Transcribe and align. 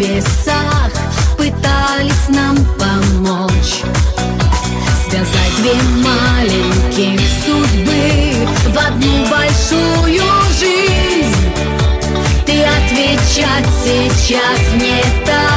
небесах 0.00 0.90
пытались 1.36 2.28
нам 2.28 2.56
помочь 2.78 3.82
Связать 5.04 5.56
две 5.58 5.74
маленьких 6.02 7.20
судьбы 7.44 8.46
в 8.68 8.78
одну 8.78 9.26
большую 9.28 10.22
жизнь. 10.58 11.52
Ты 12.46 12.62
отвечать 12.62 13.66
сейчас 13.84 14.60
не 14.74 15.02
торопись 15.26 15.49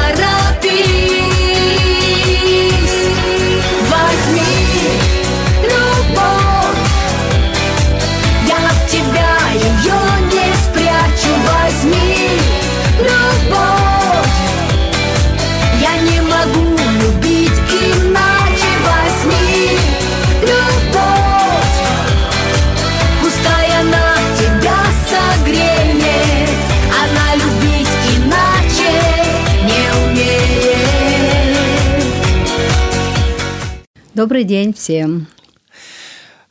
Добрый 34.24 34.44
день 34.44 34.72
всем. 34.72 35.26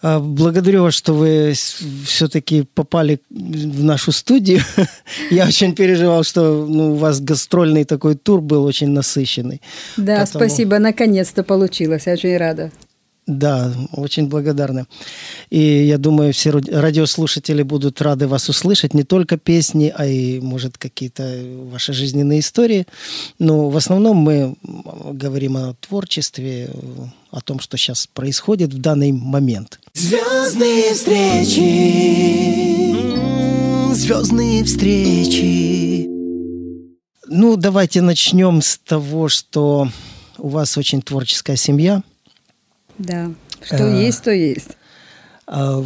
А, 0.03 0.19
благодарю 0.19 0.83
вас, 0.83 0.93
что 0.93 1.13
вы 1.13 1.53
все-таки 2.05 2.67
попали 2.75 3.19
в 3.31 3.83
нашу 3.83 4.11
студию. 4.11 4.61
Я 5.31 5.47
очень 5.47 5.73
переживал, 5.73 6.23
что 6.23 6.67
ну, 6.67 6.93
у 6.93 6.95
вас 6.97 7.19
гастрольный 7.19 7.83
такой 7.83 8.13
тур 8.13 8.41
был 8.41 8.63
очень 8.65 8.89
насыщенный. 8.89 9.59
Да, 9.97 10.17
Поэтому... 10.17 10.45
спасибо, 10.45 10.77
наконец-то 10.77 11.41
получилось. 11.41 12.03
Я 12.05 12.13
очень 12.13 12.37
рада. 12.37 12.71
Да, 13.25 13.73
очень 13.93 14.27
благодарны. 14.27 14.85
И 15.49 15.59
я 15.59 15.97
думаю, 15.97 16.33
все 16.33 16.51
радиослушатели 16.51 17.63
будут 17.63 18.01
рады 18.01 18.27
вас 18.27 18.49
услышать. 18.49 18.93
Не 18.93 19.03
только 19.03 19.37
песни, 19.37 19.93
а 19.95 20.05
и, 20.05 20.41
может, 20.41 20.77
какие-то 20.77 21.33
ваши 21.71 21.93
жизненные 21.93 22.41
истории. 22.41 22.85
Но 23.39 23.69
в 23.69 23.77
основном 23.77 24.17
мы 24.17 24.55
говорим 25.13 25.55
о 25.55 25.73
творчестве, 25.75 26.69
о 27.31 27.39
том, 27.39 27.61
что 27.61 27.77
сейчас 27.77 28.07
происходит 28.07 28.73
в 28.73 28.81
данный 28.81 29.13
момент. 29.13 29.79
Звездные 29.93 30.93
встречи, 30.93 31.63
звездные 33.93 34.65
встречи. 34.65 36.09
Ну, 37.27 37.55
давайте 37.55 38.01
начнем 38.01 38.61
с 38.61 38.77
того, 38.77 39.29
что 39.29 39.87
у 40.37 40.49
вас 40.49 40.77
очень 40.77 41.01
творческая 41.01 41.55
семья– 41.55 42.03
да, 42.97 43.31
что 43.63 43.85
а, 43.85 43.89
есть, 43.89 44.23
то 44.23 44.31
есть. 44.31 44.69
А, 45.47 45.83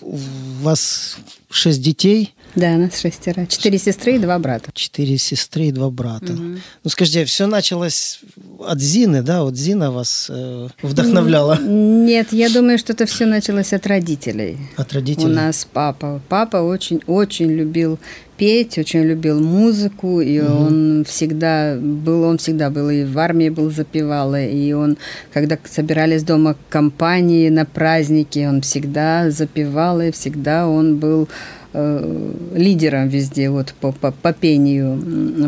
у 0.00 0.16
вас 0.62 1.16
шесть 1.50 1.82
детей? 1.82 2.34
Да, 2.56 2.76
нас 2.76 3.00
шестеро. 3.00 3.46
Четыре 3.46 3.78
сестры 3.78 4.16
и 4.16 4.18
два 4.18 4.38
брата. 4.38 4.70
Четыре 4.74 5.18
сестры 5.18 5.66
и 5.66 5.72
два 5.72 5.88
брата. 5.90 6.32
Угу. 6.32 6.42
Ну, 6.84 6.90
скажите, 6.90 7.24
все 7.24 7.46
началось 7.46 8.20
от 8.58 8.80
Зины, 8.80 9.22
да? 9.22 9.44
Вот 9.44 9.56
Зина 9.56 9.92
вас 9.92 10.26
э, 10.30 10.68
вдохновляла? 10.82 11.58
Нет, 11.60 12.32
я 12.32 12.50
думаю, 12.50 12.78
что 12.78 12.92
это 12.92 13.06
все 13.06 13.26
началось 13.26 13.72
от 13.72 13.86
родителей. 13.86 14.58
От 14.76 14.92
родителей? 14.92 15.26
У 15.26 15.28
нас 15.28 15.66
папа. 15.72 16.20
Папа 16.28 16.56
очень-очень 16.56 17.50
любил 17.50 17.98
петь, 18.40 18.78
очень 18.78 19.02
любил 19.02 19.38
музыку, 19.38 20.22
и 20.22 20.40
угу. 20.40 20.50
он 20.50 21.04
всегда 21.04 21.76
был, 21.76 22.22
он 22.22 22.38
всегда 22.38 22.70
был 22.70 22.88
и 22.88 23.04
в 23.04 23.18
армии 23.18 23.50
был 23.50 23.70
запевал, 23.70 24.34
и 24.34 24.72
он, 24.72 24.96
когда 25.30 25.58
собирались 25.64 26.22
дома 26.22 26.56
компании 26.70 27.50
на 27.50 27.66
праздники, 27.66 28.46
он 28.48 28.62
всегда 28.62 29.30
запевал, 29.30 30.00
и 30.00 30.10
всегда 30.10 30.66
он 30.66 30.96
был 30.96 31.28
э, 31.74 32.32
лидером 32.54 33.08
везде 33.08 33.50
вот 33.50 33.74
по, 33.78 33.92
по, 33.92 34.10
по 34.10 34.32
пению 34.32 34.98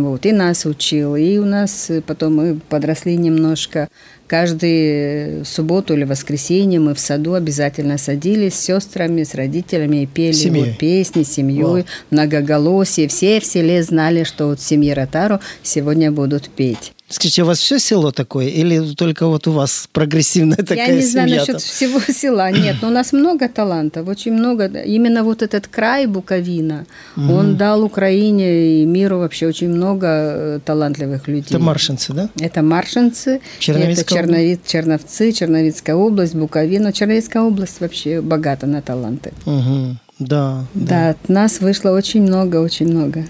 вот 0.03 0.26
и 0.26 0.32
нас 0.32 0.66
учил 0.66 1.16
и 1.16 1.38
у 1.38 1.47
нас 1.47 1.91
потом 2.06 2.36
мы 2.36 2.60
подросли 2.69 3.16
немножко 3.16 3.88
каждую 4.32 5.44
субботу 5.44 5.93
или 5.93 6.04
воскресенье 6.04 6.81
мы 6.81 6.94
в 6.94 6.98
саду 7.00 7.34
обязательно 7.34 7.98
садились 7.98 8.54
с 8.54 8.60
сестрами, 8.60 9.25
с 9.25 9.34
родителями 9.34 10.04
и 10.04 10.06
пели 10.06 10.48
вот 10.48 10.78
песни, 10.78 11.22
семьей, 11.22 11.84
многоголосие. 12.10 13.09
Все 13.09 13.41
в 13.41 13.44
селе 13.44 13.82
знали, 13.82 14.25
что 14.25 14.47
вот 14.47 14.60
в 14.60 14.62
семье 14.62 14.94
Ротару 14.94 15.41
сегодня 15.62 16.10
будут 16.10 16.48
петь. 16.48 16.94
Скажите, 17.12 17.43
у 17.43 17.47
вас 17.47 17.59
все 17.59 17.78
село 17.78 18.11
такое 18.11 18.47
или 18.47 18.95
только 18.95 19.27
вот 19.27 19.47
у 19.47 19.53
вас 19.53 19.87
прогрессивная 19.93 20.56
такая 20.56 20.87
семья? 20.87 20.87
Я 20.87 20.95
не 20.95 21.03
знаю 21.03 21.28
семья 21.28 21.41
насчет 21.41 21.61
всего 21.61 22.00
села. 22.12 22.50
Нет, 22.50 22.77
но 22.81 22.89
у 22.89 22.91
нас 22.91 23.12
много 23.12 23.49
талантов, 23.49 24.09
очень 24.09 24.33
много. 24.33 24.67
Именно 24.67 25.22
вот 25.22 25.43
этот 25.43 25.67
край 25.67 26.06
Буковина, 26.06 26.87
угу. 27.17 27.34
он 27.34 27.56
дал 27.56 27.84
Украине 27.84 28.81
и 28.81 28.87
миру 28.87 29.19
вообще 29.19 29.47
очень 29.47 29.69
много 29.69 30.06
э, 30.06 30.61
талантливых 30.65 31.28
людей. 31.28 31.51
Это 31.51 31.59
маршинцы, 31.59 32.15
да? 32.15 32.31
Это 32.41 32.62
маршинцы. 32.62 33.41
Это 33.67 34.05
Черновиц, 34.05 34.61
Черновцы, 34.67 35.33
Черновицкая 35.33 35.97
область, 35.97 36.34
Буковина. 36.34 36.93
Черновицкая 36.93 37.43
область 37.43 37.81
вообще 37.81 38.22
богата 38.22 38.67
на 38.67 38.81
таланты. 38.81 39.34
Угу. 39.45 39.97
Да, 40.19 40.65
да. 40.75 40.89
Да, 40.89 41.09
от 41.11 41.28
нас 41.28 41.61
вышло 41.61 41.91
очень 41.91 42.22
много, 42.22 42.56
очень 42.56 42.89
много. 42.89 43.27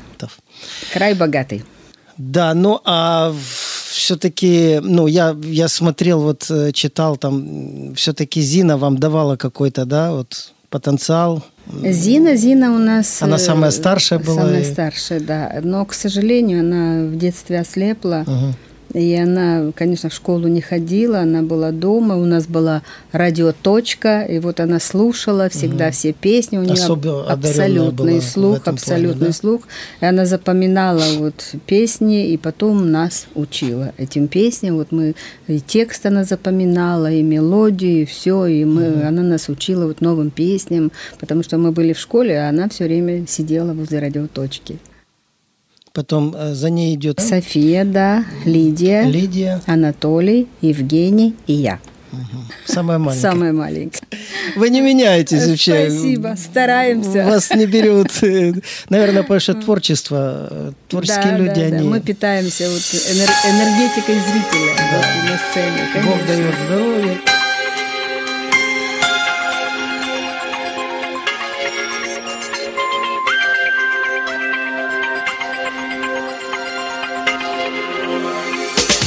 Край 0.92 1.14
богатый. 1.14 1.64
Да, 2.18 2.54
ну 2.54 2.80
а 2.84 3.34
все-таки, 3.92 4.80
ну, 4.82 5.06
я, 5.06 5.36
я 5.42 5.68
смотрел, 5.68 6.20
вот 6.20 6.46
э, 6.50 6.72
читал 6.72 7.16
там, 7.16 7.94
все-таки 7.94 8.40
Зина 8.40 8.76
вам 8.76 8.98
давала 8.98 9.36
какой-то, 9.36 9.84
да, 9.84 10.12
вот 10.12 10.52
потенциал. 10.70 11.42
Зина, 11.82 12.34
Зина 12.36 12.74
у 12.74 12.78
нас... 12.78 13.22
Она 13.22 13.38
самая 13.38 13.70
старшая 13.70 14.18
была? 14.18 14.42
Самая 14.42 14.62
и... 14.62 14.64
старшая, 14.64 15.20
да. 15.20 15.60
Но, 15.62 15.84
к 15.84 15.94
сожалению, 15.94 16.60
она 16.60 17.06
в 17.08 17.16
детстве 17.16 17.60
ослепла. 17.60 18.24
Угу. 18.26 18.54
И 18.94 19.14
она, 19.14 19.72
конечно, 19.74 20.10
в 20.10 20.14
школу 20.14 20.48
не 20.48 20.60
ходила, 20.60 21.20
она 21.20 21.42
была 21.42 21.70
дома, 21.70 22.16
у 22.16 22.24
нас 22.24 22.46
была 22.46 22.82
радиоточка, 23.12 24.22
и 24.22 24.38
вот 24.38 24.60
она 24.60 24.80
слушала 24.80 25.48
всегда 25.48 25.86
угу. 25.86 25.92
все 25.92 26.12
песни, 26.12 26.58
у 26.58 26.62
нее 26.62 26.74
Особо 26.74 27.24
абсолютный 27.24 28.20
слух, 28.20 28.60
абсолютный 28.66 29.14
плане, 29.14 29.26
да? 29.26 29.32
слух, 29.32 29.62
и 30.00 30.04
она 30.04 30.26
запоминала 30.26 31.04
вот 31.18 31.54
песни, 31.66 32.28
и 32.30 32.36
потом 32.36 32.90
нас 32.90 33.26
учила 33.34 33.92
этим 33.96 34.28
песням, 34.28 34.76
вот 34.76 34.92
мы 34.92 35.14
и 35.46 35.60
текст 35.60 36.04
она 36.04 36.24
запоминала, 36.24 37.10
и 37.10 37.22
мелодию, 37.22 38.02
и 38.02 38.04
все, 38.04 38.46
и 38.46 38.64
мы, 38.64 38.90
угу. 38.90 39.06
она 39.06 39.22
нас 39.22 39.48
учила 39.48 39.86
вот 39.86 40.02
новым 40.02 40.30
песням, 40.30 40.92
потому 41.18 41.42
что 41.42 41.56
мы 41.56 41.72
были 41.72 41.94
в 41.94 41.98
школе, 41.98 42.38
а 42.38 42.48
она 42.50 42.68
все 42.68 42.84
время 42.84 43.26
сидела 43.26 43.72
возле 43.72 44.00
радиоточки. 44.00 44.78
Потом 45.92 46.34
э, 46.36 46.54
за 46.54 46.70
ней 46.70 46.94
идет... 46.94 47.20
София, 47.20 47.84
да, 47.84 48.24
Лидия, 48.44 49.02
Лидия, 49.02 49.60
Анатолий, 49.66 50.48
Евгений 50.62 51.34
и 51.46 51.52
я. 51.52 51.80
Угу. 52.12 52.42
Самая 52.66 52.98
маленькая. 52.98 53.20
Самая 53.20 53.52
маленькая. 53.52 54.00
Вы 54.56 54.70
не 54.70 54.80
меняетесь 54.80 55.46
вообще. 55.46 55.90
Спасибо, 55.90 56.34
стараемся. 56.38 57.24
Вас 57.24 57.50
не 57.50 57.66
берут. 57.66 58.10
Наверное, 58.88 59.22
потому 59.22 59.40
что 59.40 59.54
творчество, 59.62 60.74
творческие 60.88 61.32
да, 61.32 61.38
люди, 61.38 61.60
да, 61.60 61.66
они... 61.66 61.78
Да. 61.78 61.84
Мы 61.84 62.00
питаемся 62.00 62.70
вот 62.70 62.82
энергетикой 63.50 64.14
зрителя 64.14 64.76
да. 64.76 64.96
вот, 64.96 65.30
на 65.30 65.38
сцене. 65.50 65.88
Конечно. 65.92 66.10
Бог 66.10 66.26
дает 66.26 66.54
здоровье. 66.66 67.18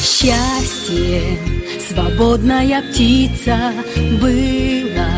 Счастье. 0.06 1.40
Свободная 1.90 2.81
птица 2.84 3.74
была 4.22 5.13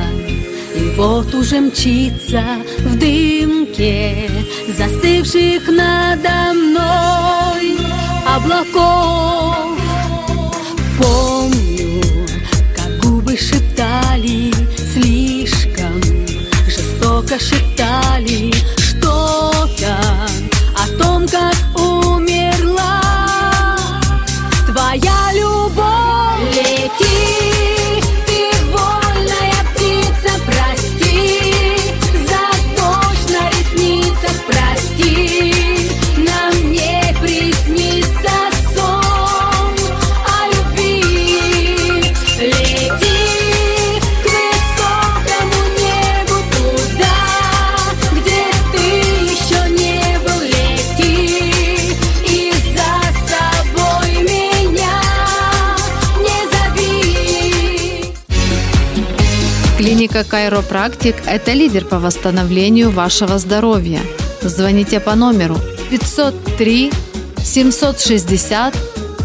И 0.76 0.96
вот 0.96 1.34
уже 1.34 1.60
мчится 1.60 2.44
в 2.80 2.98
дымке 2.98 4.30
Застывших 4.70 5.68
надо 5.68 6.54
мной 6.54 7.78
облаков. 8.26 9.78
Помню, 10.98 12.02
как 12.76 12.98
губы 13.04 13.38
шептали 13.38 14.54
Слишком 14.94 16.02
жестоко 16.68 17.40
шептали 17.40 18.52
Клиника 60.18 60.32
«Кайропрактик»– 60.32 61.16
это 61.28 61.54
лидер 61.54 61.86
по 61.86 62.00
восстановлению 62.00 62.90
вашего 62.90 63.38
здоровья. 63.38 64.00
Звоните 64.42 65.00
по 65.00 65.14
номеру 65.14 65.58
503 65.92 66.92
760 67.44 68.74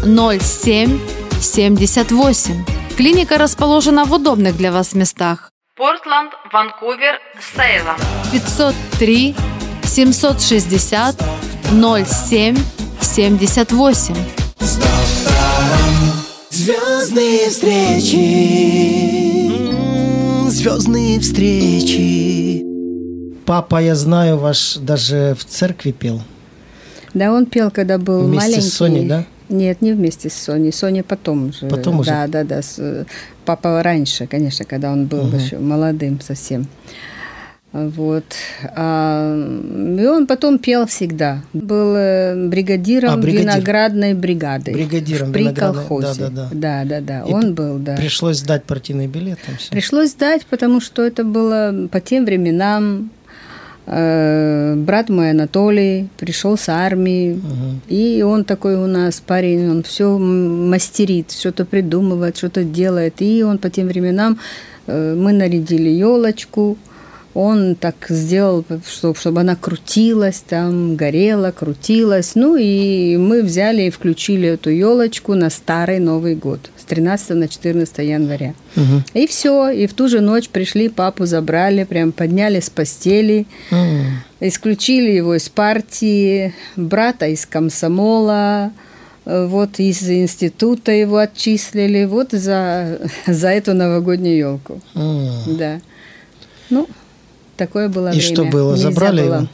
07 0.03 0.99
78. 1.41 2.65
Клиника 2.95 3.39
расположена 3.39 4.05
в 4.05 4.13
удобных 4.13 4.55
для 4.55 4.71
вас 4.71 4.93
местах. 4.93 5.49
Портланд, 5.75 6.31
Ванкувер, 6.51 7.19
Сейлом. 7.55 7.97
503 8.31 9.35
760 9.83 11.15
07 11.71 12.57
78. 13.01 14.15
Звездные 16.51 17.49
встречи. 17.49 19.12
Звездные 20.63 21.19
встречи. 21.19 22.63
Папа, 23.45 23.81
я 23.81 23.95
знаю, 23.95 24.37
ваш 24.37 24.77
даже 24.77 25.35
в 25.37 25.43
церкви 25.43 25.91
пел. 25.91 26.21
Да, 27.13 27.33
он 27.33 27.47
пел, 27.47 27.69
когда 27.69 27.97
был 27.97 28.21
Вместе 28.23 28.47
маленький. 28.47 28.61
с 28.69 28.73
Соней, 28.73 29.05
да? 29.09 29.25
Нет, 29.49 29.81
не 29.81 29.91
вместе 29.91 30.29
с 30.29 30.33
Соней. 30.35 30.71
Соня 30.71 31.03
потом 31.03 31.49
уже. 31.49 31.67
Потом 31.67 31.99
уже? 31.99 32.11
Да, 32.11 32.27
да, 32.27 32.43
да. 32.45 32.61
С- 32.61 33.05
Папа 33.43 33.83
раньше, 33.83 34.25
конечно, 34.25 34.63
когда 34.63 34.93
он 34.93 35.05
был 35.07 35.23
Мгм. 35.23 35.37
еще 35.37 35.57
молодым 35.57 36.21
совсем. 36.21 36.65
Вот. 37.73 38.23
А, 38.75 39.35
и 39.99 40.05
он 40.05 40.27
потом 40.27 40.59
пел 40.59 40.85
всегда. 40.85 41.41
Был 41.53 41.95
э, 41.97 42.47
бригадиром 42.47 43.13
А, 43.13 43.17
бригадир. 43.17 43.41
виноградной 43.49 44.13
бригады. 44.13 44.71
Бригадиром 44.73 45.31
При 45.33 45.41
виноградной, 45.43 45.79
колхозе. 45.81 46.21
да-да-да. 46.21 46.49
Да, 46.53 46.83
да, 46.85 47.01
да. 47.01 47.19
И 47.27 47.33
Он 47.33 47.55
был, 47.55 47.77
да. 47.79 47.95
Пришлось 47.95 48.37
сдать 48.37 48.63
партийный 48.65 49.07
билет. 49.07 49.39
Там 49.45 49.55
все. 49.57 49.71
Пришлось 49.71 50.11
сдать, 50.11 50.45
потому 50.45 50.81
что 50.81 51.01
это 51.01 51.23
было 51.23 51.87
по 51.91 51.99
тем 51.99 52.25
временам. 52.25 53.09
э, 53.87 54.75
брат 54.77 55.09
мой 55.09 55.31
Анатолий 55.31 56.07
пришел 56.17 56.57
с 56.57 56.69
армии, 56.69 57.41
и 57.89 58.21
он 58.23 58.45
такой 58.45 58.75
у 58.75 58.87
нас 58.87 59.19
парень, 59.19 59.69
он 59.69 59.83
все 59.83 60.17
мастерит, 60.17 61.31
что-то 61.31 61.65
придумывает, 61.65 62.37
что-то 62.37 62.63
делает. 62.63 63.15
И 63.21 63.43
он 63.43 63.57
по 63.57 63.69
тем 63.69 63.87
временам, 63.87 64.37
э, 64.87 65.15
мы 65.15 65.33
нарядили 65.33 65.89
елочку, 65.89 66.77
он 67.33 67.75
так 67.75 67.95
сделал, 68.09 68.63
чтобы, 68.87 69.15
чтобы 69.15 69.41
она 69.41 69.55
крутилась, 69.55 70.43
там 70.47 70.95
горела, 70.95 71.51
крутилась. 71.51 72.35
Ну 72.35 72.55
и 72.55 73.17
мы 73.17 73.41
взяли 73.41 73.83
и 73.83 73.89
включили 73.89 74.49
эту 74.49 74.69
елочку 74.69 75.33
на 75.33 75.49
старый 75.49 75.99
Новый 75.99 76.35
год 76.35 76.69
с 76.77 76.83
13 76.83 77.31
на 77.31 77.47
14 77.47 77.97
января. 77.99 78.53
Мгм. 78.75 79.03
И 79.15 79.25
все, 79.25 79.69
и 79.69 79.87
в 79.87 79.93
ту 79.93 80.07
же 80.07 80.21
ночь 80.21 80.49
пришли, 80.49 80.89
папу 80.89 81.25
забрали, 81.25 81.85
прям 81.85 82.11
подняли 82.11 82.59
с 82.59 82.69
постели, 82.69 83.47
М. 83.71 84.21
исключили 84.39 85.11
его 85.11 85.35
из 85.35 85.49
партии, 85.49 86.53
брата 86.75 87.25
из 87.27 87.47
комсомола, 87.47 88.71
э, 89.25 89.47
вот 89.47 89.79
из 89.79 90.07
института 90.07 90.91
его 90.91 91.17
отчислили, 91.17 92.05
вот 92.05 92.31
за, 92.31 92.99
за 93.27 93.47
эту 93.49 93.73
новогоднюю 93.73 94.37
елку. 94.37 94.81
М. 94.93 95.57
Да. 95.57 95.81
Ну, 96.69 96.87
такое 97.57 97.89
было 97.89 98.07
И 98.09 98.17
время. 98.17 98.21
что 98.33 98.45
было? 98.45 98.71
Нельзя 98.73 98.89
Забрали 98.91 99.21
было. 99.21 99.35
его? 99.35 99.47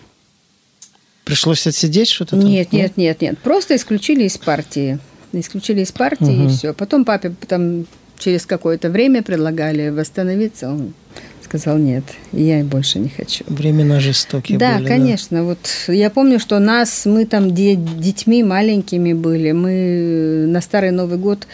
Пришлось 1.26 1.68
отсидеть 1.68 2.10
что-то? 2.10 2.32
там? 2.32 2.40
Нет, 2.42 2.72
нет, 2.74 2.98
нет, 2.98 3.22
нет. 3.22 3.38
Просто 3.40 3.76
исключили 3.76 4.24
из 4.24 4.38
партии. 4.38 5.00
Исключили 5.32 5.82
из 5.82 5.92
партии 5.92 6.34
и 6.34 6.38
Мгм. 6.40 6.50
все. 6.50 6.74
Потом 6.74 7.06
папе 7.06 7.34
там 7.48 7.86
через 8.18 8.46
какое-то 8.48 8.90
время 8.90 9.22
предлагали 9.22 9.90
восстановиться. 9.90 10.70
Он 10.70 10.94
сказал 11.44 11.78
нет, 11.78 12.04
я 12.32 12.60
и 12.62 12.64
больше 12.64 12.98
не 13.00 13.10
хочу. 13.10 13.44
Времена 13.48 14.00
жестокие 14.00 14.58
да, 14.58 14.78
были. 14.78 14.88
конечно. 14.88 15.44
Вот 15.44 15.60
я 15.88 16.10
помню, 16.10 16.40
что 16.40 16.58
нас, 16.60 17.06
мы 17.06 17.26
там 17.26 17.54
де- 17.54 17.76
детьми 17.76 18.44
маленькими 18.44 19.14
были. 19.14 19.52
Мы 19.52 20.46
на 20.48 20.62
Старый 20.62 20.92
Новый 20.92 21.18
год 21.20 21.48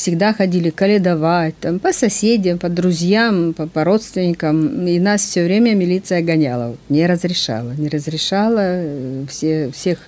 всегда 0.00 0.32
ходили 0.32 0.70
каледовать, 0.70 1.54
там, 1.60 1.78
по 1.78 1.92
соседям, 1.92 2.58
по 2.58 2.68
друзьям, 2.70 3.52
по, 3.52 3.66
по 3.66 3.84
родственникам. 3.84 4.86
И 4.86 4.98
нас 4.98 5.20
все 5.22 5.44
время 5.44 5.74
милиция 5.74 6.22
гоняла. 6.22 6.74
Не 6.88 7.06
разрешала. 7.06 7.72
Не 7.76 7.88
разрешала. 7.88 8.60
э, 8.62 9.24
Все, 9.28 9.70
всех 9.70 9.98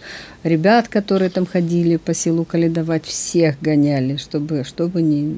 ребят, 0.45 0.89
которые 0.89 1.29
там 1.29 1.45
ходили 1.47 1.97
по 1.97 2.15
селу 2.15 2.45
каледовать, 2.45 3.05
всех 3.05 3.61
гоняли, 3.61 4.17
чтобы, 4.17 4.65
чтобы, 4.65 5.03
не, 5.03 5.37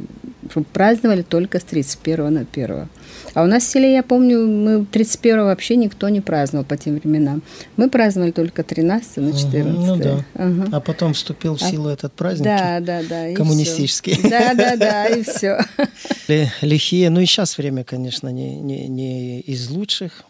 чтобы 0.50 0.66
праздновали 0.72 1.22
только 1.22 1.58
с 1.58 1.64
31 1.64 2.32
на 2.32 2.46
1. 2.52 2.88
А 3.34 3.42
у 3.42 3.46
нас 3.46 3.64
в 3.64 3.66
селе, 3.68 3.92
я 3.94 4.02
помню, 4.02 4.46
мы 4.46 4.84
31 4.86 5.44
вообще 5.44 5.74
никто 5.76 6.08
не 6.08 6.20
праздновал 6.20 6.64
по 6.64 6.76
тем 6.76 6.94
временам. 6.98 7.42
Мы 7.76 7.90
праздновали 7.90 8.30
только 8.30 8.62
13 8.62 9.16
на 9.18 9.32
14. 9.36 9.64
Ну 9.64 9.96
да. 9.96 10.24
Ага. 10.34 10.68
А 10.72 10.80
потом 10.80 11.14
вступил 11.14 11.56
в 11.56 11.62
А- 11.62 11.68
силу 11.70 11.88
этот 11.88 12.12
праздник. 12.12 12.44
Да, 12.44 12.78
да, 12.80 13.02
да. 13.02 13.34
коммунистический. 13.34 14.18
Да, 14.22 14.54
да, 14.54 14.76
да, 14.76 15.06
и 15.06 15.22
все. 15.24 15.58
Ли- 16.28 16.48
Лихие. 16.62 17.10
Ну 17.10 17.20
и 17.20 17.26
сейчас 17.26 17.58
время, 17.58 17.82
конечно, 17.84 18.28
не, 18.28 18.56
не, 18.60 18.86
не 18.88 19.40
из 19.40 19.68
лучших. 19.68 20.22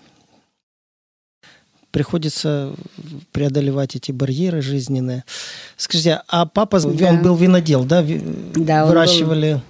Приходится 1.90 2.72
преодолевать 3.30 3.94
эти 3.94 4.10
барьеры 4.10 4.62
жизненные. 4.62 5.24
Скажите, 5.76 6.22
а 6.26 6.44
папа, 6.44 6.80
Да. 6.80 7.10
он 7.10 7.22
был 7.22 7.36
винодел, 7.36 7.84
да? 7.84 8.02
Да, 8.56 8.86
он 8.86 8.90
был. 8.92 9.60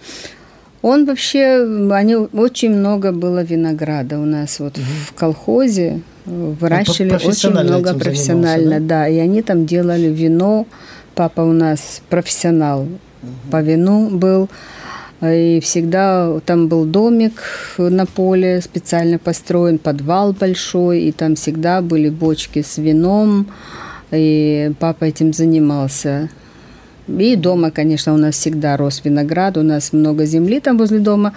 Он 0.84 1.06
вообще, 1.06 1.66
они 1.92 2.14
очень 2.14 2.70
много 2.76 3.10
было 3.10 3.42
винограда 3.42 4.18
у 4.18 4.26
нас 4.26 4.60
вот 4.60 4.76
в 4.76 5.14
колхозе 5.14 6.02
выращивали 6.26 7.14
очень 7.14 7.18
профессионально 7.18 7.72
много 7.72 7.98
профессионально, 7.98 8.64
занимался, 8.64 8.86
да? 8.86 9.08
и 9.08 9.16
они 9.16 9.40
там 9.40 9.64
делали 9.64 10.08
вино. 10.08 10.66
Папа 11.14 11.40
у 11.40 11.52
нас 11.52 12.02
профессионал 12.10 12.86
по 13.50 13.62
вину 13.62 14.10
был, 14.10 14.50
и 15.22 15.58
всегда 15.62 16.38
там 16.44 16.68
был 16.68 16.84
домик 16.84 17.42
на 17.78 18.04
поле 18.04 18.60
специально 18.60 19.18
построен, 19.18 19.78
подвал 19.78 20.34
большой, 20.34 21.00
и 21.00 21.12
там 21.12 21.34
всегда 21.34 21.80
были 21.80 22.10
бочки 22.10 22.60
с 22.60 22.76
вином, 22.76 23.46
и 24.10 24.70
папа 24.78 25.04
этим 25.04 25.32
занимался. 25.32 26.28
И 27.08 27.36
дома, 27.36 27.70
конечно, 27.70 28.14
у 28.14 28.16
нас 28.16 28.34
всегда 28.34 28.76
рос 28.76 29.02
виноград, 29.04 29.56
у 29.56 29.62
нас 29.62 29.92
много 29.92 30.24
земли 30.24 30.60
там 30.60 30.78
возле 30.78 30.98
дома. 30.98 31.34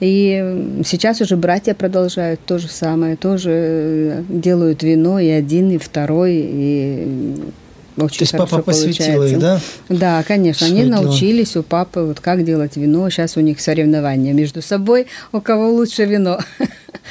И 0.00 0.80
сейчас 0.84 1.20
уже 1.20 1.36
братья 1.36 1.74
продолжают 1.74 2.40
то 2.46 2.58
же 2.58 2.68
самое, 2.68 3.16
тоже 3.16 3.50
э, 3.50 4.22
делают 4.28 4.82
вино, 4.82 5.20
и 5.20 5.28
один, 5.28 5.70
и 5.70 5.78
второй, 5.78 6.40
и 6.42 7.36
очень 7.98 8.18
То 8.18 8.22
есть 8.22 8.32
папа 8.32 8.62
посвятил 8.62 9.16
получается. 9.16 9.34
их, 9.34 9.38
да? 9.38 9.60
Да, 9.88 10.22
конечно, 10.22 10.66
они 10.66 10.76
Своё 10.82 10.88
дело. 10.90 11.02
научились 11.02 11.56
у 11.56 11.62
папы, 11.62 12.00
вот 12.00 12.20
как 12.20 12.44
делать 12.44 12.76
вино. 12.76 13.10
Сейчас 13.10 13.36
у 13.36 13.40
них 13.40 13.60
соревнования 13.60 14.32
между 14.32 14.62
собой, 14.62 15.06
у 15.32 15.40
кого 15.40 15.70
лучше 15.70 16.04
вино. 16.04 16.38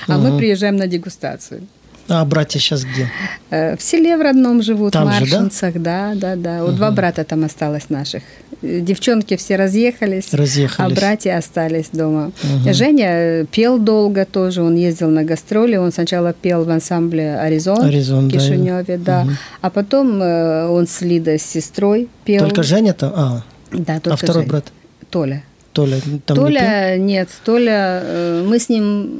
А 0.07 0.17
мы 0.17 0.37
приезжаем 0.37 0.77
на 0.77 0.87
дегустацию. 0.87 1.63
А 2.09 2.25
братья 2.25 2.59
сейчас 2.59 2.83
где? 2.83 3.09
Э, 3.51 3.75
В 3.77 3.81
селе 3.81 4.17
в 4.17 4.21
родном 4.21 4.61
живут, 4.63 4.93
Там 4.93 5.07
в 5.09 5.13
же, 5.13 5.19
да? 5.19 5.19
Маршинцах, 5.41 5.73
да, 5.75 6.13
да, 6.15 6.35
да. 6.35 6.63
Вот 6.63 6.75
два 6.75 6.91
брата 6.91 7.23
там 7.23 7.43
осталось 7.43 7.89
наших. 7.89 8.23
Девчонки 8.61 9.37
все 9.37 9.55
разъехались, 9.55 10.33
Разъехались. 10.33 10.91
а 10.91 10.99
братья 10.99 11.37
остались 11.37 11.89
дома. 11.93 12.31
Мгм. 12.43 12.73
Женя 12.73 13.07
э, 13.09 13.45
пел 13.51 13.77
долго 13.79 14.25
тоже, 14.25 14.61
он 14.63 14.75
ездил 14.75 15.09
на 15.09 15.23
гастроли, 15.23 15.77
он 15.77 15.91
сначала 15.91 16.33
пел 16.33 16.65
в 16.65 16.69
ансамбле 16.69 17.35
«Аризон», 17.39 17.85
Аризон, 17.85 18.27
в 18.27 18.31
да. 18.31 18.37
Кишиневе, 18.39 18.97
да, 18.97 19.23
Мгм. 19.23 19.37
а 19.61 19.69
потом 19.69 20.21
э, 20.21 20.67
он 20.67 20.87
с 20.87 21.01
Лидой, 21.01 21.37
с 21.39 21.43
сестрой 21.45 22.09
пел. 22.25 22.43
Только 22.43 22.63
Женя 22.63 22.93
там? 22.93 23.13
А, 23.15 23.43
Да, 23.71 23.95
а 23.95 23.99
только 24.01 24.17
второй 24.17 24.41
Женя. 24.43 24.49
брат? 24.49 24.65
Толя. 25.09 25.43
Толя 25.71 25.97
там 26.01 26.09
не 26.09 26.19
пел? 26.19 26.35
Толя, 26.35 26.97
нет, 26.97 27.29
Толя, 27.45 28.43
мы 28.45 28.59
с 28.59 28.67
ним 28.67 29.19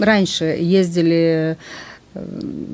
раньше 0.00 0.44
ездили 0.60 1.56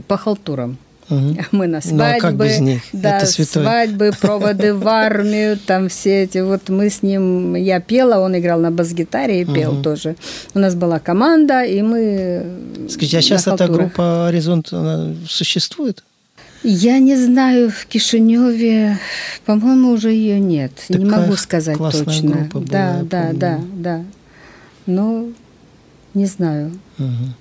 по 0.09 0.17
халтурам. 0.17 0.77
Мгм. 1.09 1.37
Мы 1.51 1.67
на 1.67 1.73
Ну, 1.73 1.77
а 1.79 1.83
свадьбы, 1.83 2.21
как 2.21 2.37
без 2.37 2.61
них? 2.61 2.83
да, 2.93 3.17
Это 3.19 3.27
святое. 3.27 3.65
свадьбы, 3.65 4.13
проводы 4.21 4.73
в 4.73 4.87
армию, 4.89 5.59
там 5.59 5.89
все 5.89 6.23
эти. 6.23 6.39
Вот 6.39 6.69
мы 6.69 6.89
с 6.89 7.03
ним, 7.03 7.55
я 7.57 7.81
пела, 7.81 8.21
он 8.21 8.39
играл 8.39 8.61
на 8.61 8.71
бас-гитаре 8.71 9.43
и 9.43 9.45
пел 9.45 9.73
Мгм. 9.73 9.83
тоже. 9.83 10.17
У 10.55 10.59
нас 10.59 10.75
была 10.75 11.01
команда, 11.01 11.65
и 11.65 11.83
мы. 11.83 12.47
Скажите, 12.89 13.19
а 13.19 13.23
сейчас 13.23 13.47
эта 13.47 13.67
группа 13.69 14.27
«Горизонт» 14.31 14.73
существует? 15.29 16.03
Я 16.65 17.01
не 17.01 17.17
знаю, 17.17 17.71
в 17.73 17.87
Кишиневе, 17.87 18.97
по-моему, 19.45 19.91
уже 19.91 20.13
ее 20.13 20.39
нет. 20.39 20.71
не 20.89 21.05
Такая 21.05 21.21
могу 21.23 21.35
сказать 21.37 21.77
классная 21.77 22.05
точно. 22.05 22.31
группа 22.31 22.59
была, 22.61 22.71
да, 22.71 23.03
да, 23.03 23.31
да, 23.33 23.61
да. 23.75 24.05
Но 24.87 25.27
не 26.15 26.27
знаю. 26.27 26.71
Мгм. 26.99 27.35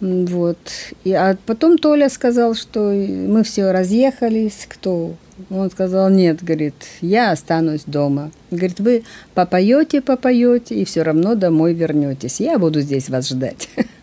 Вот. 0.00 0.58
И, 1.04 1.12
а 1.12 1.36
потом 1.46 1.78
Толя 1.78 2.08
сказал, 2.08 2.54
что 2.54 2.80
мы 2.90 3.42
все 3.44 3.70
разъехались, 3.70 4.66
кто 4.68 5.14
Он 5.50 5.70
сказал, 5.70 6.10
нет, 6.10 6.42
говорит, 6.42 6.74
я 7.00 7.30
останусь 7.30 7.84
дома. 7.86 8.30
Говорит, 8.50 8.80
вы 8.80 9.04
попоете, 9.34 10.00
попоете, 10.00 10.74
и 10.74 10.84
все 10.84 11.02
равно 11.02 11.34
домой 11.34 11.74
вернетесь. 11.74 12.40
Я 12.40 12.58
буду 12.58 12.80
здесь 12.80 13.08
вас 13.08 13.28
ждать. 13.28 13.68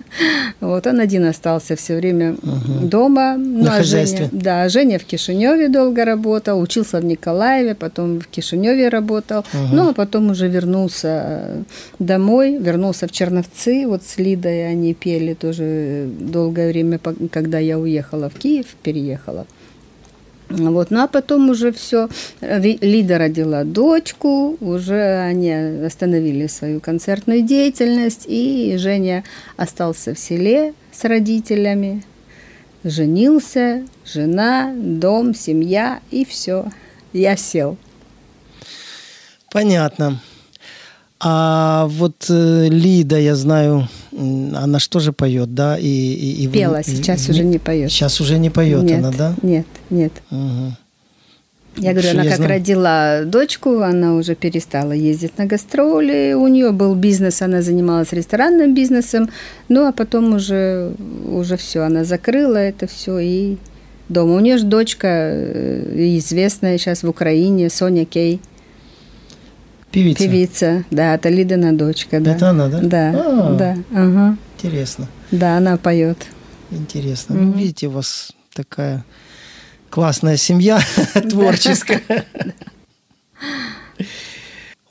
Вот 0.60 0.88
он 0.88 1.00
один 1.00 1.26
остался 1.26 1.76
все 1.76 1.96
время 1.96 2.34
угу. 2.34 2.88
дома. 2.88 3.36
Ну, 3.38 3.64
На 3.64 3.78
а 3.78 3.84
Женя, 3.84 4.30
да, 4.32 4.70
Женя 4.70 5.00
в 5.00 5.04
Кишиневе 5.06 5.70
долго 5.70 6.06
работал, 6.06 6.60
учился 6.60 7.00
в 7.00 7.06
Николаеве, 7.06 7.76
потом 7.76 8.20
в 8.20 8.28
Кишиневе 8.28 8.90
работал, 8.90 9.40
угу. 9.40 9.76
ну 9.76 9.90
а 9.90 9.94
потом 9.94 10.32
уже 10.32 10.48
вернулся 10.48 11.08
э, 11.08 11.64
домой, 12.00 12.58
вернулся 12.58 13.08
в 13.08 13.12
Черновцы, 13.12 13.88
вот 13.88 14.04
с 14.04 14.18
Лидой 14.18 14.70
они 14.70 14.94
пели 14.94 15.34
тоже 15.34 16.08
долгое 16.20 16.70
время, 16.70 17.00
когда 17.32 17.60
я 17.60 17.78
уехала 17.78 18.30
в 18.30 18.36
Киев, 18.36 18.68
переехала. 18.84 19.46
Вот. 20.54 20.92
Ну 20.92 21.02
а 21.02 21.08
потом 21.08 21.50
уже 21.50 21.72
все, 21.72 22.10
Лида 22.42 23.18
родила 23.18 23.64
дочку, 23.64 24.56
уже 24.62 25.20
они 25.20 25.52
остановили 25.52 26.48
свою 26.48 26.80
концертную 26.80 27.42
деятельность, 27.42 28.26
и 28.28 28.76
Женя 28.78 29.24
остался 29.58 30.14
в 30.14 30.20
селе 30.20 30.74
с 30.92 31.04
родителями, 31.06 32.04
женился, 32.84 33.84
жена, 34.06 34.74
дом, 34.76 35.34
семья, 35.34 36.02
и 36.12 36.24
все. 36.24 36.66
Я 37.14 37.36
сел. 37.36 37.78
Понятно. 39.52 40.22
А 41.20 41.88
вот 41.88 42.26
э, 42.30 42.68
Лида, 42.70 43.18
я 43.18 43.36
знаю, 43.36 43.88
она 44.18 44.80
что 44.80 45.00
же 45.00 45.14
поет, 45.14 45.54
да? 45.54 45.78
И, 45.78 45.88
и, 45.88 46.44
и 46.44 46.48
Пела, 46.48 46.78
вы, 46.78 46.84
сейчас 46.84 47.28
и, 47.28 47.32
уже 47.32 47.44
не 47.44 47.60
поет. 47.60 47.92
Сейчас 47.92 48.22
уже 48.22 48.38
не 48.38 48.50
поет 48.50 48.84
нет, 48.84 49.00
она, 49.00 49.12
да? 49.12 49.36
Нет, 49.42 49.66
нет. 49.90 50.14
Угу. 50.32 50.74
Я 51.78 51.92
говорю, 51.92 52.12
она 52.12 52.24
я 52.24 52.30
как 52.30 52.38
знаю. 52.38 52.52
родила 52.52 53.24
дочку, 53.26 53.80
она 53.80 54.16
уже 54.16 54.36
перестала 54.36 54.92
ездить 54.92 55.38
на 55.38 55.46
гастроли. 55.46 56.34
У 56.34 56.48
нее 56.48 56.72
был 56.72 56.94
бизнес, 56.94 57.42
она 57.42 57.62
занималась 57.62 58.14
ресторанным 58.14 58.76
бизнесом. 58.76 59.30
Ну, 59.70 59.88
а 59.88 59.92
потом 59.92 60.36
уже, 60.36 60.94
уже 61.26 61.58
все, 61.58 61.82
она 61.82 62.04
закрыла 62.04 62.58
это 62.58 62.86
все 62.86 63.18
и 63.20 63.58
дома. 64.08 64.36
У 64.36 64.40
нее 64.40 64.58
же 64.58 64.66
дочка 64.66 65.08
э, 65.08 66.18
известная 66.18 66.78
сейчас 66.78 67.02
в 67.02 67.10
Украине, 67.10 67.70
Соня 67.70 68.06
Кей. 68.06 68.40
Певица. 69.94 70.24
Певица, 70.24 70.84
да, 70.90 71.14
это 71.14 71.30
Лидина 71.30 71.78
дочка, 71.78 72.20
да. 72.20 72.36
Это 72.36 72.50
она, 72.50 72.68
да? 72.68 72.80
Да, 72.82 73.12
а, 73.12 73.54
да. 73.54 73.78
Ага. 73.94 74.38
Интересно. 74.58 75.08
Да, 75.30 75.56
она 75.58 75.78
поет. 75.78 76.18
Интересно. 76.72 77.36
Mm-hmm. 77.36 77.44
Ну, 77.44 77.52
видите, 77.54 77.88
у 77.88 77.92
вас 77.92 78.32
такая 78.56 79.06
классная 79.92 80.38
семья 80.38 80.82
творческая. 81.30 82.02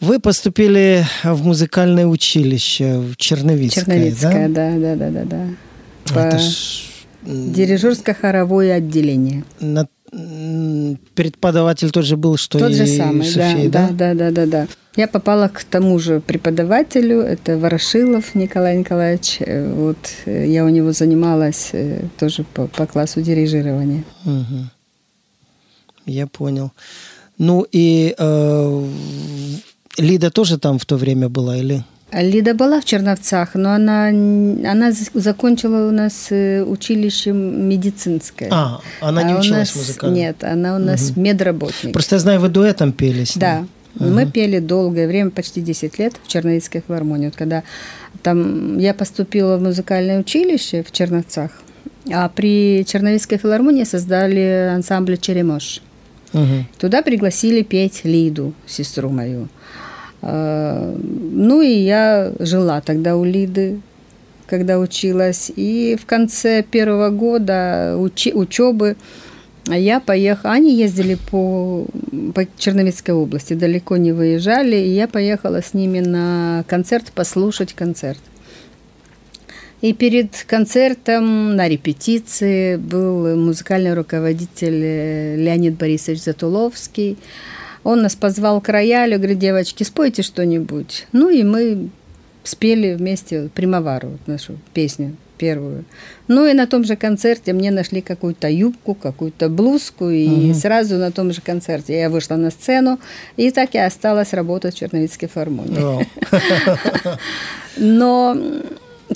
Вы 0.01 0.21
поступили 0.21 1.05
в 1.25 1.45
музыкальное 1.45 2.07
училище 2.07 2.99
в 2.99 3.17
Черновицкое, 3.17 3.85
Черновицкое, 3.85 4.49
да? 4.49 4.71
Да, 4.71 4.95
да, 4.95 5.11
да, 5.11 5.25
да, 5.25 5.47
да. 6.15 6.27
Это 6.29 6.39
ж... 6.39 6.91
Дирижерско-хоровое 7.25 8.73
отделение. 8.73 9.43
На 9.59 9.89
преподаватель 11.15 11.91
тот 11.91 12.05
же 12.05 12.17
был, 12.17 12.37
что 12.37 12.59
тот 12.61 12.71
и 12.71 12.75
же 12.75 12.87
самый, 12.87 13.25
София, 13.25 13.69
да, 13.69 13.89
да, 13.91 14.15
да, 14.15 14.31
да, 14.31 14.31
да, 14.31 14.47
да. 14.47 14.67
Я 14.97 15.09
попала 15.09 15.49
к 15.49 15.65
тому 15.65 15.99
же 15.99 16.21
преподавателю, 16.21 17.21
это 17.21 17.57
Ворошилов 17.57 18.35
Николай 18.35 18.77
Николаевич. 18.77 19.39
Э, 19.41 19.73
вот 19.73 19.97
э, 20.27 20.47
я 20.47 20.65
у 20.65 20.69
него 20.69 20.93
занималась 20.93 21.71
э, 21.73 22.03
тоже 22.19 22.45
по, 22.45 22.67
по 22.67 22.87
классу 22.87 23.23
дирижирования. 23.23 24.05
Угу. 24.27 24.69
Я 26.07 26.27
понял. 26.27 26.73
Ну 27.39 27.67
и 27.73 28.15
э, 28.19 28.87
Лида 29.97 30.31
тоже 30.31 30.59
там 30.59 30.79
в 30.79 30.85
то 30.85 30.97
время 30.97 31.31
была 31.31 31.57
или? 31.57 31.85
Лида 32.13 32.53
была 32.53 32.79
в 32.79 32.85
Черновцах, 32.85 33.55
но 33.55 33.73
она, 33.73 34.09
она 34.09 34.93
закончила 35.15 35.89
у 35.89 35.91
нас 35.91 36.29
училище 36.31 37.33
медицинское. 37.33 38.49
А, 38.51 38.81
она 39.01 39.23
не 39.23 39.33
а 39.33 39.39
училась 39.39 39.75
нас, 39.75 39.77
музыкально? 39.77 40.15
Нет, 40.15 40.45
она 40.45 40.77
у 40.77 40.79
нас 40.79 41.11
угу. 41.11 41.21
медработник. 41.23 41.95
Просто 41.95 42.17
я 42.17 42.19
знаю, 42.19 42.41
вы 42.41 42.51
дуэтом 42.51 42.93
пели 42.93 43.25
с 43.25 43.37
ней. 43.37 43.41
Да, 43.41 43.65
угу. 43.99 44.09
мы 44.09 44.27
пели 44.27 44.59
долгое 44.59 45.07
время, 45.07 45.31
почти 45.31 45.61
10 45.61 45.99
лет 45.99 46.15
в 46.23 46.29
Черновицкой 46.29 46.83
филармонии. 46.87 47.27
Вот 47.27 47.37
когда 47.37 47.63
там 48.23 48.79
я 48.79 48.95
поступила 48.95 49.57
в 49.57 49.63
музыкальное 49.63 50.21
училище 50.21 50.83
в 50.83 50.93
Черновцах, 50.93 51.51
а 52.13 52.29
при 52.29 52.85
Черновицкой 52.87 53.39
филармонии 53.39 53.85
создали 53.85 54.71
ансамбль 54.75 55.17
«Черемош». 55.17 55.83
Угу. 56.33 56.67
Туда 56.79 57.03
пригласили 57.03 57.63
петь 57.63 58.01
Лиду, 58.05 58.55
сестру 58.67 59.11
мою. 59.11 59.49
А, 60.23 60.97
ну 60.99 61.61
и 61.61 61.73
я 61.73 62.33
жила 62.39 62.81
тогда 62.81 63.17
у 63.17 63.25
Лиды, 63.25 63.81
когда 64.47 64.79
училась. 64.79 65.51
И 65.55 65.97
в 66.01 66.07
конце 66.07 66.63
первого 66.63 67.11
года 67.11 67.97
учи, 67.99 68.33
учебы 68.33 68.97
я 69.67 70.01
поехала. 70.01 70.55
Они 70.55 70.75
ездили 70.75 71.17
по, 71.31 71.87
по 72.35 72.47
Черновицкой 72.59 73.15
области, 73.15 73.55
далеко 73.55 73.97
не 73.97 74.13
выезжали. 74.13 74.77
И 74.77 74.91
я 74.91 75.09
поехала 75.09 75.63
с 75.63 75.75
ними 75.75 76.01
на 76.01 76.65
концерт 76.67 77.13
послушать 77.13 77.73
концерт. 77.73 78.21
И 79.81 79.93
перед 79.93 80.45
концертом 80.47 81.57
на 81.57 81.69
репетиции 81.69 82.77
был 82.77 83.37
музыкальный 83.37 83.95
руководитель 83.95 85.41
Леонид 85.43 85.77
Борисович 85.77 86.23
Затуловский. 86.23 87.19
Он 87.83 88.03
нас 88.03 88.15
позвал 88.15 88.61
к 88.61 88.69
роялю, 88.69 89.19
говорит, 89.19 89.41
девочки, 89.41 89.83
спойте 89.83 90.23
что-нибудь. 90.23 91.09
Ну 91.11 91.29
и 91.29 91.43
мы 91.43 91.91
спели 92.45 92.95
вместе 92.95 93.51
«Примавару», 93.55 94.19
нашу 94.27 94.57
песню 94.73 95.17
первую. 95.43 95.85
Ну 96.29 96.47
и 96.47 96.55
на 96.55 96.67
том 96.67 96.85
же 96.85 96.95
концерте 96.97 97.53
мне 97.53 97.71
нашли 97.73 98.01
какую-то 98.01 98.49
юбку, 98.49 98.95
какую-то 98.95 99.49
блузку, 99.49 100.09
и 100.09 100.51
угу. 100.51 100.55
сразу 100.55 100.97
на 100.97 101.11
том 101.11 101.33
же 101.33 101.41
концерте 101.41 101.99
я 101.99 102.09
вышла 102.09 102.37
на 102.37 102.51
сцену, 102.51 102.99
и 103.37 103.51
так 103.51 103.75
я 103.75 103.87
осталась 103.87 104.35
работать 104.35 104.75
в 104.75 104.79
Черновицкой 104.79 105.29
филармонии. 105.29 106.07
Но 107.77 108.37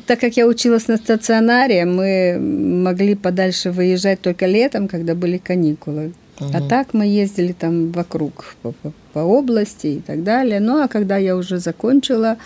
так 0.07 0.21
как 0.21 0.37
я 0.37 0.47
училась 0.47 0.89
на 0.89 0.97
стационаре, 0.97 1.85
мы 1.85 2.39
могли 2.85 3.15
подальше 3.15 3.71
выезжать 3.71 4.21
только 4.21 4.47
летом, 4.47 4.89
когда 4.89 5.15
были 5.15 5.39
каникулы. 5.39 6.13
Угу. 6.41 6.51
А 6.55 6.61
так 6.69 6.95
мы 6.95 7.07
ездили 7.07 7.53
там 7.53 7.93
вокруг 7.93 8.57
по, 8.63 8.73
по, 8.73 8.93
по 9.13 9.21
области 9.21 9.87
и 9.87 10.01
так 10.01 10.25
далее. 10.25 10.61
Ну 10.61 10.83
а 10.83 10.89
когда 10.89 11.19
я 11.19 11.37
уже 11.37 11.59
закончила, 11.59 12.37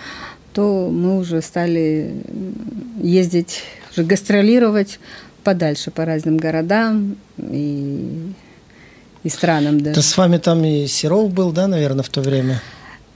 то 0.53 0.89
мы 0.91 1.19
уже 1.19 1.43
стали 1.43 2.15
ездить, 3.01 3.63
уже 3.93 4.05
гастролировать 4.05 4.99
подальше 5.45 5.91
по 5.91 6.05
разным 6.05 6.37
городам 6.37 7.17
и, 7.39 8.33
и 9.23 9.29
странам 9.29 9.81
даже. 9.81 9.95
То 9.95 10.03
с 10.03 10.17
вами 10.17 10.39
там 10.39 10.65
и 10.65 10.87
Серов 10.87 11.33
был, 11.33 11.53
да, 11.53 11.67
наверное, 11.67 12.03
в 12.03 12.09
то 12.09 12.21
время? 12.21 12.61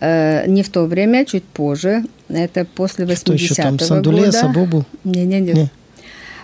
Э, 0.00 0.47
не 0.47 0.62
в 0.62 0.71
то 0.71 0.85
время, 0.87 1.25
чуть 1.25 1.45
позже. 1.45 2.05
Это 2.29 2.64
после 2.64 3.05
80-го 3.05 3.09
года. 3.09 3.17
Что 3.17 3.33
еще 3.33 3.55
там, 3.55 3.79
Сандуле, 3.79 4.33
Сабобу? 4.33 4.85
Не-не-не. 5.05 5.53
Не. 5.53 5.71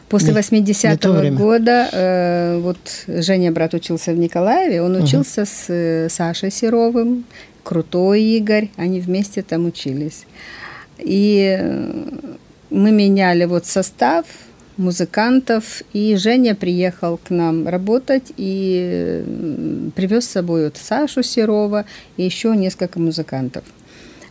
После 0.09 0.32
80-го 0.32 1.37
года, 1.37 1.88
э, 1.92 2.59
вот 2.61 2.78
Женя, 3.06 3.52
брат, 3.52 3.75
учился 3.75 4.12
в 4.12 4.18
Николаеве, 4.18 4.82
он 4.82 4.97
учился 4.97 5.42
угу. 5.42 5.49
с 5.49 5.64
э, 5.68 6.09
Сашей 6.11 6.50
Серовым, 6.50 7.25
крутой 7.62 8.23
Игорь, 8.23 8.70
они 8.76 9.00
вместе 9.00 9.42
там 9.42 9.66
учились. 9.66 10.26
И 11.04 11.57
э, 11.59 12.09
мы 12.71 12.90
меняли 12.92 13.45
вот 13.45 13.66
состав 13.66 14.25
музыкантов, 14.76 15.83
и 15.92 16.16
Женя 16.16 16.54
приехал 16.54 17.19
к 17.19 17.30
нам 17.30 17.69
работать 17.69 18.33
и 18.37 18.80
э, 18.83 19.90
привез 19.95 20.25
с 20.25 20.30
собой 20.30 20.64
вот 20.64 20.76
Сашу 20.76 21.23
Серова 21.23 21.85
и 22.16 22.25
еще 22.25 22.57
несколько 22.57 22.99
музыкантов. 22.99 23.64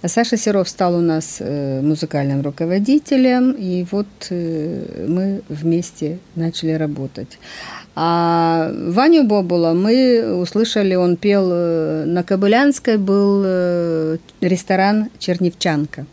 Саша 0.06 0.38
Серов 0.38 0.70
стал 0.70 0.96
у 0.96 1.02
нас 1.02 1.38
э, 1.40 1.82
музыкальным 1.82 2.42
руководителем, 2.42 3.52
и 3.52 3.86
вот 3.92 4.08
мы 4.30 5.42
вместе 5.50 6.20
начали 6.36 6.72
работать. 6.72 7.38
А 7.96 8.72
Ваню 8.74 9.26
Бобула 9.26 9.74
мы 9.74 10.36
услышали, 10.38 10.96
он 10.96 11.18
пел 11.18 11.50
на 12.06 12.24
Кобылянской, 12.24 12.98
был 12.98 13.44
ресторан 14.40 15.10
«Черневчанка». 15.20 16.06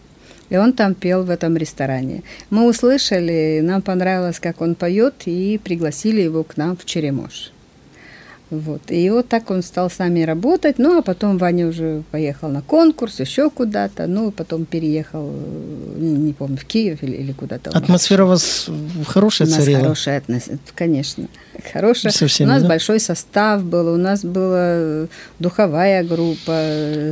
И 0.49 0.57
он 0.57 0.73
там 0.73 0.95
пел 0.95 1.25
в 1.25 1.31
этом 1.31 1.57
ресторане. 1.57 2.23
Мы 2.51 2.69
услышали, 2.69 3.61
нам 3.63 3.83
понравилось, 3.83 4.41
как 4.41 4.61
он 4.61 4.75
поет, 4.75 5.15
и 5.27 5.59
пригласили 5.63 6.21
его 6.21 6.45
к 6.45 6.57
нам 6.57 6.77
в 6.77 6.85
Черемош. 6.85 7.53
Вот. 8.49 8.81
И 8.91 9.11
вот 9.11 9.29
так 9.29 9.51
он 9.51 9.63
стал 9.63 9.91
с 9.91 9.99
нами 9.99 10.23
работать. 10.23 10.79
Ну, 10.79 10.99
а 10.99 11.03
потом 11.03 11.37
Ваня 11.37 11.67
уже 11.67 12.05
поехал 12.13 12.49
на 12.49 12.63
конкурс, 12.63 13.19
еще 13.19 13.51
куда-то. 13.51 14.07
Ну, 14.07 14.31
потом 14.31 14.67
переехал, 14.67 15.29
э, 15.33 15.95
не, 15.99 16.13
не 16.13 16.33
помню, 16.33 16.57
в 16.57 16.65
Киев 16.65 17.03
или, 17.03 17.17
или 17.17 17.33
куда-то. 17.33 17.71
Атмосфера 17.71 18.25
у 18.25 18.29
вас 18.29 18.69
хорошая 19.07 19.49
у 19.49 19.51
нас 19.51 19.59
царила? 19.59 19.81
хорошая 19.81 20.19
относительно, 20.19 20.61
конечно. 20.77 21.27
Хорошая. 21.73 22.13
Со 22.13 22.29
всеми, 22.29 22.47
у 22.47 22.51
нас 22.53 22.63
да? 22.63 22.69
большой 22.69 23.01
состав 23.01 23.65
был, 23.65 23.93
у 23.93 23.97
нас 23.97 24.25
была 24.25 25.09
духовая 25.41 26.05
группа, 26.05 26.51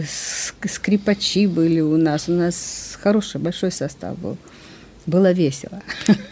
ск- 0.03 0.69
скрипачи 0.69 1.49
были 1.49 1.81
у 1.81 1.97
нас. 1.97 2.29
У 2.29 2.33
нас 2.33 2.97
хороший, 3.03 3.41
большой 3.41 3.73
состав 3.73 4.17
был. 4.19 4.37
Было 5.07 5.33
весело. 5.33 5.83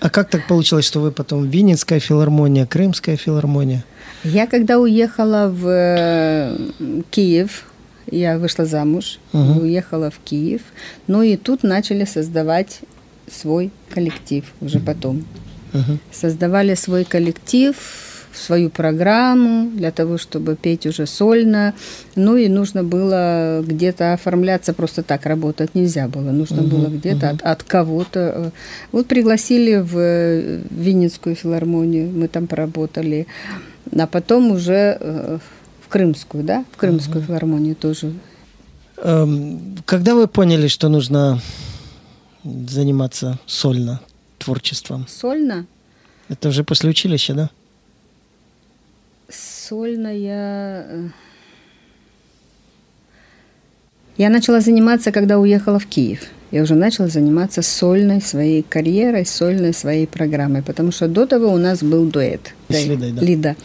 А 0.00 0.08
как 0.08 0.30
так 0.30 0.46
получилось, 0.46 0.86
что 0.86 1.00
вы 1.00 1.10
потом 1.10 1.50
Винницкая 1.50 1.98
филармония, 1.98 2.66
Крымская 2.66 3.16
филармония? 3.16 3.84
Я 4.24 4.46
когда 4.46 4.78
уехала 4.78 5.48
в 5.48 5.66
э, 5.68 6.56
Киев, 7.10 7.64
я 8.10 8.38
вышла 8.38 8.64
замуж, 8.64 9.18
Мгм. 9.32 9.58
уехала 9.62 10.10
в 10.10 10.18
Киев, 10.24 10.60
ну 11.06 11.22
и 11.22 11.36
тут 11.36 11.62
начали 11.62 12.04
создавать 12.04 12.80
свой 13.30 13.70
коллектив 13.94 14.44
уже 14.60 14.78
потом. 14.80 15.24
Мгм. 15.72 15.98
Создавали 16.12 16.74
свой 16.74 17.04
коллектив, 17.04 17.74
свою 18.34 18.70
программу 18.70 19.70
для 19.70 19.90
того, 19.90 20.16
чтобы 20.18 20.56
петь 20.56 20.86
уже 20.86 21.06
сольно. 21.06 21.74
Ну 22.16 22.36
и 22.36 22.48
нужно 22.48 22.82
было 22.82 23.62
где-то 23.66 24.14
оформляться, 24.14 24.72
просто 24.72 25.02
так 25.02 25.26
работать 25.26 25.74
нельзя 25.74 26.08
было. 26.08 26.30
Нужно 26.30 26.62
было 26.62 26.86
где-то 26.88 27.30
от, 27.30 27.42
от 27.42 27.62
кого-то. 27.62 28.52
Вот 28.90 29.06
пригласили 29.06 29.76
в 29.76 29.98
э, 29.98 30.60
Винницкую 30.70 31.34
филармонию, 31.36 32.10
мы 32.10 32.28
там 32.28 32.46
поработали. 32.46 33.26
А 33.96 34.06
потом 34.06 34.50
уже 34.52 34.96
э, 35.00 35.38
в 35.84 35.88
Крымскую, 35.88 36.44
да? 36.44 36.64
В 36.72 36.76
Крымскую 36.76 37.22
филармонию 37.22 37.74
тоже. 37.76 38.12
Эм, 38.96 39.76
Когда 39.84 40.14
вы 40.14 40.26
поняли, 40.28 40.68
что 40.68 40.88
нужно 40.88 41.40
заниматься 42.44 43.38
сольно 43.46 44.00
творчеством? 44.38 45.06
Сольно? 45.08 45.66
Это 46.28 46.48
уже 46.48 46.64
после 46.64 46.90
училища, 46.90 47.34
да? 47.34 47.50
Сольно 49.28 50.08
я... 50.08 50.86
э, 50.88 51.08
Я 54.16 54.30
начала 54.30 54.60
заниматься, 54.60 55.12
когда 55.12 55.38
уехала 55.38 55.78
в 55.78 55.86
Киев. 55.86 56.20
Я 56.52 56.62
уже 56.62 56.74
начала 56.74 57.08
заниматься 57.08 57.62
сольной 57.62 58.20
своей 58.20 58.62
карьерой, 58.62 59.24
сольной 59.24 59.72
своей 59.72 60.06
программой, 60.06 60.62
потому 60.62 60.92
что 60.92 61.08
до 61.08 61.26
того 61.26 61.48
у 61.48 61.56
нас 61.56 61.82
был 61.82 62.04
дуэт. 62.04 62.54
С 62.68 62.84
Лидой, 62.84 63.12
да. 63.12 63.22
Лида. 63.22 63.56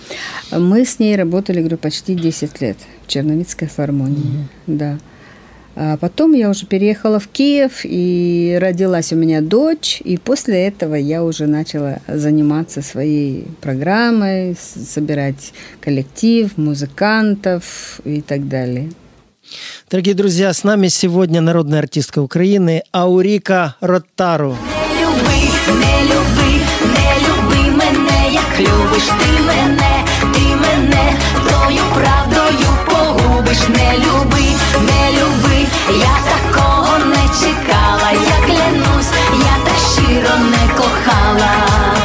Мы 0.51 0.85
с 0.85 0.97
ней 0.97 1.17
работали, 1.17 1.59
говорю, 1.59 1.77
почти 1.77 2.15
10 2.15 2.61
лет 2.61 2.77
в 3.05 3.07
Черновицкой 3.09 3.67
филармонии. 3.67 4.47
Да. 4.67 4.97
А 5.75 5.97
потом 5.97 6.31
я 6.33 6.49
уже 6.49 6.65
переехала 6.65 7.19
в 7.19 7.27
Киев, 7.27 7.81
и 7.83 8.57
родилась 8.59 9.11
у 9.11 9.17
меня 9.17 9.41
дочь, 9.41 10.01
и 10.03 10.17
после 10.17 10.65
этого 10.65 10.95
я 10.95 11.23
уже 11.23 11.45
начала 11.45 11.99
заниматься 12.07 12.81
своей 12.81 13.47
программой, 13.61 14.55
собирать 14.57 15.53
коллектив, 15.81 16.57
музыкантов 16.57 17.99
и 18.05 18.21
так 18.21 18.47
далее. 18.47 18.89
Дорогие 19.89 20.13
друзья, 20.13 20.53
с 20.53 20.63
нами 20.63 20.87
сегодня 20.87 21.41
народная 21.41 21.79
артистка 21.79 22.19
Украины 22.19 22.83
Аурика 22.91 23.75
Ротару. 23.81 24.57
Не 24.57 25.01
люби, 25.01 25.51
не 25.79 26.03
люби, 26.03 26.61
не 26.95 27.09
люби 27.25 27.77
мене, 27.77 28.33
як 28.33 28.59
любиш 28.59 29.03
ти 29.07 29.41
мене, 29.41 30.05
ти 30.33 30.55
мене 30.55 31.15
тою 31.49 31.83
правдою 31.95 32.69
погубиш. 32.85 33.59
Не 33.69 33.97
люби, 33.97 34.45
не 34.81 35.11
люби, 35.11 35.67
я 35.99 36.17
такого 36.31 36.97
не 37.05 37.27
чекала, 37.39 38.11
я 38.11 38.45
клянусь, 38.45 39.11
я 39.39 39.57
так 39.65 39.77
щиро 39.95 40.37
не 40.37 40.73
кохала. 40.77 41.96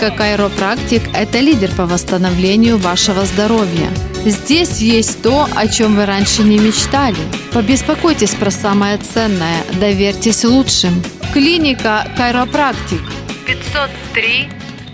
Клиника 0.00 0.16
Кайропрактик– 0.16 1.02
это 1.14 1.40
лидер 1.40 1.70
по 1.76 1.84
восстановлению 1.84 2.78
вашего 2.78 3.26
здоровья. 3.26 3.90
Здесь 4.24 4.78
есть 4.78 5.22
то, 5.22 5.46
о 5.54 5.68
чем 5.68 5.94
вы 5.94 6.06
раньше 6.06 6.42
не 6.42 6.58
мечтали. 6.58 7.18
Побеспокойтесь 7.52 8.34
про 8.34 8.50
самое 8.50 8.96
ценное, 8.96 9.62
доверьтесь 9.78 10.42
лучшим. 10.44 11.02
Клиника 11.34 12.10
Кайропрактик 12.16 13.02
503 13.46 14.48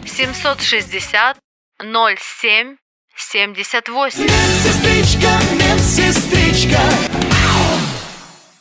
760 0.06 1.36
07 1.78 2.76
78. 3.16 4.22
Медсестричка, 4.24 5.38
медсестричка. 5.52 6.80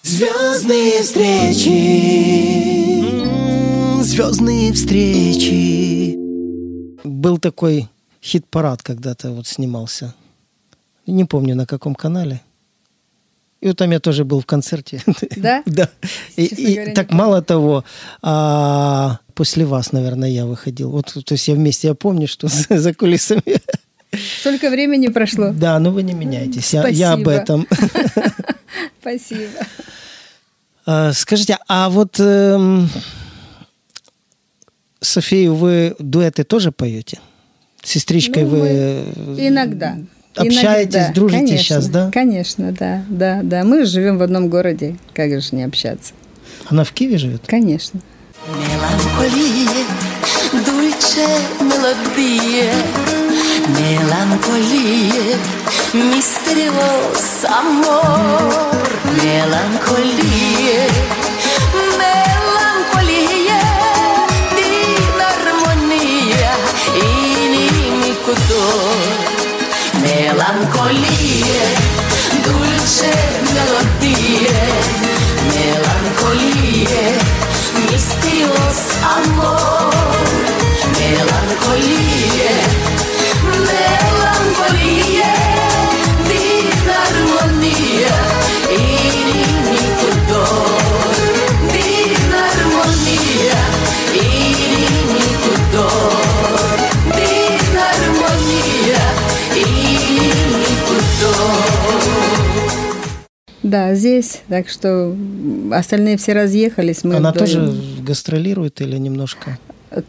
Звездные 0.03 1.01
встречи. 1.01 1.71
Звездные 4.03 4.73
встречи. 4.73 6.24
Был 7.05 7.37
такой 7.37 7.89
хит-парад 8.21 8.81
когда-то 8.81 9.31
вот 9.31 9.47
снимался. 9.47 10.13
Не 11.07 11.25
помню, 11.25 11.55
на 11.55 11.65
каком 11.65 11.95
канале. 11.95 12.41
И 13.61 13.67
вот 13.67 13.77
там 13.77 13.91
я 13.91 13.99
тоже 13.99 14.25
был 14.25 14.41
в 14.41 14.45
концерте. 14.45 15.01
Да? 15.37 15.63
Да. 15.65 15.89
И, 16.35 16.91
так 16.95 17.11
мало 17.11 17.41
того, 17.41 17.83
а, 18.21 19.19
после 19.33 19.65
вас, 19.65 19.91
наверное, 19.91 20.29
я 20.29 20.45
выходил. 20.45 20.91
Вот, 20.91 21.13
то 21.13 21.33
есть 21.33 21.47
я 21.47 21.55
вместе, 21.55 21.87
я 21.87 21.95
помню, 21.95 22.27
что 22.27 22.47
за, 22.47 22.77
за 22.77 22.93
кулисами. 22.93 23.61
Столько 24.39 24.69
времени 24.69 25.07
прошло. 25.07 25.51
Да, 25.51 25.79
но 25.79 25.91
вы 25.91 26.03
не 26.03 26.13
меняйтесь. 26.13 26.73
Я, 26.73 26.87
я 26.87 27.13
об 27.13 27.21
Спасибо. 27.21 27.31
этом. 27.31 27.67
Спасибо. 29.01 29.49
А, 30.85 31.13
Скажите, 31.13 31.57
а 31.67 31.89
вот 31.89 32.19
эм, 32.19 32.89
Софию 35.04 35.54
вы 35.54 35.94
дуэты 35.98 36.44
тоже 36.44 36.72
поете? 36.72 37.18
С 37.83 37.90
сестричкой 37.90 38.42
Ну, 38.44 38.48
вы 38.50 38.59
мы 38.59 38.68
э, 38.68 39.48
Иногда. 39.48 39.96
общаетесь, 40.37 40.94
Иногда. 40.94 41.12
дружите 41.14 41.38
Конечно, 41.40 41.59
сейчас, 41.59 41.88
да? 41.88 42.11
Конечно, 42.12 42.72
да, 42.72 43.04
да, 43.09 43.40
да. 43.42 43.64
Мы 43.64 43.85
живем 43.87 44.18
в 44.18 44.22
одном 44.22 44.48
городе, 44.48 44.96
как 45.14 45.30
же 45.30 45.40
ж 45.40 45.52
не 45.52 45.62
общаться? 45.64 46.12
Она 46.68 46.85
в 46.85 46.92
Киеве 46.92 47.16
живет? 47.18 47.40
Конечно. 47.48 48.00
Меланколіє, 48.48 49.85
дульче 50.52 51.26
мелодіє, 51.61 52.72
меланколіє, 53.68 55.37
містеріос 55.94 57.44
амор, 57.44 58.90
меланколіє, 59.24 60.88
autor 68.36 69.36
Melancolije, 70.02 71.62
dulce 72.45 73.13
melodije 73.54 74.67
Melancolije, 75.54 77.17
amor 79.15 79.93
melancolie. 81.00 82.04
Да, 103.65 103.95
здесь. 103.95 104.41
Так 104.47 104.69
что 104.69 105.15
остальные 105.71 106.17
все 106.17 106.34
разъехались. 106.34 107.04
Мы 107.04 107.15
Она 107.15 107.32
вдвоем. 107.32 107.47
тоже 107.65 107.73
гастролирует 108.01 108.80
или 108.82 108.95
немножко? 108.97 109.58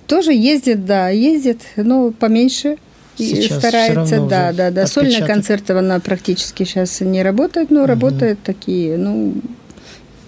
Тоже 0.07 0.33
ездит, 0.35 0.85
да, 0.85 1.09
ездит, 1.09 1.63
но 1.77 2.11
поменьше. 2.11 2.77
Сейчас 3.17 3.59
старается, 3.61 4.21
да, 4.27 4.53
да, 4.53 4.71
да. 4.71 4.87
Сольных 4.87 5.13
отпечаток. 5.15 5.35
концертов 5.35 5.77
она 5.79 6.01
практически 6.01 6.65
сейчас 6.65 7.01
не 7.01 7.23
работает, 7.23 7.71
но 7.71 7.87
работает 7.87 8.39
такие, 8.43 8.99
ну, 8.99 9.33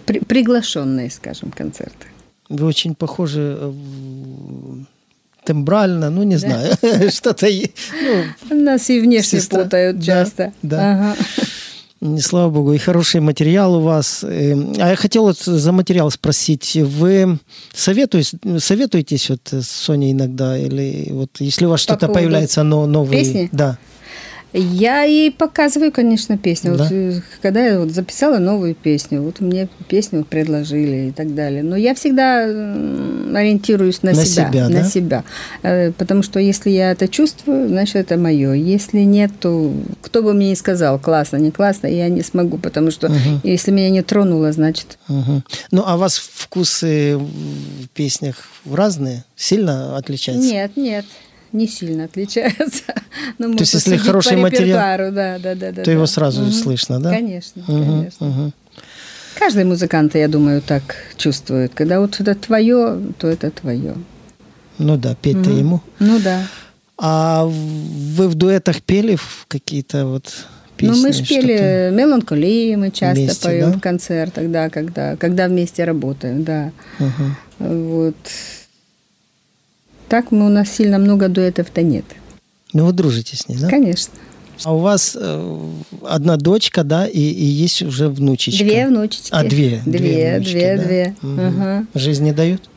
при- 0.07 0.21
приглашенные, 0.21 1.11
скажем, 1.11 1.51
концерты. 1.51 2.07
Вы 2.49 2.65
очень 2.65 2.95
похожи 2.95 3.59
э, 3.61 3.73
тембрально, 5.45 6.09
ну, 6.09 6.23
не 6.23 6.37
знаю, 6.37 6.73
что-то... 7.11 7.47
Ну, 8.49 8.63
Нас 8.65 8.89
и 8.89 9.01
внешне 9.01 9.41
Сестра. 9.41 9.65
путают 9.65 9.99
Да, 9.99 10.05
часто. 10.05 10.53
да. 10.63 10.93
Ага. 10.93 11.17
Слава 12.21 12.51
богу, 12.51 12.75
и 12.75 12.79
хороший 12.79 13.21
материал 13.21 13.75
у 13.75 13.81
вас. 13.81 14.23
Э, 14.23 14.55
А 14.79 14.91
я 14.91 14.97
хотел 14.97 15.25
вот 15.25 15.39
за 15.39 15.73
материал 15.73 16.11
спросить. 16.13 16.77
Вы 16.77 17.39
советуетесь, 17.75 18.35
советуетесь 18.59 19.31
вот 19.31 19.41
с 19.51 19.67
Соней 19.67 20.13
иногда? 20.13 20.57
Или 20.57 21.09
вот 21.11 21.31
если 21.41 21.67
у 21.67 21.71
вас 21.71 21.81
что-то 21.81 22.09
появляется 22.09 22.63
но, 22.63 22.87
новые... 22.87 23.21
песни? 23.21 23.49
Да. 23.51 23.79
Я 24.53 25.03
ей 25.03 25.31
показываю, 25.31 25.93
конечно, 25.93 26.39
песню. 26.39 26.75
Да? 26.77 26.85
Вот, 26.85 26.93
э, 26.93 27.21
когда 27.43 27.65
я 27.67 27.79
вот 27.79 27.91
записала 27.91 28.39
новую 28.39 28.75
песню, 28.75 29.21
вот 29.23 29.41
мне 29.41 29.69
песню 29.89 30.25
предложили 30.25 31.09
и 31.09 31.13
так 31.13 31.35
далее. 31.35 31.63
Но 31.63 31.77
я 31.77 31.95
всегда 31.95 32.45
ориентируюсь 32.45 34.03
на, 34.03 34.13
На 34.13 34.25
себя, 34.25 34.49
себя, 34.51 34.69
на 34.69 34.83
да? 34.83 34.85
себя. 34.85 35.25
Э, 35.63 35.93
Потому 35.93 36.23
что 36.23 36.41
если 36.41 36.71
я 36.71 36.93
это 36.93 37.09
чувствую, 37.09 37.69
значит, 37.69 37.97
это 37.97 38.17
мое. 38.17 38.53
Если 38.55 39.01
нет, 39.01 39.33
то 39.39 39.73
кто 40.01 40.23
бы 40.23 40.33
мне 40.33 40.51
ни 40.51 40.55
сказал, 40.55 40.99
классно, 40.99 41.37
не 41.37 41.51
классно, 41.51 41.87
я 41.87 42.09
не 42.09 42.23
смогу, 42.23 42.57
потому 42.59 42.91
что 42.91 43.13
если 43.43 43.71
меня 43.71 43.91
не 43.91 44.03
тронуло, 44.03 44.53
значит, 44.53 44.99
Мгм. 45.09 45.45
Ну, 45.71 45.83
а 45.87 45.97
у 45.97 45.99
вас 45.99 46.17
вкусы 46.17 47.17
в 47.19 47.89
песнях 47.95 48.37
разные? 48.71 49.25
Сильно 49.37 49.97
отличаются? 49.97 50.49
нет, 50.49 50.77
нет. 50.77 51.05
Не 51.53 51.67
сильно 51.67 52.05
отличается. 52.05 52.83
Ну, 53.39 53.51
есть, 53.53 53.75
можно 53.75 53.93
если 53.95 53.97
хороший 53.97 54.37
материал, 54.37 55.13
да, 55.13 55.39
да, 55.39 55.55
да, 55.55 55.73
да, 55.73 55.83
То 55.83 55.91
его 55.91 56.03
да. 56.03 56.07
сразу 56.07 56.43
Мгм. 56.43 56.53
слышно, 56.53 57.01
да? 57.01 57.11
Конечно, 57.11 57.63
Мгм, 57.67 57.85
конечно. 57.85 58.27
мгм. 58.27 58.53
Каждый 59.39 59.65
музыкант, 59.65 60.15
я 60.15 60.29
думаю, 60.29 60.61
так 60.63 60.97
чувствует. 61.17 61.73
Когда 61.75 62.01
вот 62.01 62.19
это 62.21 62.35
твое, 62.35 63.01
то 63.19 63.29
это 63.29 63.51
твое. 63.51 63.95
Ну 64.79 64.97
да, 64.97 65.15
петь-то 65.15 65.51
ему. 65.51 65.81
Ну 66.01 66.19
да. 66.19 66.47
А 66.97 67.45
вы 67.45 68.29
в 68.29 68.35
дуэтах 68.35 68.83
пели 68.83 69.17
какие-то 69.47 70.07
вот 70.07 70.47
песни? 70.77 70.93
ну 70.95 71.03
мы 71.03 71.13
ж 71.13 71.17
что-то? 71.17 71.29
пели 71.29 71.91
меланхолии, 71.93 72.75
мы 72.75 72.91
часто 72.91 73.21
Вместе, 73.21 73.47
поем 73.49 73.73
да? 73.73 73.79
в 73.79 73.81
концертах, 73.81 74.51
да, 74.51 74.71
когда, 74.71 75.17
когда 75.17 75.47
вместе 75.47 75.85
работаем, 75.85 76.43
да. 76.43 76.73
Мгм. 76.99 77.37
Вот. 77.61 78.17
Так 80.09 80.31
мы, 80.33 80.47
у 80.47 80.49
нас 80.49 80.71
сильно 80.71 80.99
много 80.99 81.29
дуэтов-то 81.29 81.83
нет. 81.83 82.05
Ну, 82.73 82.87
вы 82.87 82.93
дружите 82.93 83.37
с 83.37 83.49
ней, 83.49 83.59
да? 83.59 83.69
Конечно. 83.69 84.13
А 84.65 84.75
у 84.75 84.79
вас 84.79 85.17
э, 85.19 85.71
одна 86.03 86.37
дочка, 86.37 86.83
да, 86.83 87.07
и, 87.07 87.21
и 87.21 87.45
есть 87.45 87.83
уже 87.83 88.09
внучечка. 88.09 88.65
Две 88.65 88.87
внучечки. 88.89 89.29
А, 89.31 89.45
две. 89.45 89.81
Две, 89.87 90.37
внучки, 90.37 90.53
две, 90.53 90.77
да? 90.77 90.85
две. 90.85 91.17
Мгм. 91.23 91.41
Ага. 91.41 91.87
Жизнь 91.95 92.25
не 92.25 92.33
дают? 92.33 92.69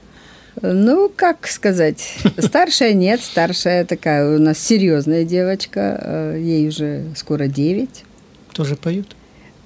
Ну, 0.62 1.12
как 1.15 1.48
сказать, 1.48 2.17
старшая 2.38 2.94
нет, 2.94 3.22
старшая 3.22 3.86
такая 3.86 4.36
у 4.36 4.39
нас 4.39 4.60
серьезная 4.60 5.24
девочка, 5.24 6.00
э, 6.02 6.39
ей 6.41 6.67
уже 6.67 7.06
скоро 7.15 7.48
9. 7.48 7.89
Тоже 8.54 8.76
поют? 8.76 9.15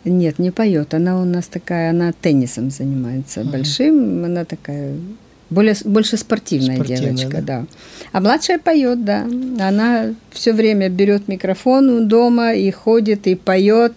Нет, 0.05 0.37
не 0.37 0.51
поет. 0.51 0.93
Она 0.93 1.19
у 1.19 1.25
нас 1.25 1.47
такая, 1.47 1.89
она 1.89 2.13
теннисом 2.13 2.69
занимается 2.69 3.43
большим. 3.43 4.23
Она 4.23 4.45
такая 4.45 4.95
более, 5.55 5.75
больше 5.85 6.17
спортивная, 6.17 6.75
Спортивная, 6.75 7.13
девочка, 7.13 7.41
да? 7.41 7.59
да. 7.61 7.65
А 8.11 8.19
младшая 8.21 8.59
поет, 8.59 9.03
да. 9.03 9.21
Она 9.59 10.13
все 10.31 10.53
время 10.53 10.89
берет 10.89 11.27
микрофон 11.27 12.07
дома 12.07 12.53
и 12.53 12.69
ходит, 12.71 13.25
и 13.27 13.35
поет, 13.35 13.93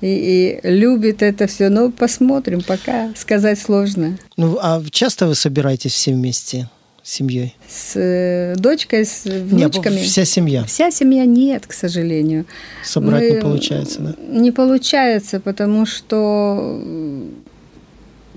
и, 0.00 0.60
и 0.62 0.68
любит 0.68 1.22
это 1.22 1.46
все. 1.46 1.68
Но 1.68 1.90
посмотрим, 1.90 2.60
пока 2.62 3.10
сказать 3.16 3.58
сложно. 3.60 4.18
Ну, 4.36 4.58
а 4.60 4.82
часто 4.90 5.26
вы 5.26 5.34
собираетесь 5.34 5.92
все 5.92 6.12
вместе 6.12 6.68
семьей? 7.02 7.54
С 7.68 7.92
э, 7.96 8.54
дочкой, 8.56 9.04
с 9.04 9.26
Не, 9.26 9.38
внучками. 9.66 9.98
вся 10.02 10.24
семья. 10.24 10.64
Вся 10.64 10.90
семья 10.90 11.24
нет, 11.26 11.66
к 11.66 11.72
сожалению. 11.72 12.46
Собрать 12.82 13.22
не 13.30 13.36
Мы- 13.36 13.40
получается, 13.42 14.00
да? 14.00 14.14
Не 14.28 14.50
получается, 14.52 15.38
потому 15.40 15.86
что 15.86 16.80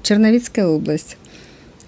Черновицкая 0.03 0.67
область. 0.67 1.17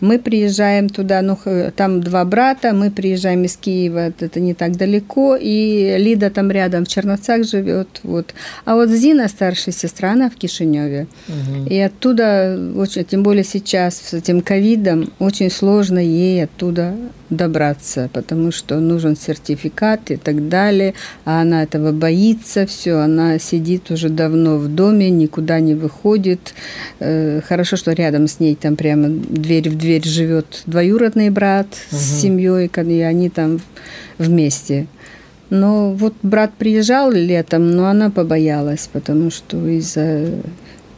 Мы 0.01 0.19
приезжаем 0.19 0.89
туда, 0.89 1.21
ну, 1.21 1.38
там 1.75 2.01
два 2.01 2.25
брата, 2.25 2.73
мы 2.73 2.91
приезжаем 2.91 3.43
из 3.43 3.57
Киева, 3.57 4.13
это 4.19 4.39
не 4.39 4.53
так 4.53 4.77
далеко, 4.77 5.35
и 5.39 5.95
Лида 5.97 6.29
там 6.29 6.51
рядом 6.51 6.85
в 6.85 6.88
Черновцах 6.88 7.43
живет, 7.43 7.99
вот. 8.03 8.33
А 8.65 8.75
вот 8.75 8.89
Зина, 8.89 9.27
старшая 9.27 9.73
сестра, 9.73 10.13
она 10.13 10.29
в 10.29 10.35
Кишиневе. 10.35 11.07
И 11.69 11.77
оттуда, 11.79 12.57
очень, 12.75 13.03
тем 13.03 13.23
более 13.23 13.43
сейчас 13.43 13.97
с 13.97 14.13
этим 14.13 14.41
ковидом, 14.41 15.12
очень 15.19 15.51
сложно 15.51 15.99
ей 15.99 16.43
оттуда 16.43 16.95
добраться, 17.29 18.09
потому 18.13 18.51
что 18.51 18.79
нужен 18.79 19.15
сертификат 19.15 20.12
и 20.12 20.15
так 20.15 20.49
далее, 20.49 20.95
а 21.25 21.41
она 21.41 21.63
этого 21.63 21.91
боится, 21.91 22.65
все, 22.65 22.97
она 22.99 23.38
сидит 23.38 23.91
уже 23.91 24.09
давно 24.09 24.57
в 24.57 24.67
доме, 24.67 25.09
никуда 25.09 25.59
не 25.59 25.75
выходит. 25.75 26.53
Э, 26.99 27.41
Хорошо, 27.47 27.75
что 27.75 27.91
рядом 27.91 28.27
с 28.27 28.39
ней 28.39 28.55
там 28.55 28.75
прямо 28.75 29.09
дверь 29.09 29.69
в 29.69 29.77
дверь 29.77 29.88
живет 29.97 30.63
двоюродный 30.65 31.30
брат 31.30 31.67
с 31.89 32.21
семьей, 32.21 32.67
и 32.67 33.02
они 33.02 33.30
там 33.30 33.60
вместе. 34.17 34.88
Но 35.49 35.91
вот 35.93 36.13
брат 36.21 36.54
приезжал 36.58 37.12
летом, 37.12 37.71
но 37.71 37.88
она 37.88 38.12
побоялась, 38.12 38.88
потому 38.91 39.32
что 39.32 39.58
из-за 39.67 40.32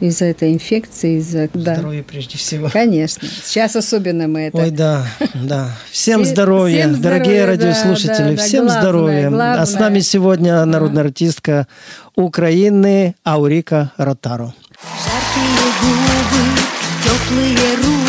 из-за 0.02 0.24
этой 0.24 0.52
инфекции, 0.52 1.18
из-за... 1.18 1.48
Да, 1.54 1.76
Здоровье 1.76 2.02
прежде 2.02 2.36
всего. 2.36 2.68
конечно. 2.72 3.28
Сейчас 3.44 3.76
особенно 3.76 4.26
мы 4.26 4.40
это... 4.48 4.58
Ой, 4.58 4.70
да, 4.72 5.06
да. 5.34 5.70
Всем 5.92 6.24
Все- 6.24 6.32
здоровья, 6.32 6.88
всем 6.88 7.00
дорогие 7.00 7.42
здоровья, 7.42 7.56
да, 7.56 7.66
радиослушатели, 7.66 8.30
да, 8.30 8.36
да, 8.36 8.42
всем 8.42 8.64
главное, 8.64 8.80
здоровья. 8.82 9.26
А 9.28 9.30
с 9.30 9.70
главное. 9.70 9.78
нами 9.78 10.00
сегодня 10.00 10.64
народная 10.64 11.04
артистка 11.04 11.68
Украины 12.16 13.14
Аурика 13.24 13.92
Ротаро. 13.96 14.54
Жаркие 14.82 15.70
губы, 15.80 16.58
теплые 17.04 17.76
руки, 17.76 18.01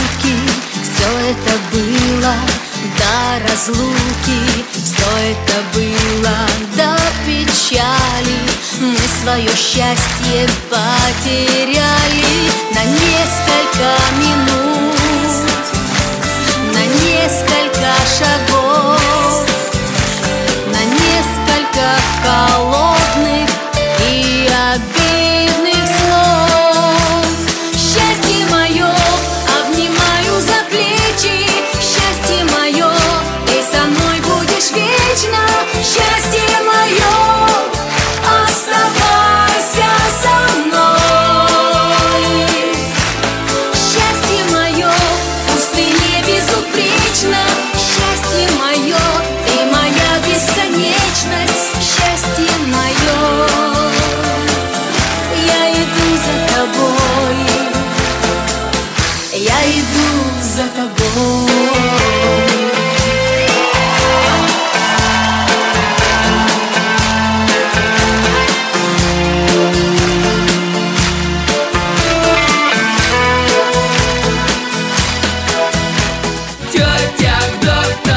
это 1.33 1.53
было 1.71 2.35
до 2.97 3.49
разлуки, 3.49 4.41
все 4.71 5.11
это 5.31 5.57
было 5.73 6.37
до 6.75 6.97
печали. 7.25 8.39
Мы 8.79 8.97
свое 9.21 9.49
счастье 9.55 10.47
потеряли 10.69 12.35
на 12.73 12.83
несколько 12.83 13.87
минут, 14.17 14.95
на 16.73 16.83
несколько 17.03 17.89
шагов, 18.17 18.62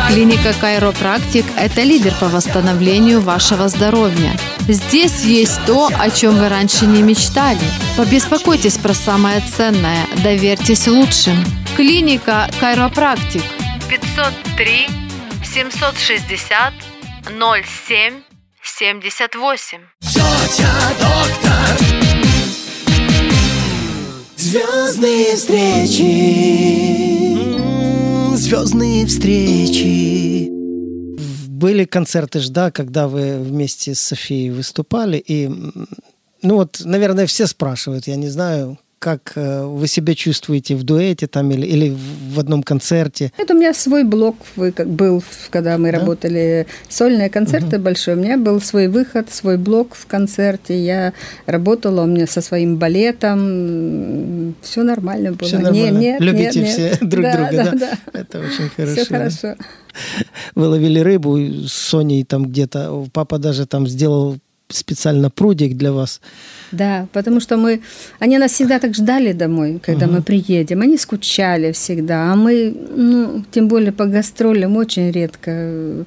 Клиника 0.09 0.55
Кайропрактик– 0.59 1.45
это 1.59 1.83
лидер 1.83 2.15
по 2.19 2.29
восстановлению 2.29 3.21
вашего 3.21 3.69
здоровья. 3.69 4.33
Здесь 4.69 5.25
есть 5.25 5.61
то, 5.67 5.91
о 5.93 6.11
чем 6.11 6.37
вы 6.37 6.49
раньше 6.49 6.87
не 6.87 7.03
мечтали. 7.03 7.61
Побеспокойтесь 7.97 8.79
про 8.79 8.95
самое 8.95 9.41
ценное, 9.41 10.07
доверьтесь 10.23 10.87
лучшим. 10.87 11.45
Клиника 11.77 12.49
Кайропрактик 12.61 13.43
503 13.91 14.89
760 15.45 16.73
07 17.29 18.15
78. 18.63 19.79
Тетя 20.01 20.73
доктор 20.99 21.77
Звездные 24.37 25.37
встречи 25.37 27.16
звездные 28.47 29.07
встречи. 29.07 30.49
Были 31.49 31.85
концерты 31.85 32.39
ж, 32.39 32.49
да, 32.49 32.71
когда 32.71 33.09
вы 33.09 33.39
вместе 33.41 33.93
с 33.93 34.01
Софией 34.01 34.51
выступали, 34.51 35.17
и, 35.19 35.49
ну 36.43 36.55
вот, 36.55 36.81
наверное, 36.85 37.27
все 37.27 37.49
спрашивают, 37.49 38.07
я 38.07 38.15
не 38.15 38.29
знаю, 38.29 38.79
как 38.99 39.33
э, 39.37 39.65
вы 39.65 39.87
себя 39.89 40.15
чувствуете 40.15 40.75
в 40.75 40.83
дуэте 40.83 41.27
там 41.27 41.51
или, 41.51 41.67
или 41.67 41.97
в 42.33 42.39
одном 42.41 42.63
концерте? 42.63 43.31
Это 43.39 43.55
у 43.55 43.57
меня 43.57 43.75
свой 43.75 44.05
блок 44.05 44.37
был, 44.57 45.23
когда 45.51 45.77
мы 45.79 45.93
Да? 45.93 45.99
работали 45.99 46.67
сольные 46.89 47.29
концерты 47.31 47.79
большие. 47.79 48.17
У 48.17 48.21
меня 48.21 48.37
был 48.39 48.61
свой 48.61 48.89
выход, 48.89 49.31
свой 49.31 49.59
блок 49.59 49.95
в 49.95 50.07
концерте. 50.07 50.83
Я 50.83 51.13
работала 51.47 52.03
у 52.03 52.07
меня 52.07 52.27
со 52.27 52.41
своим 52.41 52.77
балетом. 52.79 54.55
Все 54.63 54.83
нормально 54.83 55.33
было. 55.33 55.49
Все 55.49 55.59
нормально? 55.59 55.99
Не- 55.99 56.07
нет, 56.07 56.21
Любите 56.21 56.61
нет, 56.61 56.69
все 56.69 56.83
нет. 56.91 56.99
друг 57.09 57.23
Да, 57.25 57.33
друга, 57.37 57.51
да? 57.53 57.65
да, 57.65 57.79
да. 57.79 58.19
Это 58.21 58.39
очень 58.41 58.69
хорошо. 58.75 58.95
Все 58.95 59.05
хорошо. 59.05 59.55
Вы 60.55 60.67
ловили 60.69 60.99
рыбу 61.01 61.39
с 61.39 61.73
Соней 61.73 62.25
там 62.25 62.47
где-то. 62.47 63.07
Папа 63.13 63.39
даже 63.39 63.67
там 63.67 63.87
сделал 63.87 64.39
специально 64.69 65.31
прудик 65.31 65.77
для 65.77 65.93
вас. 65.93 66.21
Да, 66.73 67.07
потому 67.13 67.41
что 67.41 67.57
мы... 67.57 67.81
Они 68.19 68.39
нас 68.39 68.53
всегда 68.53 68.79
так 68.79 68.95
ждали 68.95 69.33
домой, 69.33 69.81
когда 69.85 70.07
мы 70.07 70.23
приедем. 70.23 70.83
Они 70.83 70.99
скучали 70.99 71.73
всегда. 71.73 72.33
А 72.33 72.37
мы, 72.37 72.77
ну, 72.97 73.45
тем 73.51 73.69
более 73.69 73.93
по 73.93 74.07
гастролям, 74.07 74.77
очень 74.77 75.11
редко, 75.11 76.05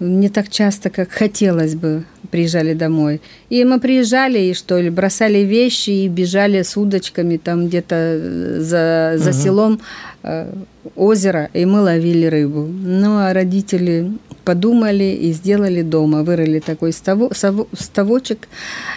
не 0.00 0.28
так 0.28 0.48
часто, 0.48 0.90
как 0.90 1.10
хотелось 1.10 1.74
бы, 1.74 2.04
приезжали 2.30 2.74
домой. 2.74 3.20
И 3.50 3.64
мы 3.64 3.78
приезжали, 3.78 4.38
и 4.38 4.54
что 4.54 4.80
ли, 4.80 4.90
бросали 4.90 5.38
вещи 5.38 5.90
и 5.90 6.08
бежали 6.08 6.62
с 6.62 6.76
удочками 6.76 7.36
там 7.36 7.68
где-то 7.68 7.94
э, 7.96 8.60
за, 8.60 9.12
за 9.16 9.32
селом 9.32 9.80
э, 10.24 10.52
озеро, 10.96 11.48
и 11.52 11.64
мы 11.64 11.82
ловили 11.82 12.26
рыбу. 12.26 12.62
Ну, 12.62 13.18
а 13.18 13.32
родители 13.32 14.10
подумали 14.44 15.04
и 15.04 15.32
сделали 15.32 15.82
дома. 15.82 16.22
Вырыли 16.22 16.60
такой 16.60 16.90
ставо- 16.90 17.32
саво- 17.34 17.68
ставочек 17.78 18.48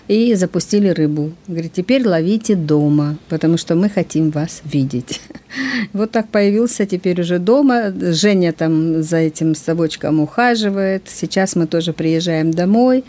и 0.08 0.36
запустили 0.36 0.90
рыбу. 0.90 1.32
Говорит, 1.48 1.74
теперь 1.74 2.08
ловите 2.08 2.56
дома, 2.56 3.18
потому 3.30 3.58
что 3.58 3.76
мы 3.76 3.90
хотим 3.90 4.32
вас 4.32 4.62
видеть. 4.66 5.22
Вот 5.94 6.12
так 6.12 6.28
появился 6.28 6.86
теперь 6.86 7.22
уже 7.22 7.40
дома. 7.40 7.94
Женя 8.14 8.52
там 8.52 9.02
за 9.04 9.18
этим 9.18 9.56
ставочком 9.56 10.20
ухаживает. 10.20 11.04
Сейчас 11.08 11.56
мы 11.56 11.66
тоже 11.68 11.94
приезжаем 11.94 12.52
домой. 12.52 13.06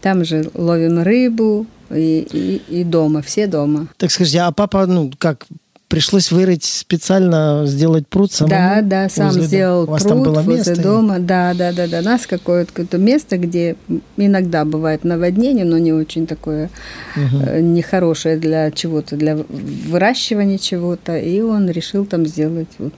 Там 0.00 0.24
же 0.24 0.50
ловим 0.54 1.02
рыбу 1.02 1.66
и, 1.90 2.26
и, 2.32 2.80
и 2.80 2.84
дома, 2.84 3.20
все 3.20 3.46
дома. 3.46 3.88
Так 3.98 4.10
скажите, 4.10 4.40
а 4.40 4.52
папа, 4.52 4.86
ну, 4.86 5.10
как, 5.18 5.46
пришлось 5.92 6.30
вырыть 6.32 6.64
специально, 6.64 7.64
сделать 7.66 8.08
пруд 8.08 8.32
самому? 8.32 8.54
Да, 8.54 8.80
да, 8.80 9.08
сам 9.10 9.26
возле 9.26 9.40
дома? 9.40 9.46
сделал 9.46 9.82
У 9.82 9.86
вас 9.88 10.02
пруд 10.02 10.12
там 10.14 10.22
было 10.22 10.40
возле 10.40 10.54
место? 10.54 10.82
дома. 10.82 11.18
Да, 11.18 11.52
да, 11.52 11.70
да, 11.72 11.86
да. 11.86 12.00
У 12.00 12.02
нас 12.02 12.26
какое-то, 12.26 12.96
место, 12.96 13.36
где 13.36 13.76
иногда 14.16 14.64
бывает 14.64 15.04
наводнение, 15.04 15.66
но 15.66 15.76
не 15.76 15.92
очень 15.92 16.26
такое 16.26 16.70
э, 17.14 17.60
нехорошее 17.60 18.38
для 18.38 18.70
чего-то, 18.70 19.16
для 19.16 19.36
выращивания 19.36 20.56
чего-то. 20.56 21.18
И 21.18 21.42
он 21.42 21.68
решил 21.68 22.06
там 22.06 22.24
сделать 22.24 22.70
вот 22.78 22.94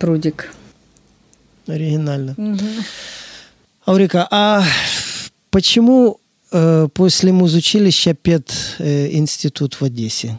прудик. 0.00 0.50
Оригинально. 1.68 2.34
Аурика, 3.86 4.26
а 4.28 4.64
почему 5.50 6.18
э, 6.50 6.88
после 6.92 7.32
музучилища 7.32 8.14
ПЕД 8.14 8.52
э, 8.80 9.12
институт 9.12 9.74
в 9.74 9.84
Одессе? 9.84 10.36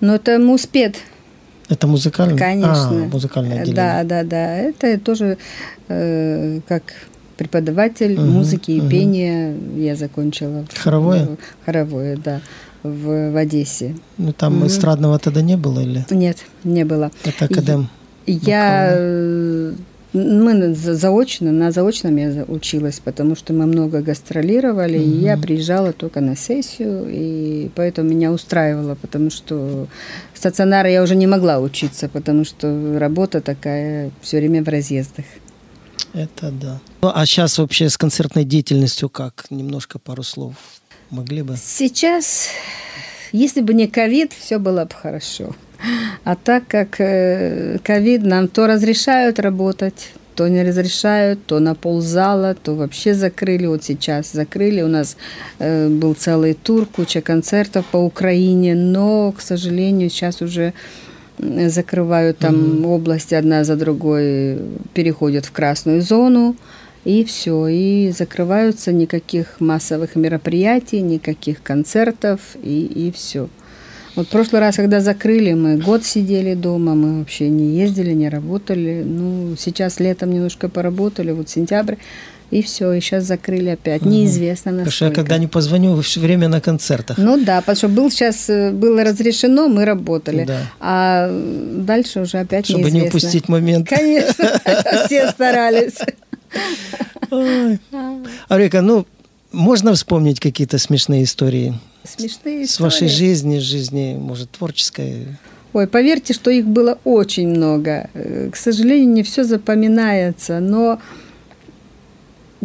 Но 0.00 0.14
это 0.16 0.38
муспед, 0.38 0.96
Это 1.68 1.86
музыкальный? 1.86 2.38
конечно. 2.38 3.04
А, 3.04 3.08
музыкальное 3.08 3.58
Э, 3.58 3.62
отделение. 3.62 3.74
Да, 3.74 4.04
да, 4.04 4.22
да. 4.24 4.56
Это 4.56 4.98
тоже 5.00 5.38
э, 5.88 6.60
как 6.68 6.82
преподаватель 7.36 8.12
Мгм, 8.18 8.30
музыки 8.30 8.70
и 8.72 8.80
мгм. 8.80 8.88
пения 8.90 9.54
я 9.76 9.96
закончила. 9.96 10.64
Хоровое? 10.74 11.26
в- 11.26 11.36
Хоровое, 11.66 12.16
да, 12.16 12.40
в, 12.82 13.30
в 13.32 13.36
Одессе. 13.36 13.94
Ну, 14.18 14.32
там 14.32 14.66
эстрадного 14.66 15.18
тогда 15.18 15.42
не 15.42 15.56
было 15.56 15.80
или? 15.80 16.04
Нет, 16.10 16.38
не 16.64 16.84
было. 16.84 17.10
Это 17.24 17.44
академ? 17.46 17.88
Я 18.26 18.88
э, 18.92 19.72
мы 20.16 20.74
заочно, 20.74 21.52
на 21.52 21.70
заочном 21.70 22.16
я 22.16 22.44
училась, 22.48 23.00
потому 23.00 23.36
что 23.36 23.52
мы 23.52 23.66
много 23.66 24.00
гастролировали, 24.00 24.98
и 24.98 25.20
я 25.20 25.36
приезжала 25.36 25.92
только 25.92 26.20
на 26.20 26.36
сессию, 26.36 27.06
и 27.08 27.70
поэтому 27.74 28.10
меня 28.10 28.32
устраивало, 28.32 28.94
потому 28.94 29.30
что 29.30 29.86
стационара 30.34 30.90
я 30.90 31.02
уже 31.02 31.16
не 31.16 31.26
могла 31.26 31.58
учиться, 31.60 32.08
потому 32.08 32.44
что 32.44 32.98
работа 32.98 33.40
такая 33.40 34.10
все 34.22 34.38
время 34.38 34.62
в 34.62 34.68
разъездах. 34.68 35.26
Это 36.14 36.50
да. 36.50 36.80
Ну, 37.02 37.12
а 37.14 37.26
сейчас 37.26 37.58
вообще 37.58 37.90
с 37.90 37.98
концертной 37.98 38.44
деятельностью 38.44 39.10
как? 39.10 39.46
Немножко 39.50 39.98
пару 39.98 40.22
слов 40.22 40.54
могли 41.10 41.42
бы? 41.42 41.56
Сейчас, 41.62 42.48
если 43.32 43.60
бы 43.60 43.74
не 43.74 43.86
ковид, 43.86 44.32
все 44.32 44.58
было 44.58 44.84
бы 44.84 44.94
хорошо. 44.94 45.54
А 46.24 46.36
так 46.36 46.64
как 46.68 47.00
э, 47.00 47.78
ковид 47.82 48.22
нам 48.22 48.48
то 48.48 48.66
разрешают 48.66 49.38
работать, 49.38 50.12
то 50.34 50.48
не 50.48 50.62
разрешают, 50.62 51.44
то 51.46 51.60
на 51.60 51.74
ползала, 51.74 52.54
то 52.54 52.74
вообще 52.74 53.14
закрыли. 53.14 53.66
Вот 53.66 53.84
сейчас 53.84 54.32
закрыли. 54.32 54.82
У 54.82 54.88
нас 54.88 55.16
э, 55.58 55.88
был 55.88 56.14
целый 56.14 56.54
тур, 56.54 56.86
куча 56.86 57.20
концертов 57.20 57.86
по 57.86 57.96
Украине, 57.96 58.74
но, 58.74 59.32
к 59.32 59.40
сожалению, 59.40 60.10
сейчас 60.10 60.42
уже 60.42 60.74
закрывают 61.38 62.38
там 62.38 62.86
области 62.86 63.34
одна 63.34 63.64
за 63.64 63.76
другой, 63.76 64.58
переходят 64.94 65.44
в 65.44 65.52
красную 65.52 66.02
зону. 66.02 66.56
И 67.04 67.24
все, 67.24 67.68
и 67.68 68.10
закрываются 68.10 68.92
никаких 68.92 69.60
массовых 69.60 70.16
мероприятий, 70.16 71.00
никаких 71.02 71.62
концертов, 71.62 72.40
и, 72.60 72.84
и 72.84 73.12
все. 73.12 73.48
Вот 74.16 74.26
в 74.26 74.30
прошлый 74.30 74.60
раз, 74.60 74.76
когда 74.76 75.00
закрыли, 75.00 75.52
мы 75.52 75.76
год 75.76 76.04
сидели 76.04 76.54
дома, 76.54 76.94
мы 76.94 77.18
вообще 77.18 77.48
не 77.50 77.78
ездили, 77.78 78.12
не 78.12 78.28
работали. 78.30 79.02
Ну, 79.04 79.54
сейчас 79.58 80.00
летом 80.00 80.32
немножко 80.32 80.68
поработали, 80.70 81.32
вот 81.32 81.50
сентябрь, 81.50 81.96
и 82.50 82.62
все, 82.62 82.92
и 82.92 83.00
сейчас 83.00 83.24
закрыли 83.24 83.70
опять. 83.70 84.02
Неизвестно 84.02 84.70
Потому 84.70 84.90
что 84.90 85.04
я 85.04 85.08
насколько. 85.10 85.28
когда 85.28 85.38
не 85.38 85.48
позвоню, 85.48 85.94
вы 85.94 86.02
все 86.02 86.20
время 86.20 86.48
на 86.48 86.60
концертах. 86.62 87.18
Ну 87.18 87.36
да, 87.44 87.60
потому 87.60 87.76
что 87.76 87.88
был 87.88 88.10
сейчас, 88.10 88.48
э, 88.48 88.70
было 88.70 89.04
разрешено, 89.04 89.68
мы 89.68 89.84
работали. 89.84 90.44
Да. 90.44 90.60
А 90.80 91.30
дальше 91.76 92.20
уже 92.20 92.38
опять 92.38 92.66
Чтобы 92.66 92.84
не 92.84 93.00
неизвестно. 93.00 93.08
упустить 93.18 93.48
момент. 93.48 93.88
Конечно, 93.88 94.60
все 95.06 95.28
старались. 95.28 95.98
Ой. 97.30 97.78
Аурика, 98.48 98.80
ну, 98.80 99.06
можно 99.56 99.92
вспомнить 99.94 100.38
какие-то 100.40 100.78
смешные 100.78 101.24
истории 101.24 101.74
Смешные 102.04 102.66
с 102.66 102.78
вашей 102.78 103.08
истории. 103.08 103.28
жизни, 103.28 103.58
жизни, 103.58 104.16
может, 104.20 104.50
творческой? 104.50 105.26
Ой, 105.72 105.86
поверьте, 105.88 106.32
что 106.34 106.50
их 106.50 106.66
было 106.66 106.98
очень 107.04 107.48
много. 107.48 108.08
Э, 108.14 108.48
К 108.52 108.56
сожалению, 108.56 109.08
не 109.12 109.22
все 109.22 109.44
запоминается, 109.44 110.60
но 110.60 111.00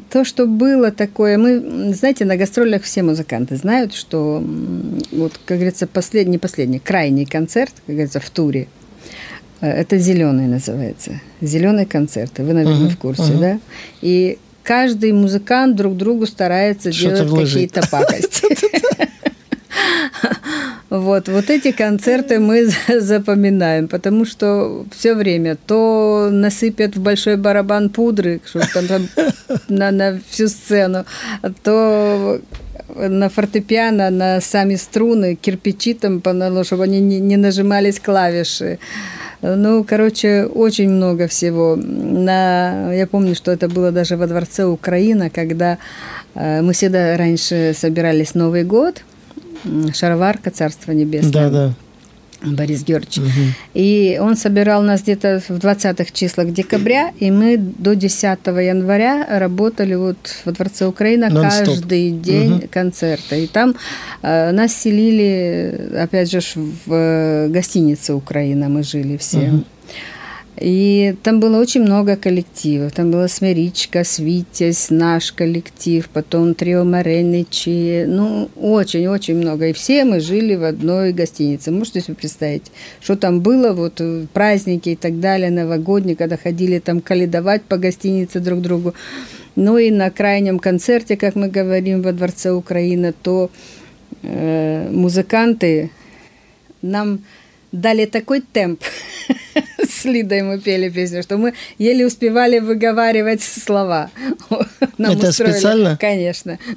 то, 0.09 0.23
что 0.23 0.45
было 0.45 0.91
такое, 0.91 1.37
мы, 1.37 1.93
знаете, 1.93 2.25
на 2.25 2.37
гастролях 2.37 2.83
все 2.83 3.01
музыканты 3.03 3.55
знают, 3.55 3.93
что 3.93 4.43
вот, 5.11 5.33
как 5.45 5.57
говорится, 5.57 5.87
последний, 5.87 6.37
последний, 6.37 6.79
крайний 6.79 7.25
концерт, 7.25 7.73
как 7.85 7.95
говорится, 7.95 8.19
в 8.19 8.29
туре, 8.29 8.67
э, 9.61 9.67
это 9.67 9.97
зеленый 9.97 10.47
называется. 10.47 11.19
Зеленый 11.41 11.85
концерт. 11.85 12.33
Вы, 12.37 12.53
наверное, 12.53 12.79
Мгм, 12.85 12.89
в 12.89 12.97
курсе, 12.97 13.23
мгм. 13.33 13.39
да? 13.39 13.59
И 14.01 14.37
каждый 14.63 15.11
музыкант 15.11 15.75
друг 15.75 15.97
другу 15.97 16.25
старается 16.25 16.91
делать 16.91 17.29
какие-то 17.29 17.81
пакости. 17.91 18.45
Вот, 20.89 21.29
вот 21.29 21.49
эти 21.49 21.71
концерты 21.71 22.39
мы 22.39 22.65
за- 22.87 22.99
запоминаем, 22.99 23.87
потому 23.87 24.25
что 24.25 24.85
все 24.93 25.15
время 25.15 25.55
то 25.55 26.27
насыпят 26.29 26.97
в 26.97 27.01
большой 27.01 27.37
барабан 27.37 27.89
пудры, 27.89 28.41
что 28.45 28.59
там, 28.73 28.87
там 28.87 29.07
на, 29.69 29.91
на 29.91 30.19
всю 30.29 30.49
сцену, 30.49 31.05
то 31.63 32.41
на 32.93 33.29
фортепиано, 33.29 34.09
на 34.09 34.41
сами 34.41 34.75
струны, 34.75 35.35
кирпичи 35.35 35.93
там 35.93 36.21
чтобы 36.65 36.83
они 36.83 36.99
не, 36.99 37.21
не 37.21 37.37
нажимались 37.37 37.99
клавиши. 38.01 38.77
Ну, 39.41 39.83
короче, 39.83 40.45
очень 40.45 40.89
много 40.89 41.27
всего. 41.27 41.75
На, 41.75 42.93
я 42.93 43.07
помню, 43.07 43.33
что 43.35 43.51
это 43.51 43.67
было 43.67 43.91
даже 43.91 44.15
во 44.17 44.27
Дворце 44.27 44.65
Украина, 44.65 45.29
когда 45.29 45.77
э, 46.35 46.61
мы 46.61 46.73
всегда 46.73 47.17
раньше 47.17 47.73
собирались 47.75 48.35
Новый 48.35 48.63
год, 48.63 49.01
м, 49.65 49.93
Шароварка, 49.93 50.51
Царство 50.51 50.91
Небесное. 50.91 51.31
Да, 51.31 51.49
да. 51.49 51.73
Борис 52.43 52.83
Георгиевич. 52.83 53.21
И 53.73 54.17
он 54.21 54.35
собирал 54.35 54.81
нас 54.81 55.01
где-то 55.03 55.41
в 55.47 55.51
20-х 55.51 56.05
числах 56.13 56.51
декабря, 56.51 57.11
и 57.19 57.31
мы 57.31 57.57
до 57.57 57.95
10 57.95 58.23
января 58.47 59.25
работали 59.39 59.95
вот 59.95 60.17
во 60.45 60.51
Дворце 60.51 60.85
Украина 60.87 61.29
каждый 61.29 62.11
день 62.11 62.53
Мгм. 62.55 62.67
концерта. 62.69 63.35
И 63.35 63.47
там 63.47 63.75
э, 64.21 64.51
нас 64.51 64.73
селили, 64.75 65.89
опять 65.97 66.31
же, 66.31 66.39
в 66.85 66.93
э, 66.93 67.47
гостинице 67.49 68.13
Украина 68.13 68.69
мы 68.69 68.83
жили 68.83 69.17
все. 69.17 69.37
Мгм. 69.37 69.65
И 70.61 71.15
там 71.23 71.39
было 71.39 71.59
очень 71.59 71.81
много 71.81 72.15
коллективов. 72.15 72.91
Там 72.91 73.09
была 73.09 73.27
Смиричка, 73.27 74.03
Свитязь, 74.03 74.91
наш 74.91 75.31
коллектив, 75.31 76.07
потом 76.13 76.53
Трио 76.53 76.83
Мареничи. 76.83 78.05
Ну, 78.07 78.47
очень-очень 78.55 79.37
много. 79.37 79.69
И 79.69 79.73
все 79.73 80.05
мы 80.05 80.19
жили 80.19 80.55
в 80.55 80.63
одной 80.63 81.13
гостинице. 81.13 81.71
Можете 81.71 82.01
себе 82.01 82.13
представить, 82.13 82.71
что 83.01 83.15
там 83.15 83.41
было, 83.41 83.73
вот 83.73 84.01
э, 84.01 84.27
праздники 84.33 84.89
и 84.89 84.95
так 84.95 85.19
далее, 85.19 85.49
новогодние, 85.49 86.15
когда 86.15 86.37
ходили 86.37 86.77
там 86.77 87.01
каледовать 87.01 87.63
по 87.63 87.77
гостинице 87.77 88.39
друг 88.39 88.61
другу. 88.61 88.93
Ну 89.55 89.79
и 89.79 89.89
на 89.89 90.11
крайнем 90.11 90.59
концерте, 90.59 91.17
как 91.17 91.35
мы 91.35 91.47
говорим, 91.47 92.03
во 92.03 92.11
Дворце 92.11 92.51
Украины, 92.51 93.15
то 93.19 93.49
э, 94.21 94.89
музыканты 94.91 95.89
нам 96.83 97.21
дали 97.71 98.05
такой 98.05 98.41
темп 98.41 98.81
с 99.89 100.05
Лидой 100.05 100.41
мы 100.43 100.59
пели 100.59 100.89
песню, 100.89 101.23
что 101.23 101.37
мы 101.37 101.53
еле 101.77 102.05
успевали 102.05 102.59
выговаривать 102.59 103.41
слова. 103.41 104.09
Нам 104.97 105.13
Это 105.17 105.29
устроили. 105.29 105.53
специально? 105.53 105.97
Конечно. 105.97 106.57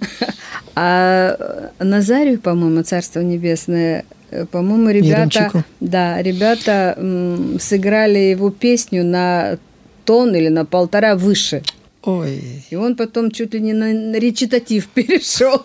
А 0.76 1.70
Назарию, 1.78 2.40
по-моему, 2.40 2.82
Царство 2.82 3.20
Небесное, 3.20 4.04
по-моему, 4.50 4.90
ребята, 4.90 5.64
да, 5.78 6.20
ребята 6.20 6.94
м, 6.96 7.58
сыграли 7.60 8.18
его 8.18 8.50
песню 8.50 9.04
на 9.04 9.58
тон 10.04 10.34
или 10.34 10.48
на 10.48 10.64
полтора 10.64 11.14
выше. 11.14 11.62
Ой. 12.02 12.64
И 12.70 12.74
он 12.74 12.96
потом 12.96 13.30
чуть 13.30 13.54
ли 13.54 13.60
не 13.60 13.72
на 13.72 14.18
речитатив 14.18 14.88
перешел. 14.88 15.64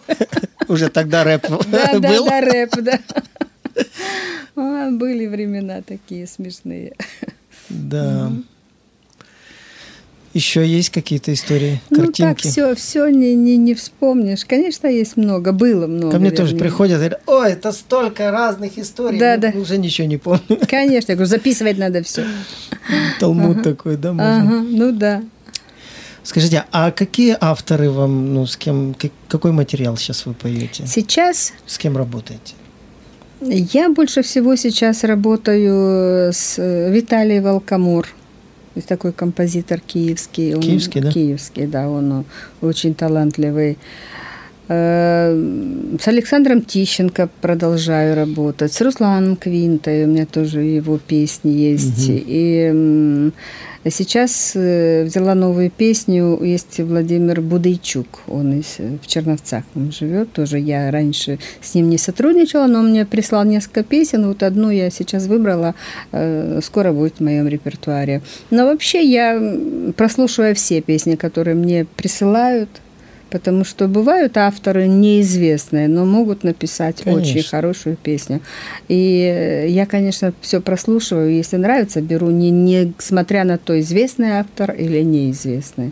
Уже 0.67 0.89
тогда 0.89 1.23
рэп 1.23 1.49
был? 1.49 1.61
Да, 1.71 1.97
да, 1.97 2.21
да, 2.23 2.41
рэп, 2.41 2.75
да. 2.81 2.99
Были 4.55 5.27
времена 5.27 5.81
такие 5.81 6.27
смешные. 6.27 6.93
Да. 7.69 8.31
Еще 10.33 10.65
есть 10.65 10.91
какие-то 10.91 11.33
истории, 11.33 11.81
картинки? 11.89 12.21
Ну 12.21 12.27
так 12.27 12.37
все, 12.37 12.75
все 12.75 13.07
не, 13.07 13.33
не, 13.33 13.57
не 13.57 13.73
вспомнишь. 13.73 14.45
Конечно, 14.45 14.85
есть 14.85 15.17
много, 15.17 15.51
было 15.53 15.87
много. 15.87 16.11
Ко 16.11 16.19
мне 16.19 16.29
вернее. 16.29 16.37
тоже 16.37 16.55
приходят 16.55 16.97
и 16.97 16.99
говорят, 16.99 17.21
ой, 17.25 17.53
это 17.53 17.71
столько 17.71 18.29
разных 18.29 18.77
историй, 18.77 19.17
да, 19.17 19.37
да. 19.37 19.49
уже 19.55 19.77
ничего 19.77 20.07
не 20.07 20.17
помню. 20.17 20.41
Конечно, 20.69 21.13
я 21.13 21.15
говорю, 21.15 21.29
записывать 21.29 21.79
надо 21.79 22.03
все. 22.03 22.25
Талмуд 23.19 23.57
ага. 23.57 23.63
такой, 23.71 23.97
да, 23.97 24.13
можно? 24.13 24.37
Ага, 24.37 24.65
ну 24.69 24.91
да. 24.91 25.23
Скажите, 26.21 26.65
а 26.71 26.91
какие 26.91 27.35
авторы 27.39 27.89
вам, 27.89 28.35
ну, 28.35 28.45
с 28.45 28.55
кем, 28.55 28.95
какой 29.27 29.51
материал 29.51 29.97
сейчас 29.97 30.27
вы 30.27 30.35
поете? 30.35 30.85
Сейчас? 30.85 31.53
С 31.65 31.79
кем 31.79 31.97
работаете? 31.97 32.53
Я 33.41 33.89
больше 33.89 34.21
всего 34.21 34.55
сейчас 34.55 35.03
работаю 35.03 36.31
с 36.33 36.59
э, 36.59 36.91
Виталием 36.91 37.43
Волкомор. 37.43 38.07
Есть 38.75 38.87
такой 38.87 39.13
композитор 39.13 39.79
киевский. 39.79 40.55
Он, 40.55 40.61
киевский, 40.61 41.01
да? 41.01 41.11
Киевский, 41.11 41.67
да, 41.67 41.89
он 41.89 42.25
очень 42.61 42.93
талантливый. 42.93 43.77
Э, 44.67 45.33
с 45.99 46.07
Александром 46.07 46.61
Тищенко 46.61 47.29
продолжаю 47.41 48.15
работать. 48.15 48.71
С 48.71 48.81
Русланом 48.81 49.35
Квинтой 49.35 50.03
у 50.03 50.07
меня 50.07 50.25
тоже 50.25 50.61
его 50.61 50.97
песни 50.99 51.49
есть. 51.49 52.09
Угу. 52.09 52.19
И 52.27 53.31
сейчас 53.87 54.53
э, 54.55 55.03
взяла 55.03 55.35
новую 55.35 55.71
песню. 55.71 56.41
Есть 56.43 56.79
Владимир 56.79 57.41
Будейчук. 57.41 58.21
Он 58.27 58.59
из, 58.59 58.77
в 58.77 59.07
Черновцах 59.07 59.63
он 59.75 59.91
живет. 59.91 60.33
Тоже 60.33 60.59
я 60.59 60.91
раньше 60.91 61.39
с 61.61 61.75
ним 61.75 61.89
не 61.89 61.97
сотрудничала, 61.97 62.67
но 62.67 62.79
он 62.79 62.89
мне 62.89 63.05
прислал 63.05 63.45
несколько 63.45 63.83
песен. 63.83 64.27
Вот 64.27 64.43
одну 64.43 64.69
я 64.69 64.89
сейчас 64.89 65.27
выбрала. 65.27 65.75
Э, 66.11 66.59
скоро 66.63 66.91
будет 66.91 67.17
в 67.19 67.23
моем 67.23 67.47
репертуаре. 67.47 68.21
Но 68.49 68.65
вообще 68.65 69.03
я 69.03 69.39
прослушиваю 69.95 70.55
все 70.55 70.81
песни, 70.81 71.15
которые 71.15 71.55
мне 71.55 71.85
присылают 71.85 72.69
Потому 73.29 73.63
что 73.63 73.87
бывают 73.87 74.37
авторы 74.37 74.87
неизвестные, 74.87 75.87
но 75.87 76.05
могут 76.05 76.43
написать 76.43 77.01
конечно. 77.03 77.21
очень 77.21 77.43
хорошую 77.43 77.95
песню. 77.95 78.41
И 78.87 79.65
я, 79.69 79.85
конечно, 79.85 80.33
все 80.41 80.61
прослушиваю. 80.61 81.31
Если 81.33 81.57
нравится, 81.57 82.01
беру, 82.01 82.31
не, 82.31 82.49
не 82.49 82.93
смотря 82.97 83.43
на 83.43 83.57
то, 83.57 83.79
известный 83.79 84.39
автор 84.39 84.71
или 84.71 85.01
неизвестный. 85.01 85.91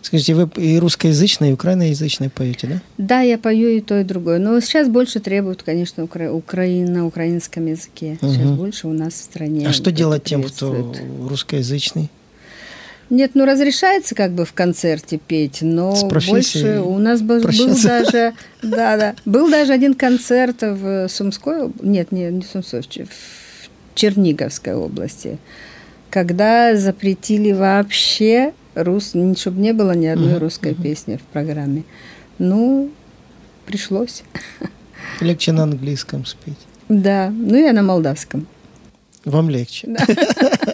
Скажите, 0.00 0.34
вы 0.34 0.50
и 0.56 0.78
русскоязычный, 0.78 1.50
и 1.50 1.52
украиноязычный 1.52 2.28
поете, 2.28 2.66
да? 2.66 2.82
Да, 2.98 3.20
я 3.20 3.38
пою 3.38 3.68
и 3.68 3.80
то, 3.80 4.00
и 4.00 4.04
другое. 4.04 4.38
Но 4.38 4.58
сейчас 4.60 4.88
больше 4.88 5.20
требуют, 5.20 5.62
конечно, 5.62 6.04
укра... 6.04 6.32
Украина 6.32 6.90
на 6.90 7.06
украинском 7.06 7.66
языке. 7.66 8.18
Угу. 8.20 8.32
Сейчас 8.32 8.50
больше 8.50 8.88
у 8.88 8.92
нас 8.92 9.14
в 9.14 9.22
стране. 9.22 9.66
А 9.68 9.72
что 9.72 9.92
делать 9.92 10.24
тем, 10.24 10.42
кто 10.42 10.94
русскоязычный? 11.28 12.10
Нет, 13.12 13.32
ну 13.34 13.44
разрешается 13.44 14.14
как 14.14 14.32
бы 14.32 14.46
в 14.46 14.54
концерте 14.54 15.18
петь, 15.18 15.58
но 15.60 15.94
больше 16.08 16.80
у 16.80 16.96
нас 16.96 17.20
был, 17.20 17.42
был 17.42 17.76
даже, 17.82 18.32
да, 18.62 18.96
да, 18.96 19.14
был 19.26 19.50
даже 19.50 19.74
один 19.74 19.92
концерт 19.92 20.62
в 20.62 21.08
Сумской, 21.08 21.70
нет, 21.82 22.10
не, 22.10 22.30
не 22.30 22.40
Сумской, 22.40 22.80
в 22.80 23.94
Черниговской 23.94 24.72
области, 24.74 25.36
когда 26.08 26.74
запретили 26.74 27.52
вообще 27.52 28.54
рус, 28.74 29.12
чтобы 29.36 29.60
не 29.60 29.74
было 29.74 29.92
ни 29.92 30.06
одной 30.06 30.32
uh-huh, 30.32 30.38
русской 30.38 30.72
uh-huh. 30.72 30.82
песни 30.82 31.16
в 31.16 31.22
программе. 31.34 31.84
Ну, 32.38 32.90
пришлось. 33.66 34.22
Легче 35.20 35.52
на 35.52 35.64
английском 35.64 36.24
спеть. 36.24 36.56
Да, 36.88 37.28
ну 37.28 37.58
я 37.58 37.74
на 37.74 37.82
молдавском. 37.82 38.46
Вам 39.26 39.50
легче. 39.50 39.88
Да. 39.88 40.06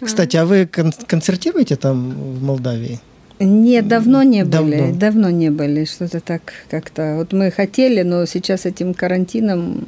Кстати, 0.00 0.36
а 0.36 0.44
вы 0.44 0.66
кон- 0.66 0.92
концертируете 1.06 1.76
там 1.76 2.10
в 2.10 2.42
Молдавии? 2.42 3.00
Нет, 3.40 3.86
давно 3.86 4.22
не 4.22 4.44
давно. 4.44 4.70
были. 4.70 4.92
Давно 4.92 5.30
не 5.30 5.50
были. 5.50 5.84
Что-то 5.84 6.20
так 6.20 6.52
как-то. 6.70 7.16
Вот 7.16 7.32
мы 7.32 7.50
хотели, 7.50 8.02
но 8.02 8.26
сейчас 8.26 8.66
этим 8.66 8.94
карантином 8.94 9.84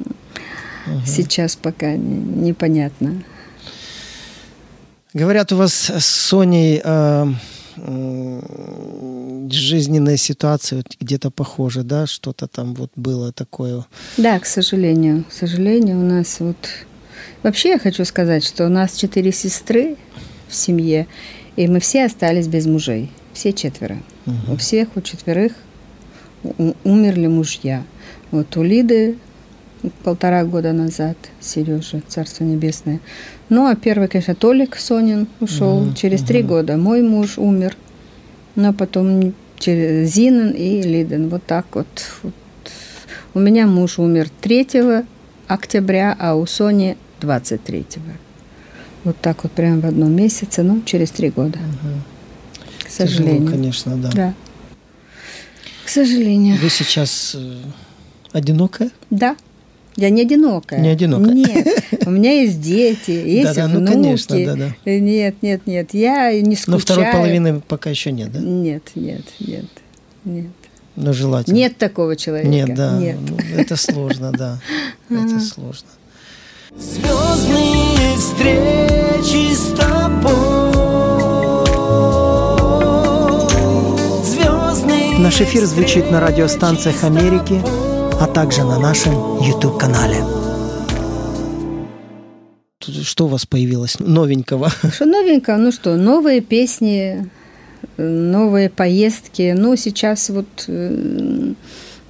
угу. 0.87 1.01
сейчас 1.05 1.55
пока 1.55 1.93
не, 1.95 2.49
непонятно. 2.49 3.23
Говорят, 5.13 5.51
у 5.51 5.57
вас 5.57 5.89
с 5.89 6.05
Соней 6.05 6.81
э, 6.81 7.25
жизненная 9.51 10.15
ситуация 10.15 10.77
вот 10.77 10.95
где-то 10.99 11.29
похожа, 11.31 11.83
да? 11.83 12.07
Что-то 12.07 12.47
там 12.47 12.73
вот 12.73 12.91
было 12.95 13.33
такое. 13.33 13.85
Да, 14.15 14.39
к 14.39 14.45
сожалению. 14.45 15.25
К 15.29 15.33
сожалению, 15.33 15.99
у 15.99 16.03
нас 16.03 16.39
вот 16.39 16.55
Вообще 17.43 17.69
я 17.69 17.79
хочу 17.79 18.05
сказать, 18.05 18.43
что 18.43 18.65
у 18.65 18.69
нас 18.69 18.95
четыре 18.95 19.31
сестры 19.31 19.95
в 20.47 20.55
семье, 20.55 21.07
и 21.55 21.67
мы 21.67 21.79
все 21.79 22.05
остались 22.05 22.47
без 22.47 22.65
мужей. 22.67 23.09
Все 23.33 23.51
четверо. 23.53 23.97
Угу. 24.25 24.53
У 24.53 24.57
всех, 24.57 24.89
у 24.95 25.01
четверых 25.01 25.53
умерли 26.83 27.27
мужья. 27.27 27.83
Вот 28.31 28.55
у 28.57 28.63
Лиды 28.63 29.17
полтора 30.03 30.43
года 30.43 30.73
назад, 30.73 31.17
Сережа, 31.39 32.01
Царство 32.07 32.43
Небесное. 32.43 32.99
Ну, 33.49 33.67
а 33.67 33.75
первый, 33.75 34.07
конечно, 34.07 34.35
Толик 34.35 34.77
Сонин 34.77 35.27
ушел. 35.39 35.83
Угу, 35.83 35.93
Через 35.95 36.21
три 36.21 36.43
года 36.43 36.77
мой 36.77 37.01
муж 37.01 37.37
умер. 37.37 37.75
Но 38.55 38.73
потом 38.73 39.33
через 39.57 40.13
Зинин 40.13 40.51
и 40.51 40.81
Лиден. 40.81 41.29
Вот 41.29 41.43
так 41.45 41.65
вот. 41.73 41.87
вот. 42.23 42.33
У 43.33 43.39
меня 43.39 43.65
муж 43.65 43.97
умер 43.97 44.29
3 44.41 44.67
октября, 45.47 46.15
а 46.19 46.35
у 46.35 46.45
Сони 46.45 46.97
23-го. 47.21 48.13
Вот 49.03 49.17
так 49.21 49.43
вот 49.43 49.51
прямо 49.51 49.81
в 49.81 49.85
одном 49.85 50.11
месяце, 50.11 50.63
ну, 50.63 50.81
через 50.85 51.11
три 51.11 51.29
года. 51.29 51.57
Угу. 51.57 52.87
К 52.87 52.89
сожалению. 52.89 53.41
Тяжело, 53.41 53.51
конечно, 53.51 53.97
да. 53.97 54.09
Да. 54.11 54.33
К 55.85 55.89
сожалению. 55.89 56.57
Вы 56.61 56.69
сейчас 56.69 57.35
э, 57.37 57.61
одинокая? 58.31 58.91
Да. 59.09 59.35
Я 59.95 60.09
не 60.09 60.21
одинокая. 60.21 60.79
Не 60.79 60.89
одинокая. 60.89 61.33
Нет. 61.33 61.83
У 62.05 62.11
меня 62.11 62.31
есть 62.31 62.61
дети, 62.61 63.11
есть 63.25 63.55
да, 63.55 63.67
да, 63.67 63.67
внуки. 63.67 63.81
Ну, 63.81 63.91
конечно, 63.91 64.45
да, 64.45 64.55
да. 64.55 64.91
Нет, 64.91 65.35
нет, 65.41 65.67
нет. 65.67 65.93
Я 65.93 66.39
не 66.39 66.55
скучаю. 66.55 66.77
Но 66.77 66.79
второй 66.79 67.11
половины 67.11 67.61
пока 67.61 67.89
еще 67.89 68.11
нет, 68.11 68.31
да? 68.31 68.39
Нет, 68.39 68.83
нет, 68.95 69.25
нет, 69.39 69.65
нет. 70.23 70.47
Но 70.95 71.13
желательно. 71.13 71.55
Нет 71.55 71.77
такого 71.77 72.15
человека. 72.15 72.49
Нет, 72.49 72.73
да. 72.73 72.97
Нет. 72.99 73.17
Ну, 73.19 73.37
это 73.57 73.75
сложно, 73.75 74.31
да. 74.31 74.59
Это 75.09 75.39
сложно. 75.39 75.87
Звездные 76.77 78.15
встречи 78.17 79.53
с 79.53 79.73
тобой. 79.77 80.71
Звездные 84.23 85.19
Наш 85.19 85.41
эфир 85.41 85.65
звучит 85.65 86.09
на 86.09 86.21
радиостанциях 86.21 87.03
Америки, 87.03 87.61
а 88.21 88.27
также 88.27 88.63
на 88.63 88.79
нашем 88.79 89.41
YouTube-канале. 89.41 90.23
Что 92.79 93.25
у 93.25 93.27
вас 93.27 93.45
появилось 93.45 93.99
новенького? 93.99 94.69
Что 94.93 95.05
новенького? 95.05 95.57
Ну 95.57 95.73
что, 95.73 95.97
новые 95.97 96.39
песни, 96.39 97.29
новые 97.97 98.69
поездки. 98.69 99.53
Ну, 99.57 99.75
сейчас 99.75 100.29
вот 100.29 100.47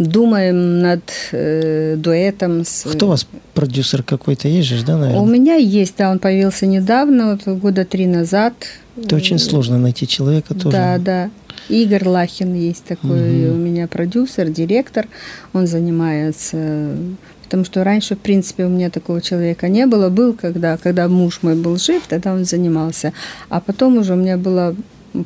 думаем 0.06 0.80
над 0.80 1.02
э, 1.32 1.96
дуэтом 1.98 2.66
с... 2.66 2.84
Кто 2.92 3.08
у 3.08 3.10
вас 3.10 3.28
продюсер 3.54 4.04
какой-то 4.04 4.48
есть 4.48 4.68
же, 4.68 4.86
да, 4.86 4.96
У 4.96 5.00
наверное? 5.00 5.26
меня 5.26 5.56
есть, 5.56 5.96
да, 5.98 6.12
он 6.12 6.20
появился 6.20 6.66
недавно, 6.66 7.40
вот 7.46 7.58
года 7.60 7.86
три 7.86 8.08
назад. 8.08 8.54
Это 8.98 9.16
очень 9.16 9.40
сложно 9.40 9.78
найти 9.78 10.08
человека 10.08 10.54
тоже. 10.54 10.72
Да, 10.72 10.98
да. 10.98 11.30
Игорь 11.70 12.08
Лахин 12.08 12.54
есть 12.54 12.84
такой 12.86 13.50
у 13.50 13.56
меня 13.56 13.88
продюсер, 13.88 14.50
директор. 14.50 15.08
Он 15.54 15.68
занимается... 15.68 16.96
Потому 17.44 17.66
что 17.66 17.84
раньше, 17.84 18.16
в 18.16 18.20
принципе, 18.20 18.64
у 18.64 18.70
меня 18.70 18.90
такого 18.90 19.20
человека 19.22 19.68
не 19.68 19.86
было. 19.86 20.08
Был, 20.08 20.34
когда, 20.34 20.78
когда 20.78 21.10
муж 21.10 21.40
мой 21.42 21.56
был 21.56 21.76
жив, 21.78 22.02
тогда 22.08 22.34
он 22.34 22.46
занимался. 22.46 23.12
А 23.50 23.60
потом 23.60 23.98
уже 23.98 24.14
у 24.14 24.16
меня 24.16 24.38
была 24.38 24.74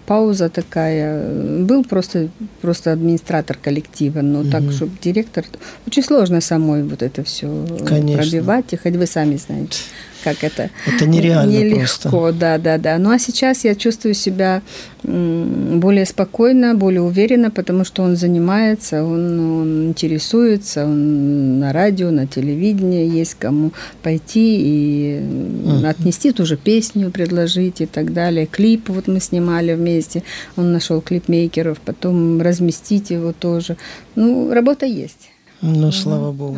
пауза 0.05 0.49
такая. 0.49 1.63
Был 1.63 1.83
просто, 1.83 2.29
просто 2.61 2.91
администратор 2.91 3.57
коллектива, 3.57 4.21
но 4.21 4.43
так, 4.43 4.63
чтобы 4.71 4.93
директор... 5.01 5.45
Очень 5.87 6.03
сложно 6.03 6.41
самой 6.41 6.83
вот 6.83 7.01
это 7.01 7.23
все 7.23 7.47
Конечно. 7.85 8.23
пробивать. 8.23 8.73
И 8.73 8.77
хоть 8.77 8.95
вы 8.95 9.05
сами 9.05 9.35
знаете, 9.37 9.79
как 10.25 10.43
это... 10.43 10.71
Это 10.87 11.05
нереально 11.05 11.51
Нелегко, 11.51 12.09
просто. 12.09 12.33
да, 12.33 12.57
да, 12.57 12.77
да. 12.79 12.97
Ну 12.97 13.11
а 13.11 13.19
сейчас 13.19 13.63
я 13.63 13.75
чувствую 13.75 14.15
себя 14.15 14.63
более 15.03 16.05
спокойно, 16.05 16.73
более 16.73 17.01
уверенно, 17.01 17.51
потому 17.51 17.85
что 17.85 18.01
он 18.01 18.15
занимается, 18.15 19.03
он, 19.03 19.39
он 19.39 19.87
интересуется, 19.89 20.83
он 20.85 21.59
на 21.59 21.71
радио, 21.71 22.09
на 22.09 22.25
телевидении, 22.25 23.07
есть 23.07 23.35
кому 23.35 23.71
пойти 24.01 24.57
и 24.59 25.19
м, 25.19 25.85
отнести 25.85 26.31
ту 26.31 26.45
же 26.45 26.57
песню, 26.57 27.11
предложить 27.11 27.81
и 27.81 27.85
так 27.85 28.13
далее. 28.13 28.47
Клип 28.47 28.89
вот 28.89 29.07
мы 29.07 29.19
снимали 29.19 29.75
вместе, 29.75 30.23
он 30.57 30.71
нашел 30.73 31.01
клипмейкеров, 31.01 31.77
потом 31.79 32.41
разместить 32.41 33.11
его 33.11 33.31
тоже. 33.31 33.77
Ну, 34.15 34.51
работа 34.51 34.87
есть. 34.87 35.29
Ну, 35.61 35.91
слава 35.91 36.31
богу. 36.31 36.57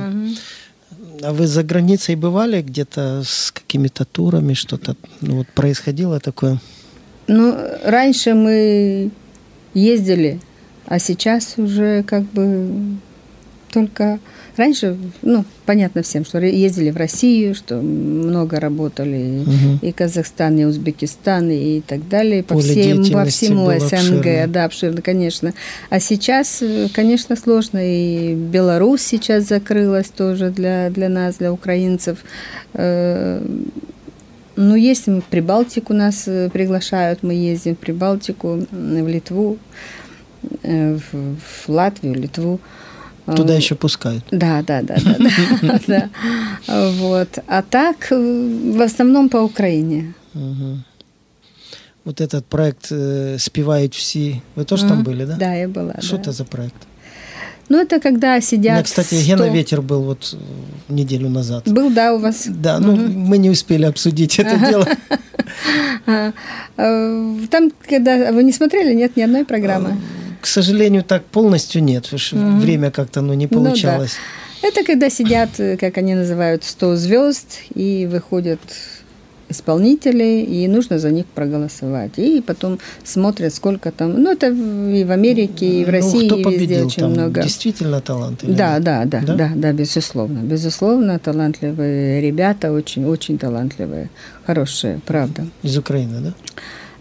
А 1.24 1.34
вы 1.34 1.48
за 1.48 1.64
границей 1.64 2.16
бывали 2.16 2.62
где-то 2.62 3.24
с 3.26 3.52
какими-то 3.52 4.06
турами, 4.06 4.54
что-то 4.54 4.96
ну, 5.22 5.38
вот 5.38 5.48
происходило 5.48 6.20
такое? 6.20 6.60
Ну, 7.28 7.56
раньше 7.84 8.34
мы 8.34 9.12
ездили, 9.74 10.40
а 10.86 11.00
сейчас 11.00 11.56
уже 11.58 12.04
как 12.04 12.24
бы 12.24 12.98
только... 13.72 14.20
Раньше, 14.58 14.98
ну, 15.22 15.46
понятно 15.68 16.02
всем, 16.02 16.26
что 16.26 16.40
ездили 16.40 16.90
в 16.90 16.98
Россию, 16.98 17.54
что 17.54 17.76
много 17.76 18.60
работали 18.60 19.44
Мгм. 19.46 19.80
и 19.84 19.92
Казахстан, 19.92 20.58
и 20.58 20.66
Узбекистан, 20.66 21.52
и 21.52 21.82
так 21.82 22.10
далее, 22.10 22.42
по, 22.42 22.60
всем, 22.60 23.06
по 23.12 23.26
всему 23.26 23.70
СНГ, 23.70 23.94
обширное. 23.94 24.48
да, 24.48 24.66
обширно, 24.66 25.02
конечно. 25.04 25.54
А 25.92 26.00
сейчас, 26.00 26.62
э, 26.62 26.88
конечно, 26.92 27.36
сложно, 27.36 27.80
и 27.82 28.34
Беларусь 28.34 29.02
сейчас 29.02 29.48
закрылась 29.48 30.10
тоже 30.10 30.50
для, 30.50 30.90
для 30.90 31.08
нас, 31.10 31.36
для 31.36 31.54
украинцев. 31.54 32.18
Э, 32.74 33.46
ну, 34.56 34.76
есть 34.76 35.06
в 35.06 35.22
Прибалтику 35.22 35.94
нас 35.94 36.24
э, 36.28 36.50
приглашают, 36.52 37.22
мы 37.22 37.34
ездим 37.36 37.76
в 37.76 37.78
Прибалтику, 37.78 38.66
в 38.72 39.08
Литву, 39.08 39.60
э, 40.64 40.96
в, 40.96 41.36
в 41.38 41.70
Латвию, 41.70 42.16
Литву. 42.16 42.60
Туда 43.36 43.56
еще 43.56 43.76
пускают. 43.76 44.24
Да, 44.32 44.62
да, 44.62 44.82
да, 44.82 44.98
да. 45.88 46.10
Вот. 46.68 47.40
А 47.48 47.62
так, 47.62 48.12
э, 48.12 48.72
в 48.76 48.82
основном 48.82 49.30
по 49.30 49.38
Украине. 49.38 50.14
Вот 52.06 52.22
этот 52.22 52.46
проект 52.46 52.88
э, 52.90 53.38
«Спевают 53.38 53.94
все». 53.94 54.42
Вы 54.56 54.64
тоже 54.64 54.88
там 54.88 55.04
были, 55.04 55.26
да? 55.26 55.36
Да, 55.36 55.54
я 55.54 55.68
была. 55.68 55.96
Что 56.00 56.16
это 56.16 56.32
за 56.32 56.46
проект? 56.46 56.88
Ну, 57.70 57.82
это 57.82 58.00
когда 58.00 58.38
У 58.38 58.42
сидят... 58.42 58.74
меня, 58.76 58.84
кстати, 58.84 59.16
100 59.16 59.26
Гена 59.26 59.50
Ветер 59.50 59.82
был 59.82 60.04
вот 60.04 60.34
э, 60.34 60.94
неделю 60.94 61.30
назад. 61.30 61.68
Был, 61.68 61.90
да, 61.90 62.14
у 62.14 62.20
вас? 62.20 62.48
Да, 62.48 62.80
ну 62.80 62.96
мы 62.96 63.38
не 63.38 63.50
успели 63.50 63.84
обсудить 63.84 64.40
это 64.40 64.58
дело. 64.58 64.88
А, 66.06 66.32
Там, 67.50 67.72
когда... 67.90 68.32
Вы 68.32 68.44
не 68.44 68.54
смотрели? 68.54 68.94
Нет 68.94 69.18
ни 69.18 69.22
одной 69.22 69.44
программы? 69.44 69.98
К 70.42 70.46
сожалению, 70.48 71.04
так 71.04 71.24
полностью 71.26 71.84
нет. 71.84 72.06
что 72.16 72.36
Время 72.38 72.92
как-то 72.92 73.22
ну, 73.22 73.34
не 73.34 73.48
Ну 73.50 73.60
да. 73.60 73.70
получалось. 73.70 74.16
Это 74.64 74.84
когда 74.84 75.10
сидят, 75.10 75.50
э, 75.60 75.78
как 75.78 75.98
они 75.98 76.16
называют, 76.16 76.64
100 76.64 76.96
звезд, 76.96 77.60
и 77.76 78.08
выходят 78.12 78.60
исполнители, 79.50 80.42
и 80.42 80.68
нужно 80.68 81.00
за 81.00 81.10
них 81.12 81.26
проголосовать. 81.26 82.12
И 82.18 82.42
потом 82.46 82.80
смотрят, 83.04 83.54
сколько 83.54 83.92
там... 83.92 84.22
Ну, 84.22 84.32
это 84.32 84.48
и 84.48 85.04
в 85.06 85.12
Америке, 85.12 85.66
и 85.66 85.84
в 85.86 85.88
Ну, 85.88 85.94
России, 85.94 86.28
кто 86.28 86.36
и 86.36 86.44
везде 86.44 86.58
победил 86.58 86.88
очень 86.88 87.02
там? 87.02 87.12
много. 87.12 87.44
Действительно 87.44 88.02
талант? 88.02 88.44
или 88.44 88.52
Да, 88.54 88.80
да, 88.80 89.06
да, 89.06 89.22
Да? 89.22 89.36
да, 89.36 89.52
да, 89.56 89.72
безусловно. 89.72 90.40
Безусловно, 90.40 91.18
талантливые 91.20 92.20
ребята, 92.22 92.72
очень, 92.74 93.06
очень 93.06 93.38
талантливые, 93.38 94.10
хорошие, 94.46 95.00
правда. 95.06 95.46
Из 95.64 95.78
Украины, 95.78 96.20
да? 96.22 96.34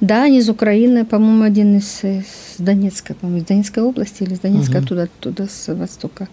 Да, 0.01 0.25
они 0.25 0.39
из 0.39 0.49
Украины, 0.51 1.05
по-моему, 1.05 1.43
один 1.45 1.77
из, 1.79 2.05
из 2.05 2.25
Донецка, 2.59 3.15
по-моему, 3.15 3.41
из 3.43 3.47
Донецкой 3.47 3.83
области 3.83 4.23
или 4.25 4.35
из 4.35 4.41
Донецка, 4.41 4.79
оттуда, 4.79 5.03
оттуда, 5.05 5.47
с 5.49 5.73
востока. 5.75 6.29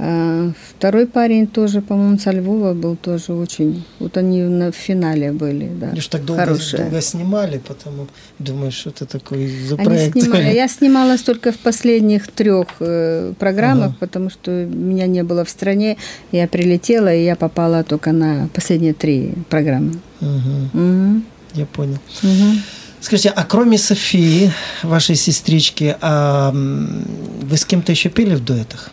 А, 0.00 0.52
второй 0.76 1.06
парень 1.06 1.46
тоже, 1.48 1.80
по-моему, 1.82 2.18
со 2.18 2.30
Львова 2.30 2.72
был 2.72 2.94
тоже 2.96 3.32
очень... 3.32 3.82
Вот 3.98 4.16
они 4.16 4.42
на 4.42 4.70
финале 4.70 5.32
были, 5.32 5.68
да. 5.80 5.94
Же 5.96 6.08
так 6.08 6.24
долго, 6.24 6.44
хорошие. 6.44 6.82
долго 6.82 7.00
снимали, 7.00 7.58
потому 7.58 8.06
думаю, 8.38 8.70
что 8.70 8.90
это 8.90 9.06
такой 9.06 9.48
за 9.48 9.74
Они 9.74 9.84
проект. 9.84 10.20
снимали. 10.20 10.52
Я 10.54 10.68
снималась 10.68 11.22
только 11.22 11.50
в 11.50 11.58
последних 11.58 12.28
трех 12.28 12.68
э, 12.80 13.32
программах, 13.38 13.86
Ага. 13.88 13.96
потому 13.98 14.30
что 14.30 14.50
меня 14.50 15.06
не 15.08 15.24
было 15.24 15.44
в 15.44 15.48
стране. 15.50 15.96
Я 16.32 16.46
прилетела, 16.46 17.12
и 17.12 17.24
я 17.24 17.34
попала 17.34 17.82
только 17.82 18.12
на 18.12 18.48
последние 18.54 18.94
три 18.94 19.34
программы. 19.50 19.94
Мгм, 20.20 20.70
Мгм. 20.72 21.24
Я 21.54 21.66
понял. 21.66 21.98
Мгм. 22.22 22.62
Скажите, 23.00 23.30
а 23.30 23.44
кроме 23.44 23.78
Софии, 23.78 24.52
вашей 24.82 25.14
сестрички, 25.14 25.96
а 26.00 26.50
вы 26.52 27.56
с 27.56 27.64
кем-то 27.64 27.92
еще 27.92 28.08
пели 28.08 28.34
в 28.34 28.44
дуэтах? 28.44 28.90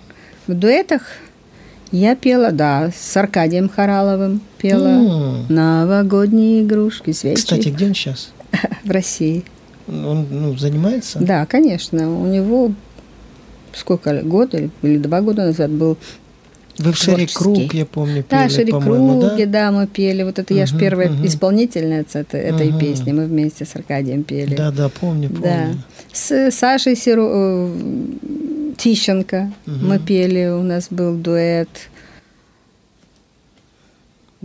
В 0.47 0.53
дуэтах 0.53 1.01
я 1.91 2.15
пела, 2.15 2.51
да, 2.51 2.91
с 2.95 3.17
Аркадием 3.17 3.67
Хараловым 3.67 4.41
пела 4.57 4.87
М. 4.87 5.45
новогодние 5.49 6.63
игрушки, 6.63 7.11
свечи 7.13 7.37
Кстати, 7.37 7.69
где 7.69 7.87
он 7.87 7.95
сейчас? 7.95 8.31
в 8.83 8.91
России. 8.91 9.43
Он 9.87 10.25
ну, 10.29 10.57
занимается? 10.57 11.19
Да, 11.19 11.45
конечно. 11.45 12.19
У 12.19 12.25
него 12.25 12.71
сколько 13.73 14.11
лет, 14.11 14.27
год 14.27 14.53
или, 14.53 14.69
или 14.81 14.97
два 14.97 15.21
года 15.21 15.45
назад 15.45 15.71
был 15.71 15.97
Вы 16.77 16.91
в 16.91 16.99
Творческий. 16.99 17.35
Круг, 17.37 17.73
я 17.73 17.85
помню, 17.85 18.23
пели, 18.23 18.41
Да, 18.41 18.49
Шире 18.49 18.71
по-моему, 18.73 19.21
да? 19.21 19.29
Круге, 19.29 19.45
да? 19.45 19.71
мы 19.71 19.87
пели. 19.87 20.23
Вот 20.23 20.39
это 20.39 20.53
я 20.53 20.65
же 20.65 20.77
первая 20.77 21.09
мгм. 21.09 21.25
исполнительница 21.25 22.19
этой, 22.19 22.41
этой 22.41 22.69
Мгм. 22.69 22.79
песни. 22.79 23.11
Мы 23.13 23.25
вместе 23.25 23.65
с 23.65 23.75
Аркадием 23.75 24.23
пели. 24.23 24.55
Да, 24.55 24.71
да, 24.71 24.89
помню, 24.89 25.29
Да. 25.29 25.35
помню. 25.39 25.83
С 26.11 26.51
Сашей 26.51 26.95
Сиро... 26.95 27.23
э, 27.31 27.71
Тищенко 28.77 29.51
мы 29.65 29.99
пели, 29.99 30.47
у 30.49 30.61
нас 30.63 30.87
был 30.89 31.15
дуэт. 31.15 31.69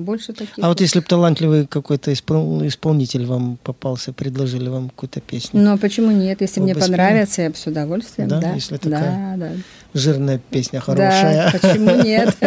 Больше 0.04 0.32
таких. 0.32 0.54
А 0.62 0.68
вот 0.68 0.80
если 0.80 1.00
бы 1.00 1.06
талантливый 1.06 1.66
какой-то 1.66 2.10
испол- 2.12 2.66
исполнитель 2.66 3.24
вам 3.26 3.58
попался, 3.62 4.12
предложили 4.12 4.68
вам 4.68 4.88
какую-то 4.88 5.20
песню, 5.20 5.60
Но 5.62 5.76
почему 5.78 6.10
нет? 6.10 6.40
Если 6.40 6.60
Вы 6.60 6.64
мне 6.64 6.74
понравится, 6.74 7.42
я 7.42 7.50
бы 7.50 7.56
с 7.56 7.66
удовольствием, 7.66 8.28
Да, 8.28 8.40
да. 8.40 8.52
если 8.54 8.76
такая 8.76 9.36
Да, 9.36 9.46
да. 9.46 9.52
жирная 9.94 10.40
песня 10.50 10.80
хорошая. 10.80 11.52
Да, 11.52 11.58
почему 11.58 12.02
нет? 12.02 12.36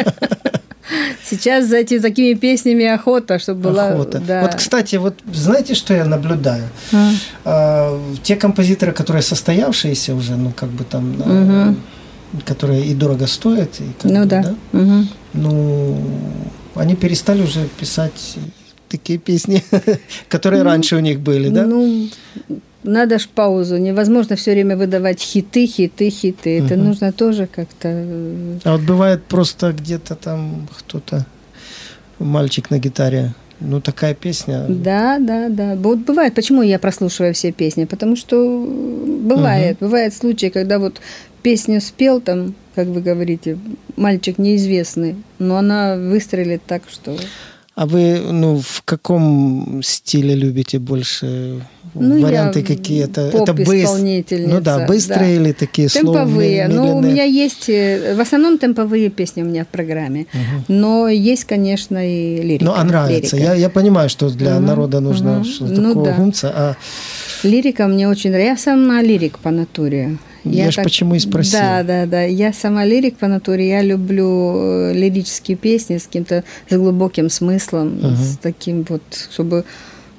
Сейчас 1.29 1.67
за 1.67 1.77
эти, 1.77 1.99
такими 1.99 2.33
песнями 2.33 2.85
охота, 2.85 3.39
чтобы 3.39 3.61
была... 3.61 3.89
Охота. 3.93 4.19
Да. 4.19 4.41
Вот, 4.41 4.55
кстати, 4.55 4.97
вот 4.97 5.15
знаете, 5.33 5.75
что 5.75 5.93
я 5.93 6.05
наблюдаю? 6.05 6.65
А. 6.91 7.11
А, 7.45 8.01
те 8.23 8.35
композиторы, 8.35 8.91
которые 8.91 9.21
состоявшиеся 9.23 10.13
уже, 10.13 10.35
ну, 10.35 10.51
как 10.51 10.69
бы 10.69 10.83
там, 10.83 11.15
да, 11.17 11.73
которые 12.45 12.85
и 12.85 12.93
дорого 12.93 13.27
стоят, 13.27 13.79
и 13.79 13.83
как 14.01 14.11
Ну 14.11 14.19
бы, 14.21 14.25
да. 14.25 14.55
Мгм. 14.73 15.07
ну, 15.33 15.97
они 16.75 16.95
перестали 16.95 17.41
уже 17.43 17.67
писать 17.79 18.37
такие 18.89 19.19
песни, 19.19 19.63
которые 20.29 20.63
раньше 20.63 20.95
у 20.95 20.99
них 20.99 21.19
были, 21.19 21.49
да? 21.49 21.65
Ну, 21.65 22.09
надо 22.83 23.17
ж 23.17 23.27
паузу. 23.35 23.77
Невозможно 23.77 24.35
все 24.35 24.51
время 24.51 24.75
выдавать 24.77 25.21
хиты, 25.21 25.67
хиты, 25.67 26.09
хиты. 26.09 26.59
Это 26.59 26.75
нужно 26.75 27.11
тоже 27.11 27.47
как-то... 27.47 27.87
э, 27.87 28.59
А 28.63 28.71
вот 28.73 28.81
бывает 28.81 29.23
просто 29.23 29.71
где-то 29.71 30.15
там 30.15 30.67
кто-то, 30.77 31.25
мальчик 32.19 32.71
на 32.71 32.79
гитаре, 32.79 33.33
ну, 33.59 33.79
такая 33.81 34.13
песня. 34.13 34.65
Да, 34.67 35.17
да, 35.19 35.47
да. 35.49 35.75
Вот 35.75 35.99
бывает. 35.99 36.35
Почему 36.35 36.61
я 36.63 36.77
прослушиваю 36.79 37.33
все 37.33 37.51
песни? 37.51 37.85
Потому 37.85 38.15
что 38.15 38.35
бывает. 39.21 39.77
Бывает 39.79 40.13
случаи, 40.13 40.49
когда 40.49 40.77
вот 40.79 41.01
песню 41.41 41.79
спел 41.81 42.19
там, 42.21 42.53
как 42.75 42.87
вы 42.87 43.01
говорите, 43.01 43.57
мальчик 43.95 44.37
неизвестный, 44.37 45.15
но 45.39 45.57
она 45.57 45.95
выстрелит 45.95 46.61
так, 46.65 46.83
что... 46.91 47.15
А 47.75 47.87
вы, 47.87 48.19
ну, 48.19 48.61
в 48.63 48.83
каком 48.85 49.81
стиле 49.83 50.35
любите 50.35 50.77
больше? 50.77 51.59
Ну, 51.95 52.21
Варианты 52.21 52.59
я 52.59 52.65
какие-то? 52.65 53.21
Это 53.21 53.51
быстро. 53.53 53.97
Ну 54.47 54.61
да, 54.61 54.85
быстрые 54.85 55.37
да. 55.39 55.43
или 55.43 55.51
такие 55.53 55.87
Темповые. 55.87 56.67
словно 56.67 56.85
Ну, 56.85 56.97
у 56.97 57.01
меня 57.01 57.23
есть... 57.23 57.69
э, 57.69 58.13
В 58.15 58.19
основном 58.21 58.59
темповые 58.59 59.09
песни 59.09 59.41
у 59.41 59.45
меня 59.45 59.63
в 59.65 59.69
программе. 59.69 60.27
Но 60.67 61.07
есть, 61.07 61.45
конечно, 61.45 61.97
и 61.97 62.43
лирика. 62.43 62.65
Ну, 62.65 62.73
а 62.75 62.83
нравится. 62.83 63.37
лирика. 63.37 63.53
Я, 63.53 63.59
я 63.59 63.69
понимаю, 63.71 64.07
что 64.07 64.29
для 64.29 64.57
Мгм, 64.57 64.65
народа 64.67 64.99
нужно 64.99 65.31
мгм. 65.39 65.43
что-то 65.43 65.81
Ну 65.81 65.87
такого 65.89 66.05
да. 66.05 66.13
гумца, 66.13 66.51
а 66.55 66.75
Лирика 67.41 67.87
мне 67.87 68.07
очень 68.07 68.29
нравится. 68.29 68.51
Я 68.51 68.57
сама 68.75 69.01
лирик 69.01 69.39
по 69.39 69.49
натуре. 69.49 70.17
Я 70.43 70.71
ж 70.71 70.83
почему 70.83 71.15
и 71.15 71.19
спросил. 71.19 71.59
Да, 71.59 71.83
да, 71.83 72.05
да. 72.05 72.23
Я 72.23 72.53
сама 72.53 72.85
лирик 72.85 73.17
по 73.17 73.27
натуре. 73.27 73.69
Я 73.69 73.81
люблю 73.81 74.55
э, 74.55 74.93
лирические 74.93 75.57
песни 75.57 75.97
с 75.97 76.03
каким-то 76.03 76.43
с 76.69 76.75
глубоким 76.75 77.29
смыслом, 77.29 77.99
с 78.15 78.37
таким 78.37 78.85
вот, 78.89 79.01
чтобы 79.31 79.63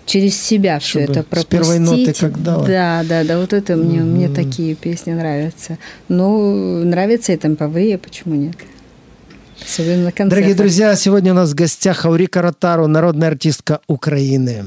через 0.06 0.40
себя 0.40 0.78
все 0.78 1.04
Чтобы 1.04 1.12
это 1.12 1.20
с 1.22 1.24
пропустить. 1.24 1.50
первой 1.50 1.78
ноты 1.78 2.12
как 2.12 2.42
дала. 2.42 2.66
Да, 2.66 3.04
да, 3.08 3.24
да. 3.24 3.38
Вот 3.38 3.52
это 3.52 3.76
мне, 3.76 4.00
мне 4.00 4.28
такие 4.28 4.74
песни 4.74 5.12
нравятся. 5.12 5.78
Ну, 6.08 6.84
нравятся 6.84 7.32
и 7.32 7.36
темповые, 7.36 7.98
почему 7.98 8.34
нет? 8.34 8.56
Особенно 9.62 10.04
на 10.04 10.12
концертах. 10.12 10.30
Дорогие 10.30 10.54
друзья, 10.54 10.94
сегодня 10.96 11.32
у 11.32 11.36
нас 11.36 11.52
в 11.52 11.54
гостях 11.54 12.04
Аурика 12.04 12.42
Ротару, 12.42 12.86
народная 12.86 13.28
артистка 13.28 13.80
Украины. 13.86 14.66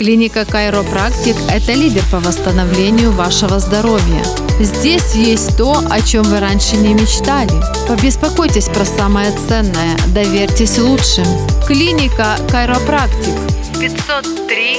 Клиника 0.00 0.46
Кайропрактик– 0.46 1.36
это 1.50 1.72
лидер 1.74 2.02
по 2.10 2.20
восстановлению 2.20 3.12
вашего 3.12 3.58
здоровья. 3.58 4.24
Здесь 4.58 5.14
есть 5.14 5.58
то, 5.58 5.74
о 5.90 6.00
чем 6.00 6.22
вы 6.22 6.40
раньше 6.40 6.76
не 6.76 6.94
мечтали. 6.94 7.52
Побеспокойтесь 7.86 8.70
про 8.70 8.86
самое 8.86 9.30
ценное, 9.30 9.98
доверьтесь 10.14 10.78
лучшим. 10.78 11.26
Клиника 11.66 12.38
Кайропрактик 12.50 13.34
503 13.78 14.78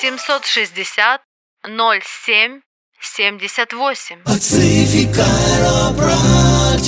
760 0.00 1.20
07 1.62 2.60
78. 2.98 4.22
Пацифика 4.24 5.26
Аэропрактик. 5.52 6.86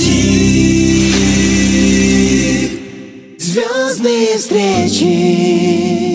Звездные 3.38 4.38
встречи. 4.38 6.07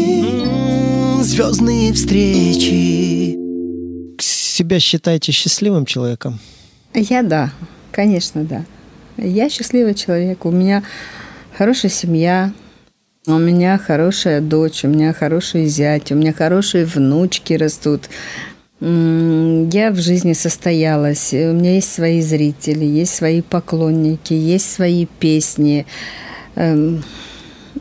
Звездные 1.34 1.92
встречи. 1.94 3.36
Себя 4.22 4.80
считаете 4.80 5.32
счастливым 5.32 5.84
человеком? 5.84 6.40
Я 6.94 7.24
да, 7.24 7.52
конечно, 7.92 8.44
да. 8.44 8.64
Я 9.18 9.50
счастливый 9.50 9.96
человек. 9.96 10.46
У 10.46 10.52
меня 10.52 10.84
хорошая 11.58 11.90
семья, 11.90 12.54
у 13.26 13.40
меня 13.40 13.80
хорошая 13.80 14.42
дочь, 14.42 14.86
у 14.86 14.90
меня 14.90 15.12
хороший 15.12 15.66
зять, 15.66 16.12
у 16.12 16.16
меня 16.16 16.34
хорошие 16.34 16.86
внучки 16.86 17.54
растут. 17.54 18.10
Я 18.80 19.90
в 19.90 20.00
жизни 20.00 20.34
состоялась. 20.34 21.34
У 21.34 21.54
меня 21.54 21.74
есть 21.74 21.92
свои 21.92 22.22
зрители, 22.22 22.86
есть 22.86 23.16
свои 23.16 23.42
поклонники, 23.42 24.36
есть 24.36 24.72
свои 24.72 25.08
песни. 25.08 25.88
Эм, 26.54 27.04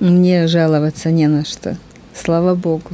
Мне 0.00 0.46
жаловаться 0.46 1.10
не 1.10 1.26
на 1.26 1.44
что. 1.44 1.76
Слава 2.14 2.54
Богу. 2.54 2.92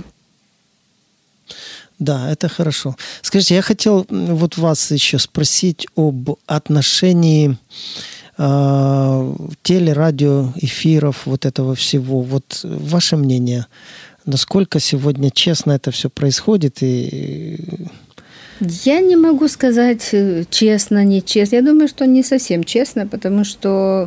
Да, 1.98 2.30
это 2.30 2.48
хорошо. 2.48 2.96
Скажите, 3.22 3.54
я 3.56 3.62
хотел 3.62 4.06
вот 4.08 4.56
вас 4.56 4.90
еще 4.92 5.18
спросить 5.18 5.86
об 5.96 6.30
отношении 6.46 7.56
э, 8.38 9.34
теле, 9.62 9.92
радио, 9.92 10.52
эфиров, 10.56 11.26
вот 11.26 11.44
этого 11.44 11.74
всего. 11.74 12.20
Вот 12.20 12.60
ваше 12.62 13.16
мнение, 13.16 13.66
насколько 14.26 14.78
сегодня 14.78 15.30
честно 15.30 15.72
это 15.72 15.90
все 15.90 16.08
происходит 16.08 16.82
и 16.82 17.88
Я 18.60 19.00
не 19.00 19.16
могу 19.16 19.48
сказать 19.48 20.08
э, 20.12 20.44
честно, 20.50 21.04
нечестно. 21.04 21.56
Я 21.56 21.62
думаю, 21.62 21.88
что 21.88 22.06
не 22.06 22.22
совсем 22.22 22.64
честно, 22.64 23.06
потому 23.06 23.44
что 23.44 24.04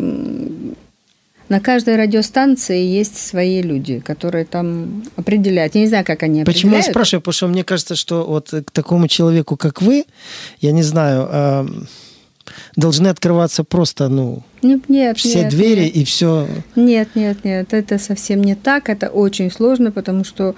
на 1.51 1.59
каждой 1.59 1.97
радиостанции 1.97 2.81
есть 2.81 3.17
свои 3.17 3.61
люди, 3.61 3.99
которые 3.99 4.45
там 4.45 5.03
определяют. 5.17 5.75
Я 5.75 5.81
не 5.81 5.87
знаю, 5.87 6.05
как 6.05 6.23
они 6.23 6.45
Почему 6.45 6.71
я 6.71 6.77
определяют. 6.77 6.85
спрашиваю? 6.85 7.21
Потому 7.21 7.33
что 7.33 7.47
мне 7.47 7.63
кажется, 7.65 7.97
что 7.97 8.23
вот 8.25 8.51
к 8.65 8.71
такому 8.71 9.09
человеку, 9.09 9.57
как 9.57 9.81
вы, 9.81 10.05
я 10.61 10.71
не 10.71 10.81
знаю, 10.81 11.27
э, 11.29 11.67
должны 12.77 13.09
открываться 13.09 13.65
просто, 13.65 14.07
ну, 14.07 14.43
Нет, 14.61 14.87
нет, 14.87 15.17
все 15.17 15.41
нет, 15.41 15.49
двери 15.49 15.83
нет. 15.83 15.95
и 15.97 16.05
все. 16.05 16.47
Нет, 16.77 17.09
нет, 17.15 17.43
нет, 17.43 17.73
это 17.73 17.99
совсем 17.99 18.41
не 18.41 18.55
так, 18.55 18.87
это 18.87 19.09
очень 19.09 19.51
сложно, 19.51 19.91
потому 19.91 20.23
что 20.23 20.55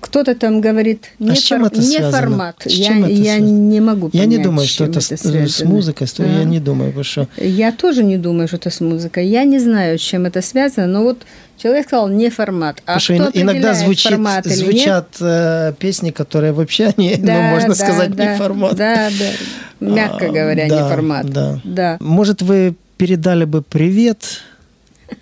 кто-то 0.00 0.34
там 0.34 0.60
говорит 0.60 1.10
не, 1.18 1.30
А 1.30 1.34
с 1.34 1.40
чем 1.40 1.60
фор- 1.60 1.68
это 1.72 1.80
не 1.80 1.86
связано? 1.86 2.10
формат. 2.12 2.56
С 2.64 2.70
я 2.72 2.86
чем 2.86 3.04
это 3.04 3.12
я 3.12 3.34
связано? 3.36 3.46
не 3.50 3.80
могу 3.80 4.10
Я 4.12 4.24
не 4.24 4.36
понять, 4.36 4.42
думаю, 4.46 4.66
с 4.66 4.70
что 4.70 4.84
это 4.84 5.00
с, 5.00 5.06
с 5.10 5.20
связано. 5.20 5.70
музыкой, 5.70 6.06
что 6.06 6.24
я 6.24 6.40
А. 6.40 6.44
не 6.44 6.58
думаю, 6.60 6.90
потому 6.90 7.04
что 7.04 7.28
Я 7.36 7.72
тоже 7.72 8.02
не 8.02 8.16
думаю, 8.16 8.48
что 8.48 8.56
это 8.56 8.70
с 8.70 8.80
музыкой. 8.80 9.26
Я 9.28 9.44
не 9.44 9.58
знаю, 9.58 9.98
с 9.98 10.02
чем 10.02 10.26
это 10.26 10.40
связано, 10.42 10.86
но 10.86 11.02
вот 11.02 11.18
человек 11.58 11.86
сказал 11.86 12.08
не 12.08 12.30
формат. 12.30 12.82
А 12.86 12.98
Потому 12.98 13.28
кто 13.28 13.38
ин- 13.38 13.42
иногда 13.44 13.74
звучит, 13.74 14.10
формат 14.12 14.46
или 14.46 14.54
нет? 14.54 14.60
звучат 14.64 15.08
э, 15.20 15.72
песни, 15.78 16.10
которые 16.10 16.52
вообще 16.52 16.92
не, 16.96 17.16
ну, 17.18 17.26
Да, 17.26 17.50
можно 17.50 17.68
да, 17.68 17.74
сказать, 17.74 18.14
да, 18.14 18.32
не 18.32 18.38
формат. 18.38 18.76
Да, 18.76 19.10
да. 19.10 19.86
Мягко 19.86 20.26
А, 20.26 20.28
говоря, 20.28 20.68
да, 20.68 20.82
не 20.82 20.88
формат. 20.88 21.26
Да. 21.30 21.60
да. 21.64 21.96
Может, 22.00 22.42
вы 22.42 22.74
передали 22.96 23.44
бы 23.44 23.62
привет, 23.62 24.42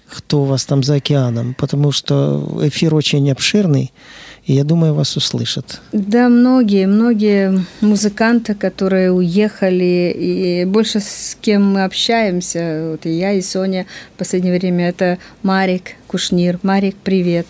кто 0.08 0.42
у 0.42 0.44
вас 0.44 0.64
там 0.64 0.82
за 0.82 0.94
океаном, 0.96 1.54
потому 1.54 1.92
что 1.92 2.60
эфир 2.62 2.94
очень 2.94 3.30
обширный, 3.30 3.92
и 4.48 4.54
я 4.54 4.64
думаю, 4.64 4.94
вас 4.94 5.14
услышат. 5.16 5.80
Да, 5.92 6.30
многие, 6.30 6.86
многие 6.86 7.66
музыканты, 7.82 8.54
которые 8.54 9.12
уехали, 9.12 10.14
и 10.18 10.64
больше 10.64 11.00
с 11.00 11.36
кем 11.38 11.74
мы 11.74 11.84
общаемся, 11.84 12.88
вот 12.90 13.04
и 13.04 13.10
я, 13.10 13.32
и 13.32 13.42
Соня 13.42 13.84
в 14.14 14.18
последнее 14.18 14.58
время, 14.58 14.88
это 14.88 15.18
Марик 15.42 15.96
Кушнир. 16.06 16.58
Марик, 16.62 16.96
привет. 17.04 17.46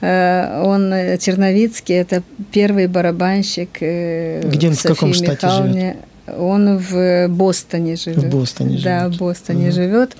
Э, 0.00 0.62
Он 0.64 0.90
э, 0.94 1.18
черновицкий, 1.18 1.94
это 1.94 2.22
первый 2.50 2.86
барабанщик 2.86 3.82
э, 3.82 4.48
Где 4.48 4.68
он, 4.68 4.74
в 4.74 4.82
каком 4.82 5.12
штате 5.12 5.46
Михайловне. 5.46 5.96
Он 6.26 6.78
в 6.78 7.28
Бостоне 7.28 7.96
живет. 7.96 8.24
В 8.24 8.28
Бостоне 8.30 8.80
Да, 8.82 9.00
живет. 9.04 9.14
в 9.14 9.18
Бостоне 9.18 9.70
живет. 9.70 10.16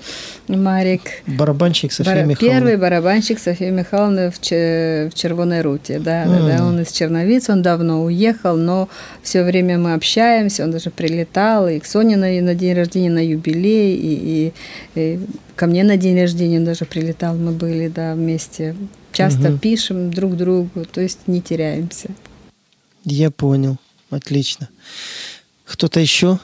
Марик. 0.47 1.01
Барабанщик 1.25 1.91
София 1.91 2.13
Бар- 2.17 2.25
Михайловна. 2.25 2.59
Первый 2.59 2.77
барабанщик 2.77 3.39
Софии 3.39 3.71
Михайловны 3.71 4.29
в, 4.29 4.39
Че- 4.39 5.09
в 5.11 5.15
Червоной 5.15 5.61
Руте. 5.61 5.97
Да, 5.97 6.25
да, 6.25 6.39
да, 6.45 6.57
М. 6.57 6.67
он 6.67 6.81
из 6.81 6.91
Черновиц, 6.91 7.49
он 7.49 7.63
давно 7.63 8.03
уехал, 8.03 8.55
но 8.55 8.87
все 9.23 9.41
время 9.43 9.79
мы 9.79 9.93
общаемся, 9.95 10.63
он 10.63 10.71
даже 10.71 10.91
прилетал 10.91 11.67
и 11.67 11.79
к 11.79 11.85
Соне 11.87 12.17
на, 12.17 12.27
на 12.41 12.53
день 12.53 12.75
рождения, 12.75 13.09
на 13.09 13.25
юбилей, 13.25 13.95
и, 13.95 14.51
и- 14.95 14.99
и 15.15 15.19
ко 15.55 15.65
мне 15.65 15.83
на 15.83 15.97
день 15.97 16.19
рождения 16.21 16.59
он 16.59 16.65
даже 16.65 16.85
прилетал, 16.85 17.35
мы 17.35 17.51
были, 17.51 17.87
да, 17.87 18.13
вместе. 18.13 18.75
Часто 19.11 19.49
Мгм. 19.49 19.57
пишем 19.59 20.11
друг 20.11 20.35
другу, 20.37 20.85
то 20.91 21.01
есть 21.01 21.21
не 21.27 21.41
теряемся. 21.41 22.09
Я 23.05 23.31
понял. 23.31 23.77
Отлично. 24.11 24.69
Кто-то 25.65 25.99
еще? 25.99 26.39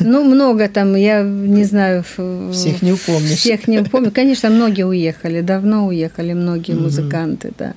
Ну, 0.00 0.24
много 0.24 0.68
там, 0.68 0.94
я 0.96 1.22
не 1.22 1.64
знаю. 1.64 2.04
Всех 2.52 2.82
не 2.82 2.92
упомнишь. 2.92 3.38
Всех 3.38 3.68
не 3.68 3.80
упомню. 3.80 4.10
Конечно, 4.10 4.48
многие 4.48 4.84
уехали, 4.86 5.40
давно 5.40 5.86
уехали 5.86 6.32
многие 6.32 6.72
Мгм. 6.72 6.84
музыканты, 6.84 7.52
да. 7.58 7.74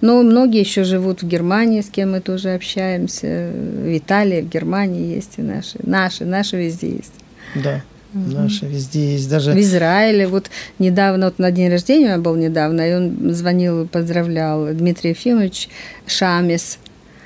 Но 0.00 0.22
многие 0.22 0.60
еще 0.60 0.84
живут 0.84 1.22
в 1.22 1.26
Германии, 1.26 1.80
с 1.80 1.88
кем 1.88 2.12
мы 2.12 2.20
тоже 2.20 2.54
общаемся. 2.54 3.50
В 3.54 3.96
Италии, 3.96 4.42
в 4.42 4.48
Германии 4.48 5.14
есть 5.14 5.34
и 5.38 5.42
наши. 5.42 5.78
Наши, 5.82 6.24
наши 6.24 6.56
везде 6.56 6.90
есть. 6.90 7.14
Да. 7.54 7.82
Наши 8.12 8.66
везде 8.66 9.14
есть. 9.14 9.28
Даже 9.28 9.52
В 9.52 9.58
Израиле, 9.60 10.28
вот 10.28 10.50
недавно, 10.78 11.26
вот 11.26 11.38
на 11.38 11.50
день 11.50 11.68
рождения 11.70 12.04
у 12.04 12.08
меня 12.08 12.18
был 12.18 12.36
недавно, 12.36 12.88
и 12.88 12.94
он 12.94 13.34
звонил, 13.34 13.88
поздравлял 13.88 14.68
Дмитрий 14.72 15.10
Ефимович 15.10 15.68
Шамис. 16.06 16.78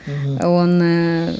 Мгм. 0.06 0.44
Он 0.48 0.80
э, 0.82 1.34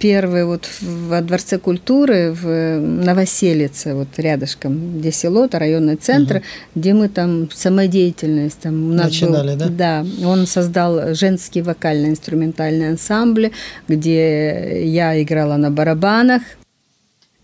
первый 0.00 0.44
вот 0.46 0.68
во 0.80 1.20
Дворце 1.20 1.58
культуры 1.58 2.32
в 2.32 2.80
Новоселице, 2.80 3.94
вот 3.94 4.08
рядышком, 4.16 4.98
где 4.98 5.12
село, 5.12 5.44
это 5.44 5.58
районный 5.58 5.96
центр, 5.96 6.42
где 6.74 6.94
мы 6.94 7.08
там 7.08 7.50
самодеятельность. 7.52 8.60
Там 8.60 8.90
у 8.90 8.94
нас 8.94 9.06
Начинали, 9.06 9.50
был, 9.50 9.68
да? 9.68 10.02
Да, 10.02 10.26
он 10.26 10.46
создал 10.46 11.14
женский 11.14 11.62
вокально-инструментальный 11.62 12.88
ансамбль, 12.88 13.50
где 13.88 14.82
я 14.86 15.22
играла 15.22 15.56
на 15.56 15.70
барабанах. 15.70 16.42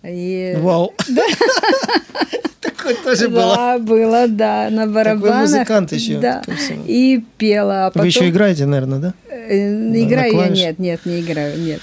И... 0.03 0.55
Вау. 0.59 0.95
Такое 2.61 2.97
тоже 3.05 3.29
было. 3.29 3.55
Да, 3.55 3.79
было, 3.79 4.29
да, 4.29 4.69
на 4.71 4.87
барабанах. 4.87 5.43
музыкант 5.43 5.93
еще, 5.93 6.19
Да, 6.19 6.43
и 6.87 7.23
пела. 7.37 7.87
А 7.87 7.91
потом... 7.91 8.03
Вы 8.03 8.07
еще 8.07 8.29
играете, 8.29 8.67
наверное, 8.67 8.99
да? 8.99 9.15
Э, 9.29 10.03
Играю 10.03 10.35
я, 10.35 10.49
нет, 10.49 10.79
нет, 10.79 11.01
не 11.05 11.21
играю, 11.21 11.59
нет. 11.59 11.81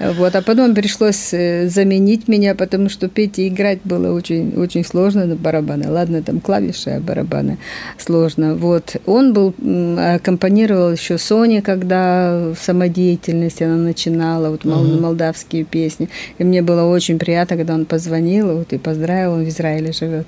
Вот, 0.00 0.34
а 0.34 0.42
потом 0.42 0.74
пришлось 0.74 1.34
э, 1.34 1.68
заменить 1.68 2.26
меня, 2.26 2.54
потому 2.54 2.88
что 2.88 3.08
петь 3.08 3.38
и 3.38 3.48
играть 3.48 3.80
было 3.84 4.14
очень, 4.14 4.54
очень 4.56 4.84
сложно 4.84 5.26
на 5.26 5.36
барабаны. 5.36 5.90
Ладно, 5.90 6.22
там 6.22 6.40
клавиши, 6.40 6.90
а 6.90 7.00
барабаны 7.00 7.58
сложно. 7.98 8.54
Вот, 8.54 8.96
он 9.06 9.34
был, 9.34 9.54
аккомпанировал 9.98 10.92
еще 10.92 11.18
Соне, 11.18 11.60
когда 11.60 12.52
в 12.54 12.64
самодеятельности 12.64 13.62
она 13.62 13.76
начинала, 13.76 14.50
вот 14.50 14.64
мол- 14.64 15.00
молдавские 15.00 15.64
песни. 15.64 16.08
И 16.38 16.44
мне 16.44 16.62
было 16.62 16.84
очень 16.84 17.18
приятно, 17.18 17.56
когда 17.56 17.74
он 17.74 17.84
позвонил 17.84 18.56
вот, 18.56 18.72
и 18.72 18.78
поздравил, 18.78 19.32
он 19.32 19.44
в 19.44 19.48
Израиле 19.48 19.92
живет. 19.92 20.26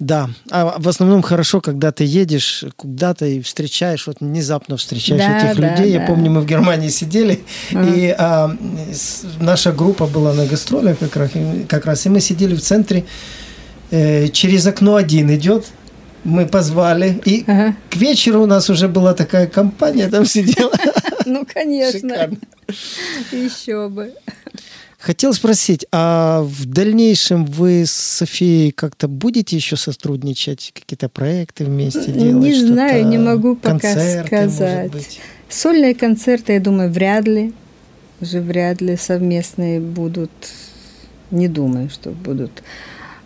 Да. 0.00 0.30
А 0.50 0.76
в 0.78 0.88
основном 0.88 1.20
хорошо, 1.22 1.60
когда 1.60 1.92
ты 1.92 2.04
едешь 2.04 2.64
куда-то 2.76 3.26
и 3.26 3.40
встречаешь, 3.42 4.06
вот 4.06 4.16
внезапно 4.20 4.76
встречаешь 4.76 5.20
Да, 5.20 5.38
этих 5.50 5.60
да, 5.60 5.68
людей. 5.76 5.92
Я 5.92 6.00
да. 6.00 6.06
помню, 6.06 6.30
мы 6.30 6.40
в 6.40 6.46
Германии 6.46 6.88
сидели, 6.88 7.40
Ага. 7.74 7.84
и 7.94 8.14
а, 8.18 8.56
наша 9.40 9.72
группа 9.72 10.06
была 10.06 10.32
на 10.32 10.46
гастролях 10.46 10.98
как 10.98 11.16
раз, 11.16 11.30
и- 11.36 11.64
как 11.68 11.84
раз, 11.86 12.06
и 12.06 12.08
мы 12.08 12.20
сидели 12.20 12.54
в 12.54 12.60
центре. 12.62 13.04
э, 13.92 14.28
через 14.28 14.66
окно 14.66 14.94
один 14.96 15.34
идет, 15.34 15.66
мы 16.24 16.46
позвали, 16.46 17.20
и 17.26 17.44
Ага. 17.46 17.74
к 17.90 17.96
вечеру 17.96 18.42
у 18.42 18.46
нас 18.46 18.70
уже 18.70 18.86
была 18.88 19.14
такая 19.14 19.46
компания, 19.48 20.08
там 20.08 20.24
сидела. 20.24 20.72
Ну, 21.26 21.46
конечно. 21.54 22.30
Еще 23.32 23.88
бы. 23.88 24.14
Хотел 25.00 25.32
спросить, 25.32 25.86
а 25.92 26.42
в 26.42 26.66
дальнейшем 26.66 27.46
вы 27.46 27.86
с 27.86 27.90
Софией 27.90 28.70
как-то 28.70 29.08
будете 29.08 29.56
еще 29.56 29.76
сотрудничать, 29.76 30.72
какие-то 30.74 31.08
проекты 31.08 31.64
вместе 31.64 32.12
делать? 32.12 32.44
Не 32.44 32.54
знаю, 32.54 33.06
не 33.06 33.16
могу 33.16 33.56
пока 33.56 33.78
концерты, 33.78 34.26
сказать. 34.26 35.20
Сольные 35.48 35.94
концерты, 35.94 36.52
я 36.52 36.60
думаю, 36.60 36.92
вряд 36.92 37.26
ли. 37.26 37.54
Уже 38.20 38.42
вряд 38.42 38.82
ли 38.82 38.98
совместные 38.98 39.80
будут. 39.80 40.30
Не 41.30 41.48
думаю, 41.48 41.88
что 41.88 42.10
будут. 42.10 42.62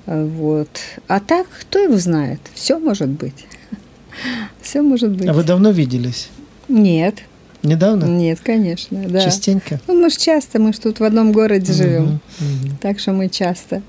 А, 0.06 0.24
Вот. 0.24 0.68
А 1.08 1.18
так, 1.18 1.48
кто 1.60 1.80
его 1.80 1.96
знает? 1.96 2.38
Все 2.54 2.78
может 2.78 3.08
быть. 3.08 3.46
Все 4.62 4.80
может 4.80 5.10
быть. 5.10 5.26
А 5.26 5.32
вы 5.32 5.42
давно 5.42 5.70
виделись? 5.72 6.28
Нет, 6.68 7.16
Недавно? 7.64 8.04
нет, 8.04 8.40
конечно, 8.42 9.08
да. 9.08 9.20
Частенько? 9.20 9.80
Ну, 9.88 9.94
мы 10.00 10.10
же 10.10 10.16
часто, 10.16 10.58
мы 10.60 10.72
же 10.72 10.80
тут 10.80 11.00
в 11.00 11.04
одном 11.04 11.32
городе 11.32 11.72
живем. 11.72 12.02
Мгм, 12.04 12.20
мгм. 12.40 12.76
Так 12.80 13.00
что 13.00 13.12
мы 13.12 13.28
часто. 13.28 13.82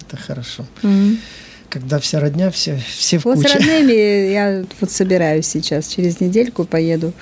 Это 0.00 0.16
хорошо. 0.16 0.66
Мгм. 0.82 1.18
Когда 1.68 1.98
вся 1.98 2.20
родня, 2.20 2.50
все, 2.50 2.80
все 2.96 3.18
в 3.18 3.24
Вот 3.24 3.38
с 3.38 3.42
куче. 3.42 3.54
родными 3.54 4.30
я 4.32 4.64
вот 4.80 4.90
собираюсь 4.90 5.46
сейчас. 5.46 5.88
Через 5.88 6.20
недельку 6.20 6.64
поеду 6.64 7.12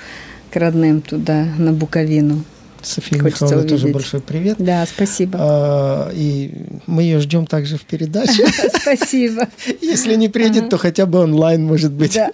к 0.51 0.55
родным 0.55 1.01
туда, 1.01 1.45
на 1.57 1.71
Буковину. 1.71 2.43
София 2.81 3.19
Хочется 3.19 3.45
Михайловна, 3.45 3.69
тоже 3.69 3.87
большой 3.87 4.21
привет. 4.21 4.57
Да, 4.59 4.85
спасибо. 4.85 5.39
А, 5.41 6.11
и 6.13 6.51
мы 6.85 7.03
ее 7.03 7.19
ждем 7.19 7.47
также 7.47 7.77
в 7.77 7.81
передаче. 7.81 8.45
Спасибо. 8.81 9.49
Если 9.81 10.15
не 10.15 10.29
приедет, 10.29 10.69
то 10.69 10.77
хотя 10.77 11.07
бы 11.07 11.19
онлайн, 11.19 11.63
может 11.65 11.91
быть. 11.91 12.13
Да. 12.13 12.29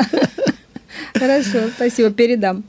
Хорошо, 1.13 1.69
спасибо, 1.75 2.09
передам. 2.11 2.65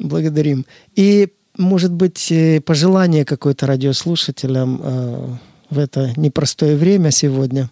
Благодарим. 0.00 0.66
И, 0.96 1.28
может 1.56 1.92
быть, 1.92 2.32
э, 2.32 2.60
пожелание 2.60 3.24
какое-то 3.24 3.66
радиослушателям 3.66 4.80
э, 4.82 5.26
в 5.68 5.78
это 5.78 6.12
непростое 6.16 6.76
время 6.76 7.10
сегодня. 7.10 7.70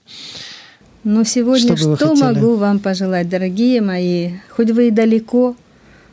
Ну, 1.05 1.25
сегодня 1.25 1.77
Что 1.77 1.97
что 1.97 2.15
могу 2.15 2.57
вам 2.57 2.81
пожелать, 2.81 3.29
дорогие 3.29 3.81
мои? 3.81 4.33
Хоть 4.51 4.71
вы 4.71 4.89
и 4.89 4.91
далеко, 4.91 5.57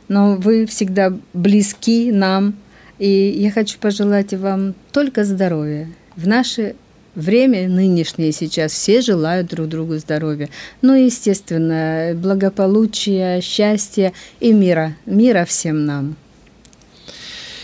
но 0.07 0.35
вы 0.35 0.65
всегда 0.65 1.13
близки 1.33 2.11
нам. 2.11 2.55
И 2.97 3.09
я 3.37 3.51
хочу 3.51 3.77
пожелать 3.77 4.33
вам 4.33 4.73
только 4.93 5.25
здоровья. 5.25 5.89
В 6.15 6.27
наше 6.27 6.75
время 7.15 7.67
нынешнее 7.67 8.31
сейчас 8.31 8.71
все 8.71 9.01
желают 9.01 9.47
друг 9.47 9.67
другу 9.67 9.97
здоровья. 9.97 10.49
Ну, 10.81 10.93
и, 10.95 11.05
естественно, 11.05 12.11
благополучия, 12.15 13.41
счастья 13.41 14.13
и 14.39 14.53
мира. 14.53 14.95
Мира 15.05 15.45
всем 15.45 15.85
нам. 15.85 16.15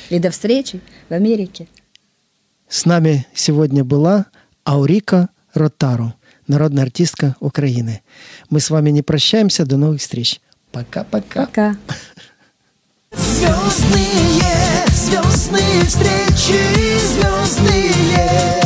И 0.09 0.19
до 0.19 0.31
встречи 0.31 0.81
в 1.09 1.13
Америке. 1.13 1.67
С 2.67 2.85
нами 2.85 3.27
сегодня 3.33 3.83
была 3.83 4.25
Аурика 4.63 5.29
Ротару, 5.53 6.13
народная 6.47 6.83
артистка 6.83 7.35
Украины. 7.39 8.01
Мы 8.49 8.59
с 8.59 8.69
вами 8.69 8.89
не 8.91 9.01
прощаемся. 9.01 9.65
До 9.65 9.77
новых 9.77 10.01
встреч. 10.01 10.39
Пока-пока. 10.71 11.45
Пока. 11.45 11.77
Звездные, 13.11 14.85
звездные 14.87 15.81
встречи, 15.85 16.97
звездные. 16.99 18.60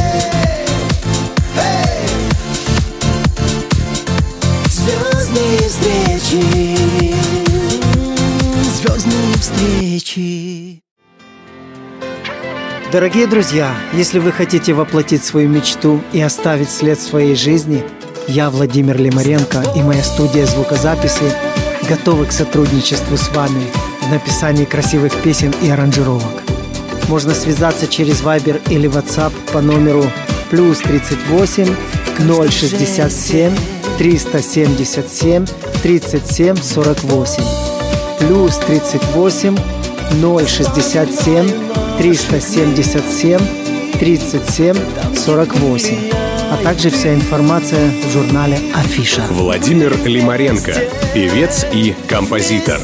Встречи, 5.68 6.78
звездные 8.64 9.34
встречи. 9.40 10.82
Дорогие 12.92 13.28
друзья, 13.28 13.76
если 13.94 14.20
вы 14.20 14.32
хотите 14.32 14.74
воплотить 14.74 15.24
свою 15.24 15.50
мечту 15.50 16.02
и 16.14 16.22
оставить 16.22 16.70
след 16.70 17.00
своей 17.00 17.36
жизни, 17.36 17.84
я, 18.28 18.50
Владимир 18.50 18.98
Лимаренко 18.98 19.64
и 19.76 19.82
моя 19.82 20.04
студия 20.04 20.46
звукозаписи 20.46 21.32
готовы 21.90 22.26
к 22.26 22.32
сотрудничеству 22.32 23.18
с 23.18 23.30
вами 23.30 23.66
в 24.02 24.10
написании 24.12 24.66
красивых 24.66 25.14
песен 25.22 25.54
и 25.62 25.70
аранжировок. 25.70 26.44
Можно 27.10 27.34
связаться 27.34 27.88
через 27.88 28.22
Viber 28.22 28.62
или 28.70 28.90
WhatsApp 28.90 29.34
по 29.52 29.62
номеру 29.62 30.06
плюс 30.50 30.80
38 30.80 31.76
067 32.18 33.75
377 33.98 35.46
37 35.82 36.56
48 36.56 37.44
плюс 38.20 38.58
38 38.58 39.58
067 40.48 41.50
377 41.98 43.40
37 44.00 44.76
48, 45.16 45.98
а 46.52 46.58
также 46.64 46.90
вся 46.90 47.14
информация 47.14 47.92
в 48.06 48.12
журнале 48.12 48.60
Афиша. 48.76 49.24
Владимир 49.30 49.96
Лимаренко, 50.06 50.74
певец 51.14 51.66
и 51.72 51.96
композитор. 52.08 52.80